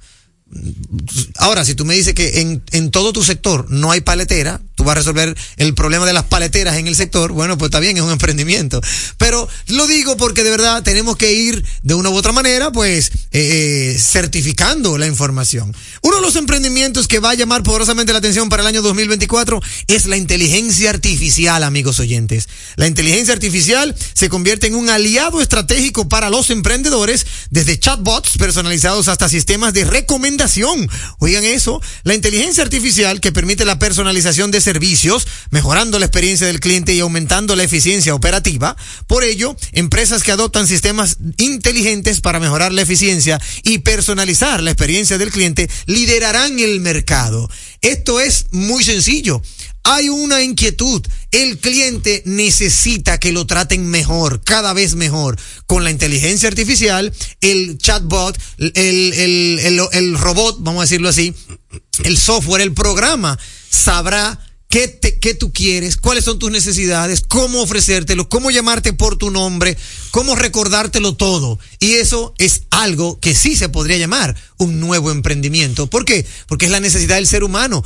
Ahora, 1.38 1.66
si 1.66 1.76
tú 1.76 1.86
me 1.86 1.96
dices 1.96 2.14
que 2.14 2.42
en, 2.42 2.64
en, 2.72 2.92
todo 2.92 3.14
tu 3.14 3.24
sector 3.24 3.70
no 3.70 3.92
hay 3.92 4.02
paletera, 4.02 4.62
tú 4.78 4.84
vas 4.84 4.94
a 4.94 5.00
resolver 5.00 5.36
el 5.58 5.74
problema 5.74 6.06
de 6.06 6.14
las 6.14 6.26
paleteras 6.26 6.78
en 6.78 6.88
el 6.88 6.96
sector, 6.96 7.32
bueno, 7.32 7.58
pues 7.58 7.70
está 7.70 7.80
bien, 7.80 7.98
es 7.98 8.04
un 8.04 8.12
emprendimiento. 8.12 8.80
Pero 9.18 9.50
lo 9.68 9.88
digo 9.88 10.16
porque 10.18 10.44
de 10.44 10.52
verdad 10.52 10.84
tenemos 10.84 11.18
que 11.18 11.34
ir 11.34 11.66
de 11.82 11.96
una 11.96 12.10
u 12.10 12.16
otra 12.16 12.32
manera, 12.32 12.72
pues, 12.72 13.12
eh, 13.32 13.98
certificando 14.00 14.98
la 15.00 15.08
información. 15.08 15.76
Uno 16.04 16.18
de 16.18 16.22
los 16.22 16.36
emprendimientos 16.36 17.08
que 17.08 17.20
va 17.20 17.32
a 17.32 17.34
llamar 17.34 17.64
poderosamente 17.64 18.14
la 18.14 18.20
atención 18.20 18.50
para 18.50 18.62
el 18.62 18.68
año 18.68 18.84
2024 18.84 19.62
es 19.88 20.06
la 20.06 20.16
inteligencia 20.16 20.92
artificial, 20.92 21.64
amigos 21.64 22.00
oyentes. 22.00 22.48
La 22.76 22.86
inteligencia 22.86 23.34
artificial 23.34 23.96
se 24.14 24.30
convierte 24.30 24.68
en 24.68 24.76
un 24.76 24.92
aliado 24.92 25.42
estratégico 25.42 26.08
para 26.08 26.30
los 26.30 26.52
emprendedores, 26.52 27.26
desde 27.50 27.80
chatbots 27.80 28.38
personalizados 28.38 29.08
hasta 29.08 29.28
sistemas 29.28 29.74
de 29.74 29.86
recomendación. 29.86 30.88
Oigan 31.18 31.46
eso, 31.46 31.82
la 32.04 32.14
inteligencia 32.14 32.64
artificial 32.64 33.20
que 33.20 33.32
permite 33.32 33.66
la 33.66 33.80
personalización 33.80 34.52
de 34.52 34.62
servicios, 34.68 35.26
mejorando 35.50 35.98
la 35.98 36.08
experiencia 36.08 36.46
del 36.46 36.60
cliente 36.60 36.94
y 36.94 37.00
aumentando 37.00 37.56
la 37.56 37.64
eficiencia 37.64 38.14
operativa. 38.14 38.76
Por 39.08 39.24
ello, 39.24 39.56
empresas 39.72 40.24
que 40.24 40.34
adoptan 40.34 40.68
sistemas 40.68 41.20
inteligentes 41.38 42.20
para 42.20 42.42
mejorar 42.42 42.74
la 42.74 42.82
eficiencia 42.82 43.40
y 43.64 43.78
personalizar 43.78 44.62
la 44.62 44.72
experiencia 44.72 45.18
del 45.18 45.32
cliente 45.32 45.70
liderarán 45.86 46.60
el 46.60 46.82
mercado. 46.82 47.50
Esto 47.82 48.20
es 48.20 48.48
muy 48.52 48.84
sencillo. 48.84 49.42
Hay 49.84 50.10
una 50.10 50.44
inquietud. 50.44 51.02
El 51.32 51.60
cliente 51.60 52.24
necesita 52.26 53.20
que 53.20 53.32
lo 53.32 53.48
traten 53.48 53.86
mejor, 53.88 54.42
cada 54.44 54.74
vez 54.74 54.96
mejor. 54.96 55.40
Con 55.66 55.86
la 55.86 55.92
inteligencia 55.92 56.50
artificial, 56.50 57.14
el 57.40 57.78
chatbot, 57.78 58.38
el, 58.58 58.74
el, 58.76 59.60
el, 59.60 59.80
el 59.94 60.18
robot, 60.18 60.58
vamos 60.60 60.82
a 60.82 60.84
decirlo 60.84 61.08
así, 61.08 61.34
el 62.04 62.18
software, 62.18 62.64
el 62.64 62.74
programa, 62.74 63.40
sabrá 63.70 64.47
qué, 64.70 64.88
te, 64.88 65.20
qué 65.20 65.34
tú 65.34 65.52
quieres, 65.52 65.98
cuáles 65.98 66.24
son 66.24 66.40
tus 66.40 66.52
necesidades, 66.52 67.22
cómo 67.28 67.62
ofrecértelo, 67.62 68.30
cómo 68.30 68.52
llamarte 68.52 68.94
por 68.94 69.18
tu 69.18 69.32
nombre, 69.32 69.78
cómo 70.12 70.36
recordártelo 70.36 71.16
todo. 71.16 71.60
Y 71.80 71.94
eso 71.94 72.34
es 72.38 72.64
algo 72.70 73.20
que 73.20 73.36
sí 73.36 73.56
se 73.56 73.70
podría 73.70 73.98
llamar 73.98 74.36
un 74.58 74.80
nuevo 74.80 75.12
emprendimiento. 75.12 75.88
¿Por 75.88 76.06
qué? 76.06 76.26
Porque 76.48 76.66
es 76.66 76.72
la 76.72 76.80
necesidad 76.80 77.16
del 77.16 77.28
ser 77.28 77.44
humano 77.44 77.84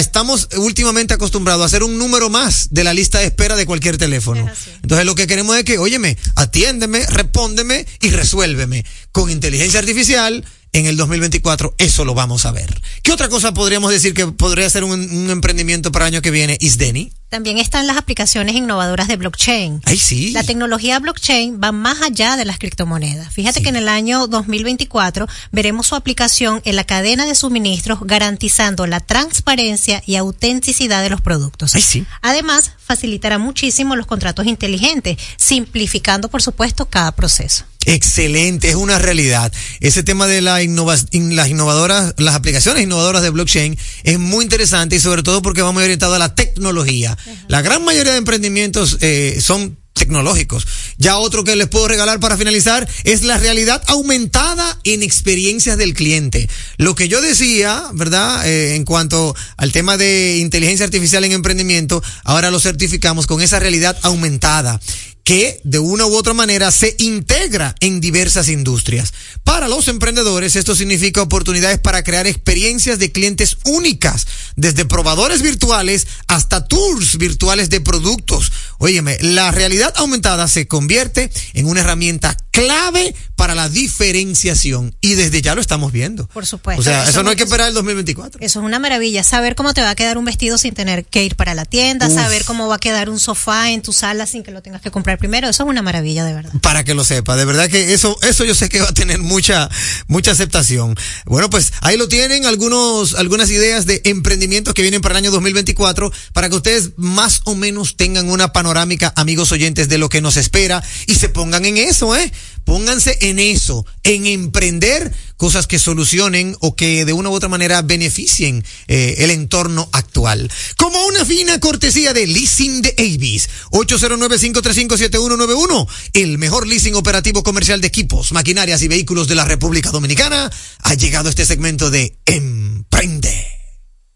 estamos 0.00 0.48
últimamente 0.56 1.14
acostumbrados 1.14 1.62
a 1.62 1.66
hacer 1.66 1.82
un 1.82 1.98
número 1.98 2.30
más 2.30 2.68
de 2.70 2.84
la 2.84 2.94
lista 2.94 3.18
de 3.18 3.26
espera 3.26 3.56
de 3.56 3.66
cualquier 3.66 3.96
teléfono. 3.96 4.46
Entonces 4.82 5.06
lo 5.06 5.14
que 5.14 5.26
queremos 5.26 5.56
es 5.56 5.64
que, 5.64 5.78
óyeme, 5.78 6.16
atiéndeme, 6.34 7.06
respóndeme 7.06 7.86
y 8.00 8.10
resuélveme. 8.10 8.84
Con 9.12 9.30
inteligencia 9.30 9.80
artificial, 9.80 10.44
en 10.76 10.86
el 10.86 10.96
2024 10.96 11.74
eso 11.78 12.04
lo 12.04 12.14
vamos 12.14 12.46
a 12.46 12.52
ver. 12.52 12.80
¿Qué 13.02 13.12
otra 13.12 13.28
cosa 13.28 13.54
podríamos 13.54 13.90
decir 13.90 14.14
que 14.14 14.26
podría 14.26 14.68
ser 14.68 14.84
un, 14.84 14.92
un 14.92 15.30
emprendimiento 15.30 15.90
para 15.92 16.06
el 16.06 16.14
año 16.14 16.22
que 16.22 16.30
viene, 16.30 16.58
Isdeni? 16.60 17.12
También 17.28 17.58
están 17.58 17.88
las 17.88 17.96
aplicaciones 17.96 18.54
innovadoras 18.54 19.08
de 19.08 19.16
blockchain. 19.16 19.80
Ay, 19.84 19.98
sí. 19.98 20.30
La 20.30 20.44
tecnología 20.44 20.98
blockchain 21.00 21.60
va 21.62 21.72
más 21.72 22.00
allá 22.00 22.36
de 22.36 22.44
las 22.44 22.58
criptomonedas. 22.58 23.32
Fíjate 23.32 23.58
sí. 23.58 23.62
que 23.64 23.68
en 23.70 23.76
el 23.76 23.88
año 23.88 24.28
2024 24.28 25.26
veremos 25.50 25.88
su 25.88 25.96
aplicación 25.96 26.62
en 26.64 26.76
la 26.76 26.84
cadena 26.84 27.26
de 27.26 27.34
suministros 27.34 27.98
garantizando 28.02 28.86
la 28.86 29.00
transparencia 29.00 30.02
y 30.06 30.14
autenticidad 30.16 31.02
de 31.02 31.10
los 31.10 31.20
productos. 31.20 31.74
Ay, 31.74 31.82
sí. 31.82 32.06
Además, 32.22 32.72
facilitará 32.78 33.38
muchísimo 33.38 33.96
los 33.96 34.06
contratos 34.06 34.46
inteligentes, 34.46 35.16
simplificando, 35.36 36.28
por 36.28 36.42
supuesto, 36.42 36.86
cada 36.88 37.10
proceso. 37.12 37.64
Excelente, 37.86 38.68
es 38.68 38.74
una 38.74 38.98
realidad. 38.98 39.52
Ese 39.80 40.02
tema 40.02 40.26
de 40.26 40.42
la 40.42 40.60
innova 40.62 40.96
las 41.12 41.48
innovadoras, 41.48 42.14
las 42.18 42.34
aplicaciones 42.34 42.82
innovadoras 42.82 43.22
de 43.22 43.30
blockchain 43.30 43.78
es 44.02 44.18
muy 44.18 44.42
interesante 44.42 44.96
y 44.96 45.00
sobre 45.00 45.22
todo 45.22 45.40
porque 45.40 45.62
va 45.62 45.70
muy 45.70 45.84
orientado 45.84 46.14
a 46.14 46.18
la 46.18 46.34
tecnología. 46.34 47.16
La 47.46 47.62
gran 47.62 47.84
mayoría 47.84 48.12
de 48.12 48.18
emprendimientos 48.18 48.98
eh, 49.00 49.38
son 49.40 49.78
tecnológicos. 49.96 50.66
Ya 50.98 51.18
otro 51.18 51.44
que 51.44 51.56
les 51.56 51.68
puedo 51.68 51.88
regalar 51.88 52.20
para 52.20 52.36
finalizar 52.36 52.88
es 53.04 53.22
la 53.22 53.38
realidad 53.38 53.82
aumentada 53.86 54.78
en 54.84 55.02
experiencias 55.02 55.78
del 55.78 55.94
cliente. 55.94 56.48
Lo 56.76 56.94
que 56.94 57.08
yo 57.08 57.20
decía, 57.20 57.84
¿verdad? 57.94 58.46
Eh, 58.46 58.74
en 58.74 58.84
cuanto 58.84 59.34
al 59.56 59.72
tema 59.72 59.96
de 59.96 60.38
inteligencia 60.38 60.84
artificial 60.84 61.24
en 61.24 61.32
emprendimiento, 61.32 62.02
ahora 62.24 62.50
lo 62.50 62.60
certificamos 62.60 63.26
con 63.26 63.40
esa 63.40 63.58
realidad 63.58 63.96
aumentada 64.02 64.80
que 65.26 65.60
de 65.64 65.80
una 65.80 66.06
u 66.06 66.14
otra 66.14 66.34
manera 66.34 66.70
se 66.70 66.94
integra 67.00 67.74
en 67.80 68.00
diversas 68.00 68.48
industrias. 68.48 69.12
Para 69.42 69.66
los 69.66 69.88
emprendedores 69.88 70.54
esto 70.54 70.76
significa 70.76 71.20
oportunidades 71.20 71.80
para 71.80 72.04
crear 72.04 72.28
experiencias 72.28 73.00
de 73.00 73.10
clientes 73.10 73.58
únicas, 73.64 74.24
desde 74.54 74.84
probadores 74.84 75.42
virtuales 75.42 76.06
hasta 76.28 76.68
tours 76.68 77.18
virtuales 77.18 77.70
de 77.70 77.80
productos. 77.80 78.52
Óyeme, 78.78 79.18
la 79.20 79.50
realidad 79.50 79.92
aumentada 79.96 80.46
se 80.46 80.68
convierte 80.68 81.28
en 81.54 81.66
una 81.66 81.80
herramienta 81.80 82.36
clave 82.56 83.14
para 83.36 83.54
la 83.54 83.68
diferenciación 83.68 84.96
y 85.00 85.14
desde 85.14 85.42
ya 85.42 85.54
lo 85.54 85.60
estamos 85.60 85.92
viendo. 85.92 86.26
Por 86.28 86.46
supuesto. 86.46 86.80
O 86.80 86.84
sea, 86.84 87.08
eso, 87.08 87.22
no 87.22 87.30
hay 87.30 87.36
que 87.36 87.44
esperar 87.44 87.68
el 87.68 87.74
2024. 87.74 88.40
Eso 88.40 88.60
es 88.60 88.64
una 88.64 88.78
maravilla, 88.78 89.22
saber 89.22 89.54
cómo 89.54 89.74
te 89.74 89.82
va 89.82 89.90
a 89.90 89.94
quedar 89.94 90.16
un 90.16 90.24
vestido 90.24 90.56
sin 90.56 90.72
tener 90.74 91.04
que 91.04 91.22
ir 91.22 91.36
para 91.36 91.54
la 91.54 91.66
tienda, 91.66 92.08
Uf. 92.08 92.14
saber 92.14 92.44
cómo 92.44 92.66
va 92.66 92.76
a 92.76 92.78
quedar 92.78 93.10
un 93.10 93.20
sofá 93.20 93.70
en 93.70 93.82
tu 93.82 93.92
sala 93.92 94.26
sin 94.26 94.42
que 94.42 94.50
lo 94.52 94.62
tengas 94.62 94.80
que 94.80 94.90
comprar 94.90 95.18
primero, 95.18 95.48
eso 95.48 95.64
es 95.64 95.68
una 95.68 95.82
maravilla 95.82 96.24
de 96.24 96.32
verdad. 96.32 96.52
para 96.62 96.82
que 96.82 96.94
lo 96.94 97.04
sepa. 97.04 97.36
De 97.36 97.44
verdad 97.44 97.68
que 97.68 97.92
eso, 97.92 98.16
eso 98.22 98.44
yo 98.44 98.54
sé 98.54 98.68
que 98.68 98.80
va 98.80 98.88
a 98.88 98.94
tener 98.94 99.18
mucha, 99.18 99.68
mucha 100.06 100.30
aceptación. 100.32 100.94
Bueno, 101.26 101.50
pues 101.50 101.72
ahí 101.82 101.98
lo 101.98 102.08
tienen 102.08 102.46
algunos, 102.46 103.14
algunas 103.14 103.50
ideas 103.50 103.84
de 103.86 104.00
emprendimientos 104.04 104.72
que 104.72 104.82
vienen 104.82 105.02
para 105.02 105.12
el 105.12 105.24
año 105.24 105.30
2024 105.30 106.10
para 106.32 106.48
que 106.48 106.56
ustedes 106.56 106.92
más 106.96 107.42
o 107.44 107.54
menos 107.54 107.96
tengan 107.96 108.30
una 108.30 108.52
panorámica, 108.52 109.12
amigos 109.16 109.52
oyentes, 109.52 109.88
de 109.88 109.98
lo 109.98 110.08
que 110.08 110.22
nos 110.22 110.36
espera 110.36 110.82
y 111.06 111.16
se 111.16 111.28
pongan 111.28 111.66
en 111.66 111.76
eso, 111.76 112.16
¿eh? 112.16 112.32
Pónganse 112.66 113.16
en 113.20 113.38
eso, 113.38 113.86
en 114.02 114.26
emprender 114.26 115.14
cosas 115.36 115.68
que 115.68 115.78
solucionen 115.78 116.56
o 116.58 116.74
que 116.74 117.04
de 117.04 117.12
una 117.12 117.30
u 117.30 117.32
otra 117.32 117.48
manera 117.48 117.80
beneficien 117.82 118.64
eh, 118.88 119.14
el 119.18 119.30
entorno 119.30 119.88
actual. 119.92 120.50
Como 120.76 121.06
una 121.06 121.24
fina 121.24 121.60
cortesía 121.60 122.12
de 122.12 122.26
Leasing 122.26 122.82
de 122.82 122.92
Avis, 122.98 123.48
809-535-7191, 123.70 125.86
el 126.14 126.38
mejor 126.38 126.66
leasing 126.66 126.96
operativo 126.96 127.44
comercial 127.44 127.80
de 127.80 127.86
equipos, 127.86 128.32
maquinarias 128.32 128.82
y 128.82 128.88
vehículos 128.88 129.28
de 129.28 129.36
la 129.36 129.44
República 129.44 129.92
Dominicana, 129.92 130.50
ha 130.82 130.94
llegado 130.94 131.28
este 131.28 131.46
segmento 131.46 131.92
de 131.92 132.16
Emprende. 132.26 133.46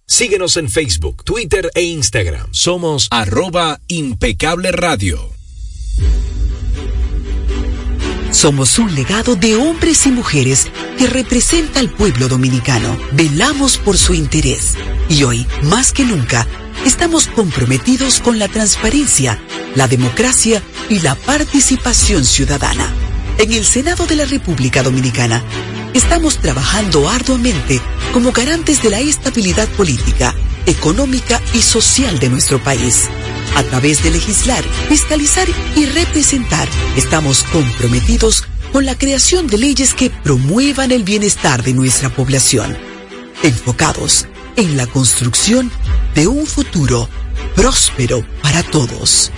Síguenos 0.09 0.57
en 0.57 0.69
Facebook, 0.69 1.23
Twitter 1.23 1.71
e 1.73 1.83
Instagram. 1.83 2.49
Somos 2.51 3.07
arroba 3.13 3.81
impecable 3.87 4.73
radio. 4.73 5.31
Somos 8.33 8.79
un 8.79 8.95
legado 8.95 9.35
de 9.35 9.57
hombres 9.57 10.07
y 10.07 10.13
mujeres 10.13 10.69
que 10.97 11.09
representa 11.09 11.81
al 11.81 11.91
pueblo 11.91 12.29
dominicano. 12.29 12.97
Velamos 13.13 13.77
por 13.77 13.99
su 13.99 14.15
interés 14.15 14.75
y 15.09 15.25
hoy, 15.25 15.47
más 15.65 15.93
que 15.93 16.05
nunca, 16.05 16.47
estamos 16.87 17.27
comprometidos 17.27 18.21
con 18.21 18.39
la 18.39 18.47
transparencia, 18.47 19.43
la 19.75 19.89
democracia 19.89 20.63
y 20.89 21.01
la 21.01 21.17
participación 21.17 22.25
ciudadana. 22.25 22.95
En 23.39 23.53
el 23.53 23.65
Senado 23.65 24.07
de 24.07 24.17
la 24.17 24.25
República 24.27 24.85
Dominicana, 24.85 25.43
estamos 25.93 26.39
trabajando 26.39 27.09
arduamente 27.09 27.81
como 28.13 28.31
garantes 28.31 28.81
de 28.81 28.91
la 28.91 29.01
estabilidad 29.01 29.69
política, 29.71 30.35
económica 30.67 31.41
y 31.53 31.63
social 31.63 32.21
de 32.21 32.29
nuestro 32.29 32.63
país. 32.63 33.09
A 33.57 33.63
través 33.65 34.03
de 34.03 34.11
legislar, 34.11 34.63
fiscalizar 34.89 35.47
y 35.77 35.87
representar, 35.87 36.69
estamos 36.97 37.43
comprometidos 37.45 38.45
con 38.73 38.87
la 38.87 38.97
creación 38.97 39.47
de 39.47 39.59
leyes 39.59 39.95
que 39.95 40.11
promuevan 40.11 40.93
el 40.93 41.03
bienestar 41.03 41.63
de 41.63 41.73
nuestra 41.73 42.09
población, 42.11 42.77
enfocados 43.43 44.27
en 44.57 44.77
la 44.77 44.87
construcción 44.87 45.71
de 46.15 46.27
un 46.27 46.47
futuro 46.47 47.09
próspero 47.55 48.25
para 48.43 48.63
todos. 48.63 49.31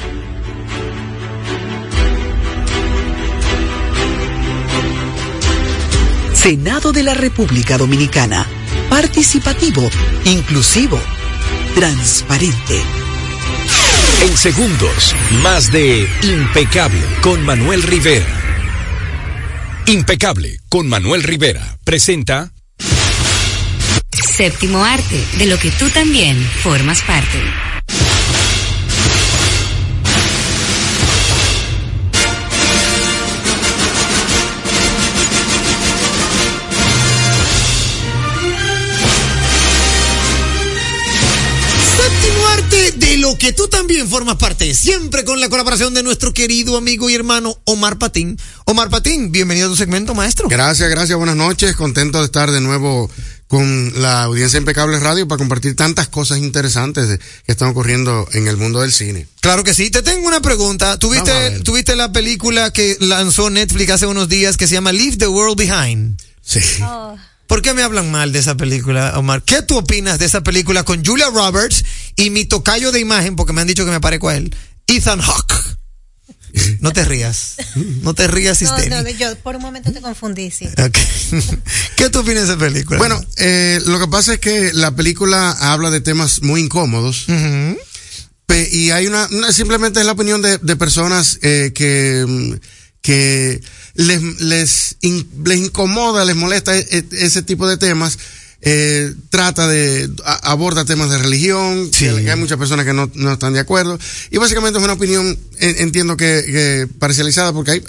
Senado 6.42 6.92
de 6.92 7.04
la 7.04 7.14
República 7.14 7.78
Dominicana. 7.78 8.44
Participativo, 8.90 9.88
inclusivo, 10.24 10.98
transparente. 11.76 12.82
En 14.22 14.36
segundos, 14.36 15.16
más 15.42 15.72
de 15.72 16.08
Impecable 16.22 17.02
con 17.22 17.44
Manuel 17.44 17.82
Rivera. 17.82 18.24
Impecable 19.86 20.60
con 20.68 20.88
Manuel 20.88 21.24
Rivera 21.24 21.76
presenta 21.82 22.52
Séptimo 24.12 24.84
arte, 24.84 25.24
de 25.38 25.46
lo 25.46 25.58
que 25.58 25.72
tú 25.72 25.88
también 25.88 26.40
formas 26.62 27.02
parte. 27.02 27.71
Que 43.38 43.52
tú 43.52 43.68
también 43.68 44.08
formas 44.08 44.36
parte, 44.36 44.74
siempre 44.74 45.24
con 45.24 45.40
la 45.40 45.48
colaboración 45.48 45.94
de 45.94 46.02
nuestro 46.02 46.32
querido 46.32 46.76
amigo 46.76 47.08
y 47.10 47.14
hermano 47.14 47.58
Omar 47.64 47.98
Patín. 47.98 48.38
Omar 48.64 48.90
Patín, 48.90 49.32
bienvenido 49.32 49.68
a 49.68 49.70
tu 49.70 49.76
segmento, 49.76 50.14
maestro. 50.14 50.48
Gracias, 50.48 50.88
gracias, 50.90 51.16
buenas 51.16 51.36
noches. 51.36 51.76
Contento 51.76 52.18
de 52.18 52.24
estar 52.26 52.50
de 52.50 52.60
nuevo 52.60 53.10
con 53.48 54.00
la 54.00 54.22
audiencia 54.22 54.58
Impecable 54.58 54.98
Radio 54.98 55.28
para 55.28 55.38
compartir 55.38 55.76
tantas 55.76 56.08
cosas 56.08 56.38
interesantes 56.38 57.20
que 57.44 57.52
están 57.52 57.68
ocurriendo 57.68 58.26
en 58.32 58.48
el 58.48 58.56
mundo 58.56 58.80
del 58.80 58.92
cine. 58.92 59.26
Claro 59.40 59.62
que 59.62 59.74
sí. 59.74 59.90
Te 59.90 60.00
tengo 60.00 60.26
una 60.26 60.40
pregunta. 60.40 60.98
¿Tuviste, 60.98 61.30
ver. 61.30 61.62
¿Tuviste 61.62 61.94
la 61.94 62.12
película 62.12 62.72
que 62.72 62.96
lanzó 63.00 63.50
Netflix 63.50 63.90
hace 63.90 64.06
unos 64.06 64.28
días 64.28 64.56
que 64.56 64.66
se 64.66 64.74
llama 64.74 64.92
Leave 64.92 65.18
the 65.18 65.28
World 65.28 65.58
Behind? 65.58 66.18
Sí. 66.42 66.60
¿Por 67.52 67.60
qué 67.60 67.74
me 67.74 67.82
hablan 67.82 68.10
mal 68.10 68.32
de 68.32 68.38
esa 68.38 68.56
película, 68.56 69.12
Omar? 69.18 69.42
¿Qué 69.42 69.60
tú 69.60 69.76
opinas 69.76 70.18
de 70.18 70.24
esa 70.24 70.40
película 70.42 70.84
con 70.84 71.04
Julia 71.04 71.26
Roberts 71.28 71.84
y 72.16 72.30
mi 72.30 72.46
tocayo 72.46 72.92
de 72.92 72.98
imagen, 72.98 73.36
porque 73.36 73.52
me 73.52 73.60
han 73.60 73.66
dicho 73.66 73.84
que 73.84 73.90
me 73.90 74.00
parezco 74.00 74.30
a 74.30 74.36
él, 74.36 74.56
Ethan 74.86 75.20
Hawke? 75.20 75.52
No 76.80 76.94
te 76.94 77.04
rías. 77.04 77.56
No 78.00 78.14
te 78.14 78.26
rías, 78.26 78.62
No, 78.62 79.02
no, 79.02 79.10
yo 79.10 79.36
por 79.40 79.56
un 79.56 79.60
momento 79.60 79.92
te 79.92 80.00
confundí, 80.00 80.50
sí. 80.50 80.66
Ok. 80.66 80.96
¿Qué 81.96 82.08
tú 82.08 82.20
opinas 82.20 82.46
de 82.48 82.54
esa 82.54 82.58
película? 82.58 82.96
Bueno, 82.96 83.20
eh, 83.36 83.82
lo 83.84 83.98
que 83.98 84.08
pasa 84.08 84.32
es 84.32 84.38
que 84.40 84.72
la 84.72 84.96
película 84.96 85.50
habla 85.50 85.90
de 85.90 86.00
temas 86.00 86.40
muy 86.40 86.62
incómodos. 86.62 87.26
Y 88.72 88.90
hay 88.92 89.06
una, 89.08 89.26
una- 89.30 89.52
simplemente 89.52 90.00
es 90.00 90.06
la 90.06 90.12
opinión 90.12 90.40
de, 90.40 90.56
de 90.56 90.76
personas 90.76 91.38
eh, 91.42 91.72
que, 91.74 92.24
mm, 92.26 92.54
que 93.02 93.60
les, 93.94 94.22
les, 94.40 94.96
in- 95.02 95.28
les 95.44 95.58
incomoda, 95.58 96.24
les 96.24 96.36
molesta 96.36 96.76
e- 96.78 96.86
e- 96.90 97.04
ese 97.26 97.42
tipo 97.42 97.68
de 97.68 97.76
temas. 97.76 98.18
Eh, 98.64 99.12
trata 99.28 99.66
de, 99.66 100.08
a- 100.24 100.52
aborda 100.52 100.84
temas 100.84 101.10
de 101.10 101.18
religión, 101.18 101.90
que 101.90 102.30
hay 102.30 102.38
muchas 102.38 102.58
personas 102.58 102.86
que 102.86 102.92
no, 102.92 103.10
no 103.14 103.32
están 103.32 103.52
de 103.54 103.58
acuerdo. 103.60 103.98
Y 104.30 104.38
básicamente 104.38 104.78
es 104.78 104.84
una 104.84 104.92
opinión, 104.92 105.36
en- 105.58 105.76
entiendo 105.78 106.16
que, 106.16 106.44
que 106.46 106.88
parcializada, 107.00 107.52
porque 107.52 107.72
hay 107.72 107.82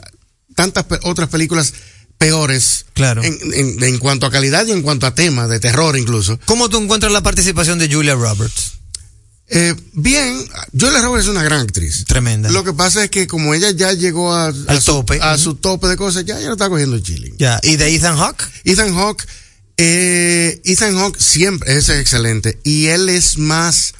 tantas 0.55 0.85
otras 1.03 1.29
películas 1.29 1.73
peores 2.17 2.85
Claro. 2.93 3.21
en, 3.23 3.37
en- 3.53 3.83
en 3.83 3.97
cuanto 3.99 4.25
a 4.25 4.31
calidad 4.31 4.65
y 4.65 4.71
en 4.71 4.81
cuanto 4.81 5.05
a 5.05 5.13
temas 5.13 5.47
de 5.47 5.59
terror 5.59 5.95
incluso. 5.97 6.39
¿Cómo 6.45 6.69
tú 6.69 6.77
encuentras 6.81 7.11
la 7.11 7.21
participación 7.21 7.77
de 7.77 7.93
Julia 7.93 8.15
Roberts? 8.15 8.73
Eh, 9.49 9.75
bien, 9.93 10.45
Julia 10.71 11.01
Roberts 11.01 11.25
es 11.25 11.31
una 11.31 11.43
gran 11.43 11.61
actriz. 11.61 12.05
Tremenda. 12.05 12.49
Lo 12.49 12.63
que 12.63 12.73
pasa 12.73 13.03
es 13.03 13.09
que 13.09 13.27
como 13.27 13.53
ella 13.53 13.71
ya 13.71 13.93
llegó 13.93 14.33
a, 14.33 14.47
a 14.47 14.81
su, 14.81 14.91
tope. 14.91 15.19
a 15.21 15.37
su 15.37 15.55
tope 15.55 15.87
de 15.87 15.97
cosas, 15.97 16.25
ya, 16.25 16.39
ya 16.39 16.47
no 16.47 16.53
está 16.53 16.69
cogiendo 16.69 16.97
chilling. 16.99 17.35
Ya. 17.37 17.59
¿Y 17.61 17.75
de 17.75 17.93
Ethan 17.93 18.17
Hawke? 18.17 18.43
Ethan 18.63 18.95
Hawke, 18.95 19.25
eh, 19.77 20.61
Ethan 20.65 20.95
Hawke 20.95 21.19
siempre 21.19 21.75
es 21.75 21.89
excelente 21.89 22.59
y 22.63 22.87
él 22.87 23.09
es 23.09 23.37
más, 23.37 23.93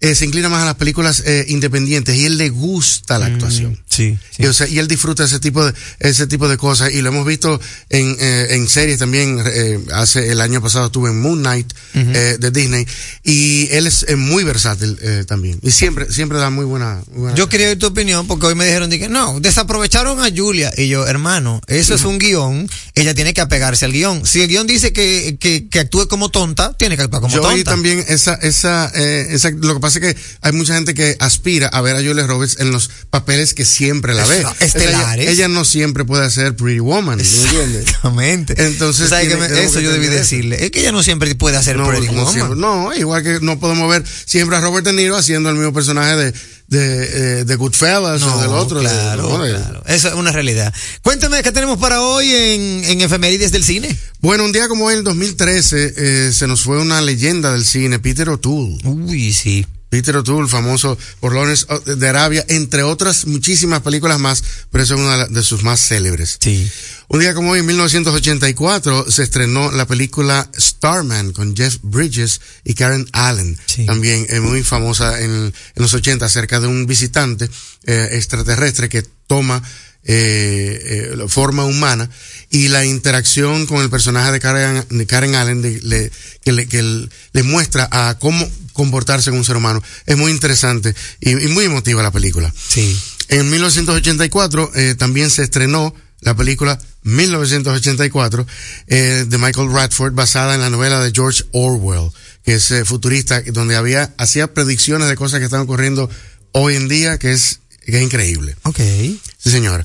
eh, 0.00 0.14
se 0.14 0.26
inclina 0.26 0.48
más 0.48 0.62
a 0.62 0.66
las 0.66 0.74
películas 0.74 1.22
eh, 1.26 1.46
independientes 1.48 2.14
y 2.16 2.26
él 2.26 2.36
le 2.36 2.50
gusta 2.50 3.18
la 3.18 3.26
actuación. 3.26 3.80
Sí. 3.88 4.18
Y, 4.38 4.46
o 4.46 4.52
sea, 4.52 4.68
y 4.68 4.78
él 4.78 4.88
disfruta 4.88 5.24
ese 5.24 5.40
tipo 5.40 5.64
de 5.64 5.72
ese 6.00 6.26
tipo 6.26 6.48
de 6.48 6.58
cosas 6.58 6.92
y 6.92 7.00
lo 7.00 7.08
hemos 7.08 7.26
visto 7.26 7.58
en, 7.88 8.14
eh, 8.20 8.48
en 8.50 8.68
series 8.68 8.98
también 8.98 9.42
eh, 9.44 9.80
hace 9.92 10.30
el 10.30 10.40
año 10.42 10.60
pasado 10.60 10.86
estuve 10.86 11.10
en 11.10 11.20
Moon 11.20 11.40
Knight 11.40 11.72
eh, 11.94 12.36
de 12.38 12.50
Disney 12.50 12.86
y 13.24 13.68
él 13.72 13.86
es 13.86 14.04
muy 14.16 14.44
versátil 14.44 14.98
eh, 15.00 15.24
también 15.26 15.58
y 15.62 15.70
siempre 15.70 16.12
siempre 16.12 16.38
da 16.38 16.50
muy 16.50 16.66
buena, 16.66 17.02
Yo 17.34 17.48
quería 17.48 17.68
oír 17.68 17.78
tu 17.78 17.86
opinión 17.86 18.26
porque 18.26 18.46
hoy 18.46 18.54
me 18.54 18.66
dijeron 18.66 18.90
que 18.90 19.08
no, 19.08 19.40
desaprovecharon 19.40 20.20
a 20.20 20.28
Julia. 20.34 20.72
Y 20.76 20.88
yo, 20.88 21.06
hermano, 21.06 21.60
eso 21.66 21.94
es 21.94 22.04
un 22.04 22.18
guion, 22.18 22.68
ella 22.94 23.14
tiene 23.14 23.34
que 23.34 23.40
apegarse 23.40 23.84
al 23.84 23.92
guion. 23.92 24.24
Si 24.26 24.42
el 24.42 24.48
guion 24.48 24.66
dice 24.66 24.92
que, 24.92 25.36
que, 25.40 25.68
que 25.68 25.80
actúe 25.80 26.08
como 26.08 26.30
tonta, 26.30 26.72
tiene 26.74 26.96
que 26.96 27.02
actuar 27.02 27.22
como 27.22 27.34
yo 27.34 27.40
tonta. 27.40 27.54
oí 27.56 27.64
también 27.64 28.04
esa 28.08 28.34
esa, 28.34 28.86
esa 28.86 29.50
lo 29.50 29.74
que 29.74 29.80
pasa 29.86 29.98
es 29.98 30.14
que 30.14 30.20
hay 30.42 30.52
mucha 30.52 30.74
gente 30.74 30.94
que 30.94 31.16
aspira 31.20 31.68
a 31.68 31.80
ver 31.80 31.96
a 31.96 31.98
Julia 32.00 32.26
Roberts 32.26 32.56
en 32.60 32.70
los 32.70 32.90
papeles 33.10 33.54
que 33.54 33.64
siempre 33.64 34.14
la 34.14 34.26
ve. 34.26 34.44
Estelares. 34.60 35.24
Ella, 35.26 35.32
ella 35.32 35.48
no 35.48 35.64
siempre 35.64 36.04
puede 36.04 36.24
hacer 36.24 36.54
Pretty 36.56 36.80
Woman. 36.80 37.20
Exactamente. 37.20 38.54
Entonces, 38.66 39.08
¿Sabes 39.08 39.28
tiene- 39.28 39.46
que 39.48 39.54
me- 39.54 39.64
eso 39.64 39.78
que 39.78 39.84
yo 39.84 39.92
debí 39.92 40.06
decirle. 40.06 40.64
Es 40.64 40.70
que 40.70 40.80
ella 40.80 40.92
no 40.92 41.02
siempre 41.02 41.34
puede 41.34 41.56
hacer 41.56 41.76
No, 41.76 41.86
Pretty 41.88 42.06
no 42.06 42.12
Woman. 42.12 42.32
siempre- 42.32 42.56
no, 42.56 42.94
igual 42.94 43.22
que 43.22 43.38
no 43.40 43.58
podemos 43.58 43.88
ver 43.90 44.04
siempre 44.24 44.56
a 44.56 44.60
Robert 44.60 44.84
De 44.86 44.92
Niro 44.92 45.16
haciendo 45.16 45.50
el 45.50 45.56
mismo 45.56 45.72
personaje 45.72 46.16
de, 46.16 46.32
de, 46.68 47.40
eh, 47.40 47.44
de 47.44 47.56
Goodfellas 47.56 48.22
o 48.22 48.40
del 48.40 48.50
otro. 48.50 48.80
claro, 48.80 49.22
¿no? 49.38 49.42
De- 49.44 49.54
claro. 49.54 49.82
Eso 49.86 50.08
es 50.08 50.14
una 50.14 50.32
realidad. 50.32 50.72
Cuéntame, 51.02 51.42
¿qué 51.42 51.52
tenemos 51.52 51.78
para 51.78 52.02
hoy 52.02 52.32
en, 52.32 52.84
en 52.84 53.00
Efemérides 53.00 53.52
del 53.52 53.64
Cine? 53.64 53.96
Bueno, 54.20 54.44
un 54.44 54.52
día 54.52 54.68
como 54.68 54.86
hoy, 54.86 54.94
en 54.94 54.98
el 54.98 55.04
2013, 55.04 55.94
eh, 55.96 56.32
se 56.32 56.46
nos 56.46 56.62
fue 56.62 56.78
una 56.80 57.00
leyenda 57.00 57.52
del 57.52 57.64
cine, 57.64 57.98
Peter 57.98 58.28
O'Toole. 58.28 58.78
Uy, 58.84 59.32
sí. 59.32 59.66
Peter 59.96 60.14
O'Toole, 60.14 60.46
famoso 60.46 60.98
por 61.20 61.34
Lawrence 61.34 61.64
de 61.86 62.06
Arabia, 62.06 62.44
entre 62.48 62.82
otras 62.82 63.26
muchísimas 63.26 63.80
películas 63.80 64.18
más, 64.18 64.44
pero 64.70 64.84
esa 64.84 64.92
es 64.92 65.00
una 65.00 65.26
de 65.26 65.42
sus 65.42 65.62
más 65.62 65.80
célebres. 65.80 66.36
Sí. 66.38 66.70
Un 67.08 67.20
día 67.20 67.32
como 67.32 67.52
hoy, 67.52 67.60
en 67.60 67.66
1984, 67.66 69.10
se 69.10 69.22
estrenó 69.22 69.70
la 69.72 69.86
película 69.86 70.50
Starman 70.54 71.32
con 71.32 71.56
Jeff 71.56 71.78
Bridges 71.80 72.42
y 72.62 72.74
Karen 72.74 73.08
Allen. 73.12 73.58
También 73.86 74.26
eh, 74.28 74.40
muy 74.40 74.62
famosa 74.62 75.18
en, 75.18 75.30
en 75.30 75.52
los 75.76 75.94
80 75.94 76.26
acerca 76.26 76.60
de 76.60 76.66
un 76.66 76.86
visitante 76.86 77.48
eh, 77.84 78.08
extraterrestre 78.12 78.90
que 78.90 79.02
toma 79.26 79.62
eh, 80.08 81.10
eh, 81.14 81.28
forma 81.28 81.64
humana 81.64 82.08
y 82.50 82.68
la 82.68 82.84
interacción 82.84 83.66
con 83.66 83.82
el 83.82 83.90
personaje 83.90 84.32
de 84.32 84.40
Karen, 84.40 84.84
de 84.88 85.06
Karen 85.06 85.34
Allen 85.34 85.62
de- 85.62 85.80
le- 85.82 86.10
que, 86.44 86.52
le, 86.52 86.66
que 86.68 86.82
le- 86.82 87.08
le 87.32 87.42
muestra 87.42 87.88
a 87.90 88.16
cómo 88.18 88.48
comportarse 88.72 89.30
con 89.30 89.38
un 89.40 89.44
ser 89.44 89.56
humano. 89.56 89.82
Es 90.06 90.16
muy 90.16 90.30
interesante 90.30 90.94
y, 91.20 91.30
y 91.32 91.48
muy 91.48 91.64
emotiva 91.64 92.02
la 92.02 92.10
película. 92.12 92.52
Sí. 92.68 92.96
En 93.28 93.50
1984 93.50 94.70
eh, 94.74 94.94
también 94.96 95.30
se 95.30 95.42
estrenó 95.42 95.94
la 96.20 96.34
película 96.36 96.78
1984 97.02 98.46
eh, 98.88 99.24
de 99.26 99.38
Michael 99.38 99.72
Radford 99.72 100.12
basada 100.14 100.54
en 100.54 100.60
la 100.60 100.70
novela 100.70 101.00
de 101.00 101.12
George 101.14 101.44
Orwell, 101.52 102.10
que 102.44 102.54
es 102.54 102.70
eh, 102.70 102.84
futurista, 102.84 103.42
donde 103.52 103.76
había 103.76 104.14
hacía 104.18 104.52
predicciones 104.52 105.08
de 105.08 105.16
cosas 105.16 105.38
que 105.40 105.44
están 105.46 105.60
ocurriendo 105.60 106.08
hoy 106.52 106.76
en 106.76 106.88
día, 106.88 107.18
que 107.18 107.32
es, 107.32 107.60
que 107.90 107.98
es 107.98 108.02
increíble. 108.02 108.56
Ok. 108.64 108.78
Sí, 108.78 109.50
señor. 109.50 109.84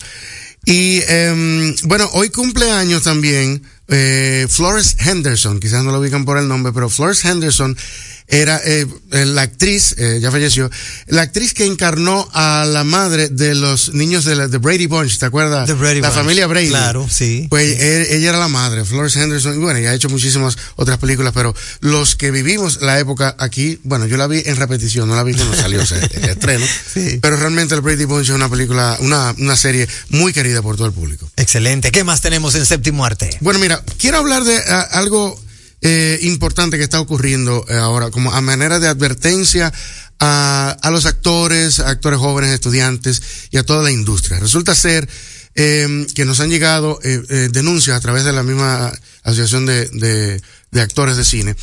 Y 0.66 1.02
em, 1.08 1.76
bueno, 1.84 2.10
hoy 2.14 2.30
cumpleaños 2.30 3.04
también 3.04 3.64
eh, 3.88 4.46
Flores 4.50 4.96
Henderson, 5.00 5.60
quizás 5.60 5.84
no 5.84 5.92
lo 5.92 6.00
ubican 6.00 6.24
por 6.24 6.38
el 6.38 6.48
nombre, 6.48 6.72
pero 6.72 6.90
Flores 6.90 7.26
Henderson 7.26 7.76
era 8.32 8.60
eh, 8.66 8.88
eh, 9.12 9.26
la 9.26 9.42
actriz, 9.44 9.94
eh, 9.98 10.20
ya 10.22 10.32
falleció, 10.32 10.72
la 11.08 11.22
actriz 11.24 11.54
que 11.54 11.66
encarnó 11.66 12.28
a 12.34 12.66
la 12.66 12.84
madre 12.84 13.28
de 13.30 13.54
los 13.56 13.94
niños 13.94 14.24
de, 14.26 14.36
la, 14.36 14.48
de 14.48 14.58
Brady 14.58 14.88
Bunch, 14.88 15.18
¿te 15.20 15.26
acuerdas? 15.26 15.68
The 15.68 15.74
Brady 15.74 16.02
la 16.02 16.08
Bunch, 16.10 16.20
familia 16.20 16.48
Brady. 16.48 16.70
claro, 16.70 17.08
sí. 17.10 17.48
Pues 17.50 17.80
él- 17.80 18.08
ella 18.10 18.30
era 18.30 18.40
la 18.40 18.48
madre, 18.48 18.86
Flores 18.86 19.16
Henderson, 19.18 19.56
y 19.56 19.58
bueno, 19.58 19.80
ella 19.80 19.92
ha 19.92 19.94
hecho 19.94 20.10
muchísimas 20.10 20.58
otras 20.78 20.98
películas, 20.98 21.34
pero 21.36 21.54
los 21.82 22.16
que 22.16 22.32
vivimos 22.32 22.82
la 22.82 23.00
época 23.00 23.36
aquí, 23.38 23.80
bueno, 23.84 24.06
yo 24.08 24.16
la 24.18 24.28
vi 24.28 24.42
en 24.46 24.56
repetición, 24.56 25.10
no 25.10 25.16
la 25.16 25.24
vi 25.24 25.34
cuando 25.34 25.56
salió 25.56 25.82
o 25.82 25.86
sea, 25.86 25.98
el 25.98 26.30
estreno, 26.30 26.66
pero 27.22 27.36
realmente 27.36 27.76
el 27.76 27.82
Brady 27.82 28.06
Bunch 28.06 28.30
es 28.30 28.36
una 28.36 28.50
película, 28.50 28.98
una, 29.02 29.36
una 29.40 29.56
serie 29.58 29.88
muy 30.10 30.32
querida 30.32 30.62
por 30.62 30.78
todo 30.78 30.88
el 30.88 30.94
público. 30.94 31.30
Excelente. 31.36 31.92
¿Qué 31.92 32.06
más 32.06 32.22
tenemos 32.22 32.56
en 32.56 32.66
Séptimo 32.66 33.04
Arte? 33.06 33.30
Bueno, 33.42 33.60
mira, 33.60 33.84
quiero 33.98 34.18
hablar 34.20 34.46
de 34.46 34.58
ah, 34.70 34.88
algo 34.94 35.38
eh, 35.82 36.20
importante 36.22 36.78
que 36.78 36.84
está 36.84 37.00
ocurriendo 37.00 37.66
eh, 37.68 37.76
ahora, 37.76 38.12
como 38.12 38.32
a 38.32 38.42
manera 38.42 38.80
de 38.80 38.88
advertencia 38.88 39.72
a, 40.20 40.78
a 40.82 40.92
los 40.92 41.06
actores, 41.06 41.80
a 41.80 41.90
actores 41.90 42.20
jóvenes, 42.20 42.52
estudiantes 42.52 43.22
y 43.50 43.58
a 43.58 43.64
toda 43.64 43.84
la 43.84 43.92
industria. 43.92 44.40
Resulta 44.40 44.76
ser 44.76 45.10
eh, 45.56 46.06
que 46.16 46.26
nos 46.26 46.40
han 46.40 46.50
llegado 46.50 47.00
eh, 47.04 47.22
eh, 47.30 47.50
denuncias 47.52 47.98
a 47.98 48.02
través 48.02 48.24
de 48.24 48.34
la 48.34 48.44
misma 48.44 48.92
Asociación 49.24 49.66
de, 49.66 49.88
de, 49.90 50.42
de 50.72 50.82
Actores 50.82 51.18
de 51.18 51.26
Cine 51.26 51.56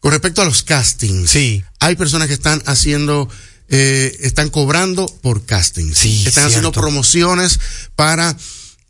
con 0.00 0.12
respecto 0.12 0.42
a 0.42 0.44
los 0.44 0.62
castings. 0.62 1.30
Sí. 1.30 1.62
Hay 1.78 1.96
personas 1.96 2.28
que 2.28 2.34
están 2.34 2.62
haciendo 2.66 3.28
eh, 3.68 4.16
están 4.22 4.50
cobrando 4.50 5.06
por 5.06 5.46
castings. 5.46 5.96
Sí, 5.96 6.24
están 6.26 6.46
haciendo 6.46 6.72
promociones 6.72 7.60
para 7.94 8.36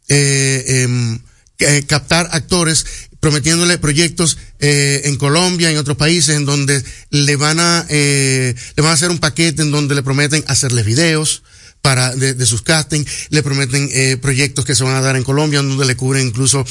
eh, 0.09 0.64
em, 0.85 1.21
eh, 1.59 1.85
captar 1.87 2.29
actores 2.33 2.87
prometiéndole 3.21 3.79
proyectos 3.79 4.39
eh, 4.59 5.03
en 5.05 5.16
Colombia, 5.16 5.71
en 5.71 5.77
otros 5.77 5.97
países, 5.97 6.37
en 6.37 6.47
donde 6.47 6.83
le 7.11 7.37
van 7.37 7.61
a 7.61 7.87
eh, 7.89 8.55
le 8.77 8.83
van 8.83 8.91
a 8.91 8.95
hacer 8.95 9.11
un 9.11 9.18
paquete 9.18 9.62
en 9.62 9.71
donde 9.71 9.95
le 9.95 10.03
prometen 10.03 10.43
hacerles 10.49 10.87
videos 10.87 11.43
para 11.83 12.14
de, 12.14 12.35
de 12.35 12.47
sus 12.47 12.62
castings, 12.62 13.07
le 13.31 13.43
prometen 13.43 13.89
eh, 13.93 14.16
proyectos 14.21 14.64
que 14.64 14.75
se 14.75 14.85
van 14.85 14.97
a 14.97 15.01
dar 15.01 15.16
en 15.16 15.25
Colombia, 15.25 15.61
en 15.61 15.68
donde 15.68 15.87
le 15.87 15.97
cubren 15.97 16.27
incluso 16.27 16.64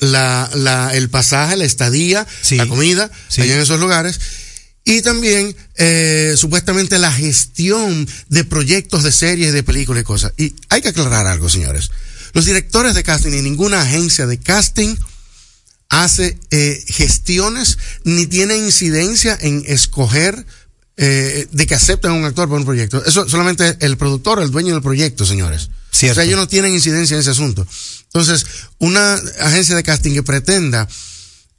la, 0.00 0.50
la, 0.54 0.94
el 0.94 1.10
pasaje, 1.10 1.56
la 1.56 1.64
estadía, 1.64 2.26
la 2.50 2.66
comida, 2.66 3.10
allá 3.36 3.54
en 3.54 3.60
esos 3.60 3.80
lugares. 3.80 4.20
Y 4.84 5.02
también, 5.02 5.54
eh, 5.76 6.34
supuestamente, 6.36 6.98
la 6.98 7.12
gestión 7.12 8.08
de 8.28 8.44
proyectos 8.44 9.02
de 9.02 9.12
series, 9.12 9.52
de 9.52 9.62
películas 9.62 10.00
y 10.00 10.04
cosas. 10.04 10.32
Y 10.38 10.54
hay 10.70 10.80
que 10.80 10.88
aclarar 10.88 11.26
algo, 11.26 11.48
señores. 11.50 11.90
Los 12.32 12.46
directores 12.46 12.94
de 12.94 13.02
casting 13.02 13.32
y 13.32 13.42
ninguna 13.42 13.82
agencia 13.82 14.26
de 14.26 14.38
casting 14.38 14.96
hace 15.88 16.38
eh, 16.50 16.84
gestiones 16.88 17.78
ni 18.04 18.26
tiene 18.26 18.56
incidencia 18.56 19.36
en 19.40 19.64
escoger 19.66 20.46
eh, 20.96 21.46
de 21.52 21.66
que 21.66 21.76
acepten 21.76 22.10
a 22.10 22.14
un 22.14 22.24
actor 22.24 22.48
para 22.48 22.58
un 22.58 22.66
proyecto. 22.66 23.04
Eso 23.04 23.28
solamente 23.28 23.76
el 23.80 23.96
productor, 23.96 24.42
el 24.42 24.50
dueño 24.50 24.74
del 24.74 24.82
proyecto, 24.82 25.24
señores. 25.24 25.70
Cierto. 25.92 26.12
O 26.12 26.14
sea, 26.16 26.24
ellos 26.24 26.38
no 26.38 26.48
tienen 26.48 26.72
incidencia 26.72 27.14
en 27.14 27.20
ese 27.20 27.30
asunto. 27.30 27.66
Entonces, 28.06 28.44
una 28.78 29.14
agencia 29.40 29.76
de 29.76 29.82
casting 29.82 30.14
que 30.14 30.22
pretenda 30.22 30.88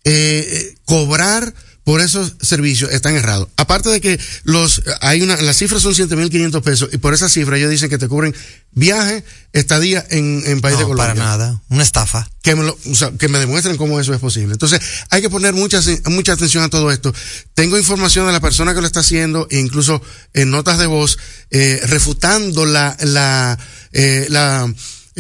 eh, 0.04 0.48
eh, 0.52 0.76
cobrar 0.86 1.54
por 1.84 2.02
esos 2.02 2.36
servicios 2.42 2.92
están 2.92 3.16
errados. 3.16 3.48
Aparte 3.58 3.90
de 3.90 4.02
que 4.02 4.20
los 4.44 4.82
hay 5.02 5.22
una 5.22 5.38
las 5.38 5.58
cifras 5.58 5.82
son 5.82 5.94
7.500 5.94 6.62
pesos 6.62 6.90
y 6.92 6.98
por 6.98 7.14
esa 7.14 7.30
cifra 7.30 7.58
ellos 7.58 7.72
dicen 7.72 7.90
que 7.90 7.98
te 7.98 8.08
cubren 8.08 8.36
viaje, 8.72 9.24
estadía 9.54 10.06
en, 10.12 10.44
en 10.46 10.62
país 10.62 10.76
No, 10.76 10.82
de 10.82 10.86
Colombia. 10.86 11.16
para 11.16 11.38
nada. 11.38 11.62
Una 11.70 11.84
estafa. 11.84 12.30
Que 12.44 12.56
me, 12.56 12.64
lo, 12.64 12.78
o 12.92 12.96
sea, 12.96 13.12
que 13.12 13.28
me 13.28 13.40
demuestren 13.40 13.78
cómo 13.78 14.00
eso 14.00 14.14
es 14.14 14.20
posible. 14.20 14.54
Entonces, 14.54 14.80
hay 15.10 15.22
que 15.22 15.30
poner 15.30 15.54
mucha, 15.54 15.82
mucha 16.06 16.34
atención 16.34 16.64
a 16.64 16.70
todo 16.70 16.92
esto. 16.92 17.14
Tengo 17.56 17.78
información 17.78 18.28
de 18.28 18.32
la 18.32 18.40
persona 18.40 18.74
que 18.76 18.82
lo 18.82 18.88
está 18.88 19.00
haciendo, 19.02 19.48
e 19.50 19.60
incluso 19.60 20.02
en 20.34 20.52
notas 20.52 20.78
de 20.78 20.86
voz, 20.86 21.18
eh, 21.50 21.82
refutando 21.88 22.66
la, 22.66 22.96
la, 23.02 23.58
eh, 23.92 24.28
la, 24.30 24.72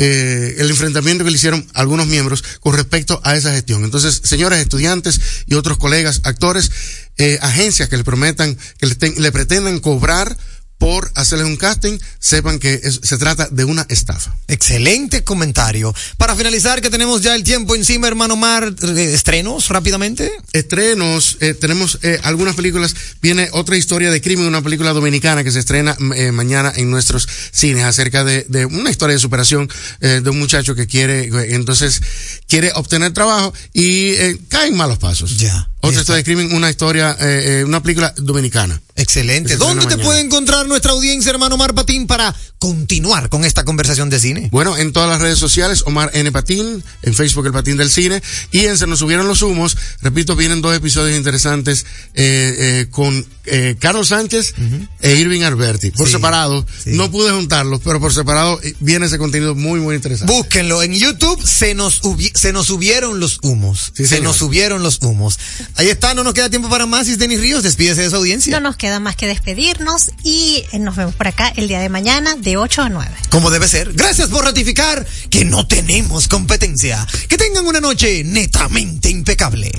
eh, 0.01 0.55
el 0.59 0.69
enfrentamiento 0.69 1.25
que 1.25 1.29
le 1.31 1.35
hicieron 1.35 1.67
algunos 1.73 2.07
miembros 2.07 2.41
con 2.61 2.73
respecto 2.73 3.19
a 3.25 3.35
esa 3.35 3.51
gestión. 3.51 3.83
Entonces, 3.83 4.21
señores 4.23 4.59
estudiantes 4.59 5.19
y 5.45 5.55
otros 5.55 5.77
colegas, 5.77 6.21
actores, 6.23 6.71
eh, 7.17 7.37
agencias 7.41 7.89
que 7.89 7.97
le 7.97 8.05
prometan, 8.05 8.57
que 8.77 8.85
le, 8.85 8.95
ten- 8.95 9.15
le 9.21 9.31
pretendan 9.33 9.79
cobrar 9.81 10.37
por 10.79 11.11
hacerles 11.13 11.45
un 11.45 11.57
casting, 11.57 11.99
sepan 12.19 12.57
que 12.57 12.79
es- 12.83 13.01
se 13.03 13.17
trata 13.19 13.47
de 13.51 13.65
una 13.65 13.85
estafa. 13.89 14.35
Excelente 14.47 15.23
comentario. 15.23 15.93
Para 16.17 16.35
finalizar, 16.35 16.81
que 16.81 16.89
tenemos 16.89 17.21
ya 17.21 17.35
el 17.35 17.43
tiempo 17.43 17.75
encima, 17.75 18.07
hermano 18.07 18.35
Mar, 18.35 18.73
eh, 18.81 19.11
estrenos 19.13 19.67
rápidamente. 19.69 20.31
Estrenos, 20.53 21.37
eh, 21.41 21.53
tenemos 21.53 21.99
eh, 22.01 22.19
algunas 22.23 22.55
películas. 22.55 22.95
Viene 23.21 23.49
otra 23.51 23.75
historia 23.77 24.09
de 24.09 24.21
crimen, 24.21 24.45
una 24.47 24.61
película 24.63 24.93
dominicana 24.93 25.43
que 25.43 25.51
se 25.51 25.59
estrena 25.59 25.95
eh, 26.15 26.31
mañana 26.31 26.71
en 26.75 26.89
nuestros 26.89 27.27
cines 27.51 27.83
acerca 27.83 28.23
de, 28.23 28.45
de 28.47 28.65
una 28.65 28.89
historia 28.89 29.13
de 29.15 29.19
superación 29.19 29.69
de 29.99 30.29
un 30.29 30.39
muchacho 30.39 30.75
que 30.75 30.87
quiere, 30.87 31.29
entonces, 31.53 32.01
quiere 32.47 32.71
obtener 32.75 33.11
trabajo 33.13 33.53
y 33.73 34.11
eh, 34.11 34.39
cae 34.47 34.69
en 34.69 34.77
malos 34.77 34.97
pasos. 34.97 35.37
Ya. 35.37 35.67
Otra 35.81 35.99
historia 36.01 36.17
de 36.17 36.23
crimen, 36.23 36.53
una 36.53 36.69
historia, 36.69 37.17
una 37.65 37.81
película 37.81 38.13
dominicana. 38.17 38.81
Excelente. 38.95 39.55
¿Dónde 39.55 39.81
te 39.85 39.91
mañana. 39.91 40.03
puede 40.03 40.19
encontrar 40.21 40.67
nuestra 40.69 40.91
audiencia, 40.93 41.29
hermano 41.31 41.57
Mar 41.57 41.73
Patín, 41.73 42.07
para 42.07 42.33
continuar 42.59 43.29
con 43.29 43.45
esta 43.45 43.63
conversación 43.65 44.09
de 44.09 44.19
cine? 44.19 44.49
Bueno, 44.51 44.77
en 44.77 44.93
todas 44.93 45.09
las 45.09 45.19
redes 45.21 45.39
sociales, 45.39 45.83
Omar 45.85 46.11
N. 46.13 46.31
Patín, 46.31 46.83
en 47.01 47.13
Facebook 47.13 47.45
El 47.47 47.53
Patín 47.53 47.77
del 47.77 47.89
Cine, 47.89 48.21
y 48.51 48.65
en 48.65 48.77
Se 48.77 48.87
nos 48.87 48.99
subieron 48.99 49.27
los 49.27 49.41
humos, 49.41 49.75
repito, 50.01 50.35
vienen 50.35 50.61
dos 50.61 50.75
episodios 50.75 51.17
interesantes 51.17 51.85
eh, 52.13 52.55
eh, 52.57 52.87
con 52.91 53.25
eh, 53.45 53.75
Carlos 53.79 54.09
Sánchez 54.09 54.53
e 55.01 55.15
Irving 55.15 55.41
Alberti, 55.41 55.91
por 55.91 56.07
Sí, 56.07 56.13
separado, 56.13 56.65
no 56.85 57.09
pude 57.11 57.31
juntarlos, 57.31 57.81
pero 57.83 57.99
por 57.99 58.13
separado 58.13 58.59
eh, 58.63 58.75
viene 58.79 59.07
ese 59.07 59.17
contenido 59.17 59.55
muy, 59.55 59.79
muy 59.79 59.95
interesante. 59.95 60.31
Búsquenlo 60.31 60.83
en 60.83 60.93
YouTube, 60.93 61.41
se 61.45 61.73
nos, 61.73 62.01
hubi- 62.03 62.31
se 62.35 62.53
nos 62.53 62.67
subieron 62.67 63.19
los 63.19 63.39
humos. 63.41 63.91
se 63.95 64.07
señor. 64.07 64.23
nos 64.25 64.37
subieron 64.37 64.83
los 64.83 65.01
humos. 65.01 65.39
Ahí 65.75 65.87
está, 65.89 66.13
no 66.13 66.23
nos 66.23 66.33
queda 66.33 66.49
tiempo 66.49 66.69
para 66.69 66.85
más. 66.85 67.07
Y 67.07 67.15
Denis 67.15 67.39
Ríos, 67.39 67.63
despídese 67.63 68.03
de 68.03 68.09
su 68.09 68.15
audiencia. 68.17 68.51
No 68.51 68.59
nos 68.59 68.75
queda 68.77 68.99
más 68.99 69.15
que 69.15 69.25
despedirnos 69.27 70.11
y 70.23 70.58
eh, 70.71 70.79
nos 70.79 70.95
vemos 70.95 71.15
por 71.15 71.27
acá 71.27 71.51
el 71.55 71.67
día 71.67 71.79
de 71.79 71.89
mañana 71.89 72.35
de 72.35 72.57
8 72.57 72.83
a 72.83 72.89
9. 72.89 73.11
Como 73.29 73.49
debe 73.49 73.67
ser. 73.67 73.93
Gracias 73.93 74.29
por 74.29 74.43
ratificar 74.43 75.05
que 75.29 75.45
no 75.45 75.67
tenemos 75.67 76.27
competencia. 76.27 77.05
Que 77.27 77.37
tengan 77.37 77.65
una 77.67 77.79
noche 77.79 78.23
netamente 78.23 79.09
impecable. 79.09 79.71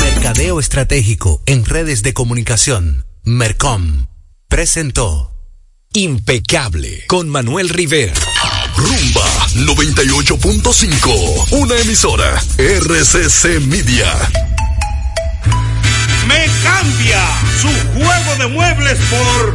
Mercadeo 0.00 0.60
Estratégico 0.60 1.42
en 1.46 1.64
Redes 1.64 2.02
de 2.02 2.12
Comunicación, 2.12 3.06
Mercom, 3.22 4.06
presentó 4.48 5.32
Impecable 5.92 7.04
con 7.06 7.28
Manuel 7.28 7.68
Rivera. 7.68 8.12
Rumba 8.76 9.46
98.5, 9.54 11.52
una 11.52 11.78
emisora 11.78 12.42
RCC 12.58 13.60
Media. 13.66 14.55
Me 16.26 16.46
cambia 16.62 17.20
su 17.60 17.68
juego 17.94 18.36
de 18.38 18.46
muebles 18.48 18.98
por 19.10 19.54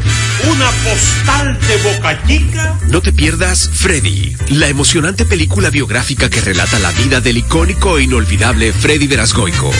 una 0.51 0.71
postal 0.83 1.59
de 1.67 1.77
boca 1.77 2.27
chica. 2.27 2.77
No 2.87 3.01
te 3.01 3.11
pierdas 3.11 3.69
Freddy, 3.73 4.35
la 4.49 4.67
emocionante 4.67 5.25
película 5.25 5.69
biográfica 5.69 6.29
que 6.29 6.41
relata 6.41 6.79
la 6.79 6.91
vida 6.91 7.21
del 7.21 7.37
icónico 7.37 7.97
e 7.97 8.03
inolvidable 8.03 8.73
Freddy 8.73 9.07
Verasgoico. 9.07 9.71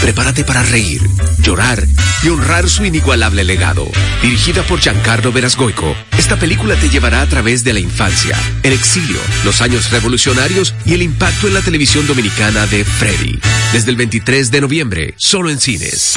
Prepárate 0.00 0.44
para 0.44 0.62
reír, 0.62 1.02
llorar 1.42 1.86
y 2.22 2.28
honrar 2.28 2.68
su 2.68 2.84
inigualable 2.84 3.44
legado. 3.44 3.86
Dirigida 4.22 4.62
por 4.62 4.80
Giancarlo 4.80 5.32
Verasgoico, 5.32 5.94
esta 6.18 6.38
película 6.38 6.74
te 6.76 6.88
llevará 6.88 7.20
a 7.22 7.26
través 7.26 7.64
de 7.64 7.72
la 7.72 7.80
infancia, 7.80 8.36
el 8.62 8.72
exilio, 8.72 9.18
los 9.44 9.60
años 9.60 9.90
revolucionarios 9.90 10.74
y 10.84 10.94
el 10.94 11.02
impacto 11.02 11.48
en 11.48 11.54
la 11.54 11.60
televisión 11.60 12.06
dominicana 12.06 12.66
de 12.66 12.84
Freddy. 12.84 13.38
Desde 13.72 13.90
el 13.90 13.96
23 13.96 14.50
de 14.50 14.60
noviembre, 14.60 15.14
solo 15.16 15.50
en 15.50 15.60
cines. 15.60 16.16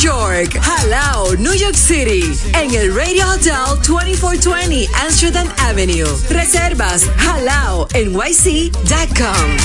York, 0.00 0.58
Halao, 0.62 1.34
New 1.36 1.54
York 1.54 1.74
City, 1.74 2.32
en 2.54 2.74
el 2.74 2.94
Radio 2.94 3.28
Hotel 3.30 3.80
2420 3.82 4.88
Amsterdam 5.02 5.48
Avenue. 5.58 6.06
Reservas 6.28 7.06
halao 7.18 7.88
nyc.com. 7.94 9.56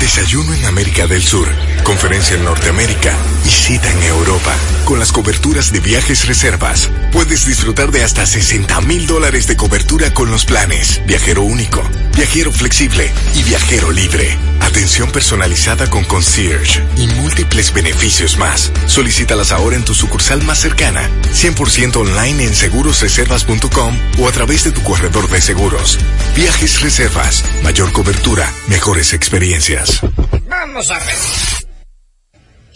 Desayuno 0.00 0.54
en 0.54 0.64
América 0.64 1.06
del 1.06 1.22
Sur, 1.22 1.48
conferencia 1.84 2.36
en 2.36 2.44
Norteamérica 2.44 3.14
y 3.44 3.48
cita 3.48 3.90
en 3.90 4.02
Europa. 4.04 4.54
Con 4.84 4.98
las 4.98 5.12
coberturas 5.12 5.72
de 5.72 5.80
viajes 5.80 6.26
reservas, 6.26 6.88
puedes 7.12 7.46
disfrutar 7.46 7.90
de 7.90 8.02
hasta 8.02 8.26
60 8.26 8.80
mil 8.82 9.06
dólares 9.06 9.46
de 9.46 9.56
cobertura 9.56 10.12
con 10.12 10.30
los 10.30 10.44
planes 10.44 11.00
Viajero 11.06 11.42
Único, 11.42 11.82
Viajero 12.16 12.52
Flexible 12.52 13.10
y 13.34 13.42
Viajero 13.42 13.90
Libre. 13.90 14.36
Atención 14.60 15.10
personalizada 15.10 15.88
con 15.88 16.04
concierge 16.04 16.84
y 16.96 17.06
múltiples 17.06 17.72
beneficios 17.72 18.38
más. 18.38 18.72
Solicítalas 18.86 19.52
ahora 19.52 19.76
en 19.76 19.84
tu 19.84 19.94
sucursal 19.94 20.42
más 20.44 20.58
cercana, 20.58 21.08
100% 21.32 21.96
online 21.96 22.44
en 22.44 22.54
segurosreservas.com 22.54 23.98
o 24.18 24.28
a 24.28 24.32
través 24.32 24.64
de 24.64 24.72
tu 24.72 24.82
corredor 24.82 25.28
de 25.28 25.40
seguros. 25.40 25.98
Viajes 26.34 26.80
Reservas, 26.80 27.44
mayor 27.62 27.92
cobertura, 27.92 28.52
mejores 28.68 29.12
experiencias. 29.12 30.00
Vamos 30.48 30.90
a 30.90 30.98
ver. 30.98 31.67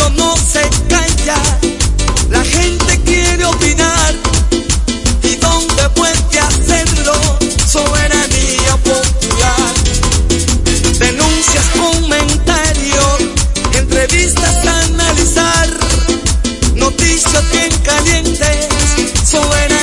Pueblo 0.00 0.24
no 0.24 0.36
se 0.36 0.62
calla, 0.88 1.36
la 2.30 2.42
gente 2.44 3.00
quiere 3.04 3.44
opinar. 3.44 4.14
¿Y 5.22 5.36
dónde 5.36 5.88
puede 5.90 6.40
hacerlo? 6.40 7.12
Soberanía 7.66 8.76
popular. 8.82 9.74
Denuncias, 10.98 11.64
comentarios, 11.76 13.18
entrevistas 13.74 14.66
a 14.66 14.80
analizar. 14.84 15.68
Noticias 16.74 17.50
bien 17.50 17.72
calientes, 17.84 18.68
soberanía 19.28 19.79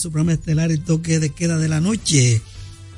su 0.00 0.10
programa 0.10 0.32
estelar 0.32 0.70
y 0.72 0.78
toque 0.78 1.20
de 1.20 1.30
queda 1.30 1.58
de 1.58 1.68
la 1.68 1.80
noche. 1.80 2.42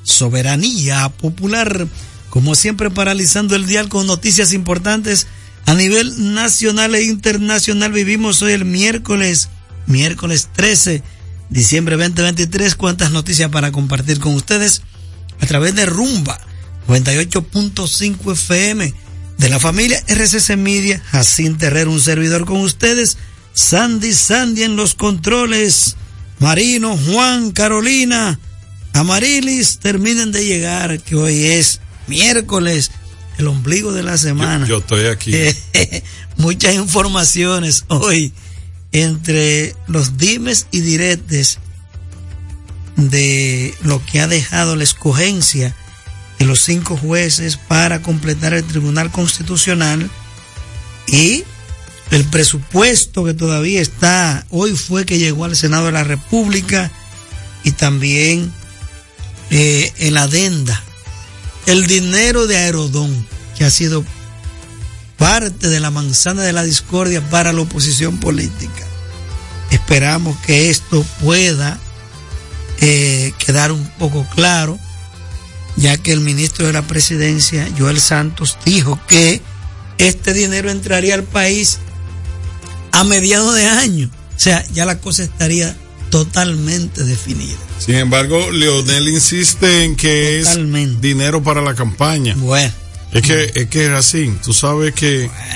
Soberanía 0.03 1.09
popular, 1.11 1.87
como 2.31 2.55
siempre 2.55 2.91
paralizando 2.91 3.55
el 3.57 3.67
dial 3.67 3.89
con 3.89 4.07
noticias 4.07 4.53
importantes 4.53 5.27
a 5.67 5.75
nivel 5.75 6.35
nacional 6.35 6.95
e 6.95 7.05
internacional. 7.05 7.93
Vivimos 7.93 8.43
hoy 8.43 8.53
el 8.53 8.65
miércoles, 8.65 9.49
miércoles 9.87 10.49
13, 10.55 11.03
diciembre 11.51 11.97
2023. 11.97 12.75
Cuántas 12.75 13.11
noticias 13.11 13.51
para 13.51 13.73
compartir 13.73 14.19
con 14.19 14.35
ustedes 14.35 14.83
a 15.41 15.47
través 15.47 15.75
de 15.75 15.87
Rumba 15.87 16.41
98.5 16.89 18.33
FM 18.33 18.95
de 19.39 19.49
la 19.49 19.59
familia 19.59 20.03
RCC 20.07 20.57
Media, 20.57 21.03
Jacín 21.11 21.59
Terrero, 21.59 21.91
un 21.91 22.01
servidor 22.01 22.45
con 22.45 22.61
ustedes, 22.61 23.19
Sandy 23.55 24.13
Sandy 24.13 24.63
en 24.63 24.77
los 24.77 24.95
controles, 24.95 25.97
Marino, 26.43 26.99
Juan, 26.99 27.53
Carolina, 27.53 28.37
Amarilis, 28.95 29.79
terminen 29.79 30.33
de 30.33 30.45
llegar, 30.45 31.01
que 31.01 31.15
hoy 31.15 31.45
es 31.45 31.81
miércoles, 32.09 32.91
el 33.39 33.47
ombligo 33.47 33.93
de 33.93 34.03
la 34.03 34.19
semana. 34.19 34.67
Yo, 34.67 34.75
yo 34.75 34.79
estoy 34.79 35.07
aquí. 35.07 35.33
Muchas 36.37 36.75
informaciones 36.75 37.85
hoy 37.87 38.33
entre 38.91 39.77
los 39.87 40.19
dimes 40.19 40.67
y 40.73 40.81
diretes 40.81 41.61
de 42.97 43.73
lo 43.85 44.05
que 44.05 44.21
ha 44.21 44.27
dejado 44.27 44.75
la 44.75 44.83
escogencia 44.83 45.77
de 46.41 46.45
los 46.45 46.63
cinco 46.63 46.97
jueces 46.97 47.57
para 47.57 48.03
completar 48.03 48.53
el 48.53 48.65
Tribunal 48.65 49.13
Constitucional 49.13 50.11
y 51.07 51.45
el 52.11 52.25
presupuesto 52.25 53.25
que 53.25 53.35
todavía 53.35 53.81
está, 53.81 54.47
hoy 54.51 54.77
fue 54.77 55.07
que 55.07 55.19
llegó 55.19 55.45
al 55.45 55.57
Senado 55.57 55.87
de 55.87 55.93
la 55.93 56.05
República 56.05 56.91
y 57.65 57.73
también 57.73 58.53
eh, 59.51 59.93
el 59.99 60.17
adenda, 60.17 60.83
el 61.67 61.87
dinero 61.87 62.47
de 62.47 62.57
Aerodón, 62.57 63.27
que 63.57 63.65
ha 63.65 63.71
sido 63.71 64.05
parte 65.17 65.69
de 65.69 65.81
la 65.81 65.91
manzana 65.91 66.43
de 66.43 66.53
la 66.53 66.65
discordia 66.65 67.23
para 67.31 67.53
la 67.53 67.61
oposición 67.63 68.19
política. 68.19 68.87
Esperamos 69.71 70.37
que 70.41 70.69
esto 70.69 71.05
pueda 71.23 71.79
eh, 72.81 73.33
quedar 73.39 73.73
un 73.73 73.87
poco 73.99 74.27
claro 74.35 74.79
ya 75.77 75.97
que 75.97 76.13
el 76.13 76.21
ministro 76.21 76.67
de 76.67 76.73
la 76.73 76.83
presidencia, 76.83 77.69
Joel 77.79 78.01
Santos, 78.01 78.59
dijo 78.65 78.99
que 79.09 79.41
este 79.99 80.33
dinero 80.33 80.71
entraría 80.71 81.15
al 81.15 81.25
país 81.25 81.79
a 82.93 83.05
mediados 83.05 83.55
de 83.55 83.67
año. 83.67 84.11
O 84.37 84.41
sea, 84.41 84.65
ya 84.73 84.85
la 84.85 84.99
cosa 84.99 85.23
estaría 85.25 85.77
totalmente 86.11 87.05
definida. 87.05 87.57
Sin 87.79 87.97
embargo, 87.97 88.51
Leonel 88.51 89.09
insiste 89.09 89.85
en 89.85 89.97
que 89.97 90.43
totalmente. 90.45 90.95
es 90.95 91.01
dinero 91.01 91.43
para 91.43 91.63
la 91.63 91.75
campaña. 91.75 92.35
Bueno. 92.37 92.73
Es 93.13 93.23
que 93.23 93.53
es 93.55 93.67
que 93.69 93.87
es 93.87 93.91
así. 93.91 94.33
Tú 94.45 94.53
sabes 94.53 94.95
que 94.95 95.29
bueno. 95.29 95.55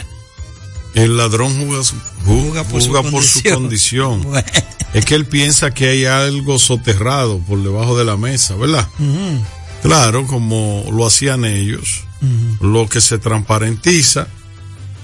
el 0.95 1.17
ladrón 1.17 1.55
juega, 1.57 1.83
juega, 2.25 2.65
por, 2.65 2.83
juega 2.83 3.03
su, 3.03 3.11
por 3.11 3.13
condición. 3.13 3.55
su 3.55 3.61
condición. 3.61 4.23
Bueno. 4.31 4.49
Es 4.95 5.05
que 5.05 5.15
él 5.15 5.27
piensa 5.27 5.73
que 5.73 5.89
hay 5.91 6.05
algo 6.07 6.59
soterrado 6.59 7.39
por 7.41 7.63
debajo 7.63 7.99
de 7.99 8.05
la 8.07 8.17
mesa, 8.17 8.55
¿verdad? 8.57 8.89
Uh 8.99 9.03
-huh. 9.05 9.41
Claro, 9.83 10.27
como 10.27 10.85
lo 10.91 11.07
hacían 11.07 11.45
ellos, 11.45 12.05
uh 12.23 12.27
-huh. 12.27 12.73
lo 12.73 12.89
que 12.89 13.01
se 13.03 13.19
transparentiza 13.19 14.27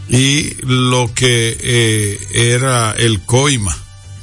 y 0.08 0.54
lo 0.62 1.12
que 1.14 1.56
eh, 1.60 2.18
era 2.54 2.92
el 2.92 3.20
coima. 3.22 3.76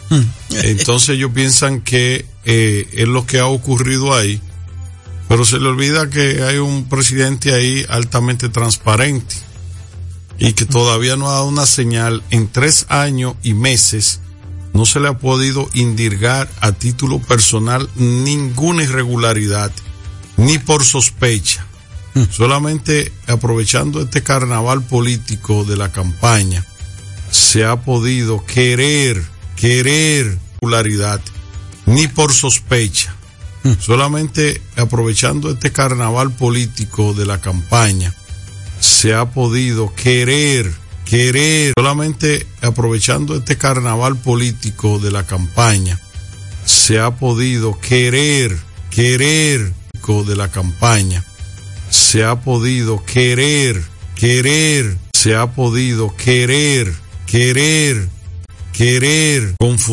-huh. 0.09 0.25
Entonces 0.63 1.09
ellos 1.09 1.31
piensan 1.33 1.81
que 1.81 2.25
eh, 2.45 2.87
es 2.93 3.07
lo 3.07 3.25
que 3.25 3.39
ha 3.39 3.47
ocurrido 3.47 4.13
ahí, 4.13 4.41
pero 5.27 5.45
se 5.45 5.59
le 5.59 5.67
olvida 5.67 6.09
que 6.09 6.43
hay 6.43 6.57
un 6.57 6.89
presidente 6.89 7.53
ahí 7.53 7.85
altamente 7.89 8.49
transparente 8.49 9.35
y 10.39 10.53
que 10.53 10.65
todavía 10.65 11.15
no 11.15 11.29
ha 11.29 11.33
dado 11.33 11.47
una 11.47 11.65
señal 11.65 12.23
en 12.29 12.47
tres 12.47 12.85
años 12.89 13.35
y 13.43 13.53
meses. 13.53 14.21
No 14.73 14.85
se 14.85 14.99
le 14.99 15.09
ha 15.09 15.17
podido 15.17 15.69
indirgar 15.73 16.49
a 16.61 16.71
título 16.71 17.19
personal 17.19 17.89
ninguna 17.95 18.83
irregularidad 18.83 19.71
ni 20.37 20.57
por 20.57 20.85
sospecha. 20.85 21.65
Solamente 22.31 23.11
aprovechando 23.27 24.01
este 24.01 24.23
carnaval 24.23 24.83
político 24.83 25.63
de 25.63 25.77
la 25.77 25.91
campaña, 25.91 26.65
se 27.31 27.65
ha 27.65 27.77
podido 27.77 28.45
querer, 28.45 29.23
querer 29.55 30.37
popularidad, 30.59 31.21
ni 31.85 32.07
por 32.07 32.33
sospecha. 32.33 33.15
Solamente 33.79 34.61
aprovechando 34.75 35.51
este 35.51 35.71
carnaval 35.71 36.31
político 36.31 37.13
de 37.13 37.25
la 37.25 37.41
campaña, 37.41 38.13
se 38.79 39.13
ha 39.13 39.25
podido 39.31 39.93
querer, 39.93 40.71
querer, 41.05 41.73
solamente 41.77 42.47
aprovechando 42.61 43.35
este 43.35 43.57
carnaval 43.57 44.15
político 44.15 44.99
de 44.99 45.11
la 45.11 45.25
campaña, 45.25 45.99
se 46.65 46.99
ha 46.99 47.11
podido 47.11 47.79
querer, 47.79 48.57
querer 48.89 49.73
de 50.09 50.35
la 50.35 50.49
campaña, 50.49 51.23
se 51.89 52.23
ha 52.23 52.35
podido 52.35 53.03
querer, 53.03 53.81
querer, 54.15 54.97
se 55.13 55.35
ha 55.35 55.47
podido 55.47 56.15
querer, 56.15 56.93
querer, 57.25 58.07
querer 58.73 59.53
confundir 59.59 59.79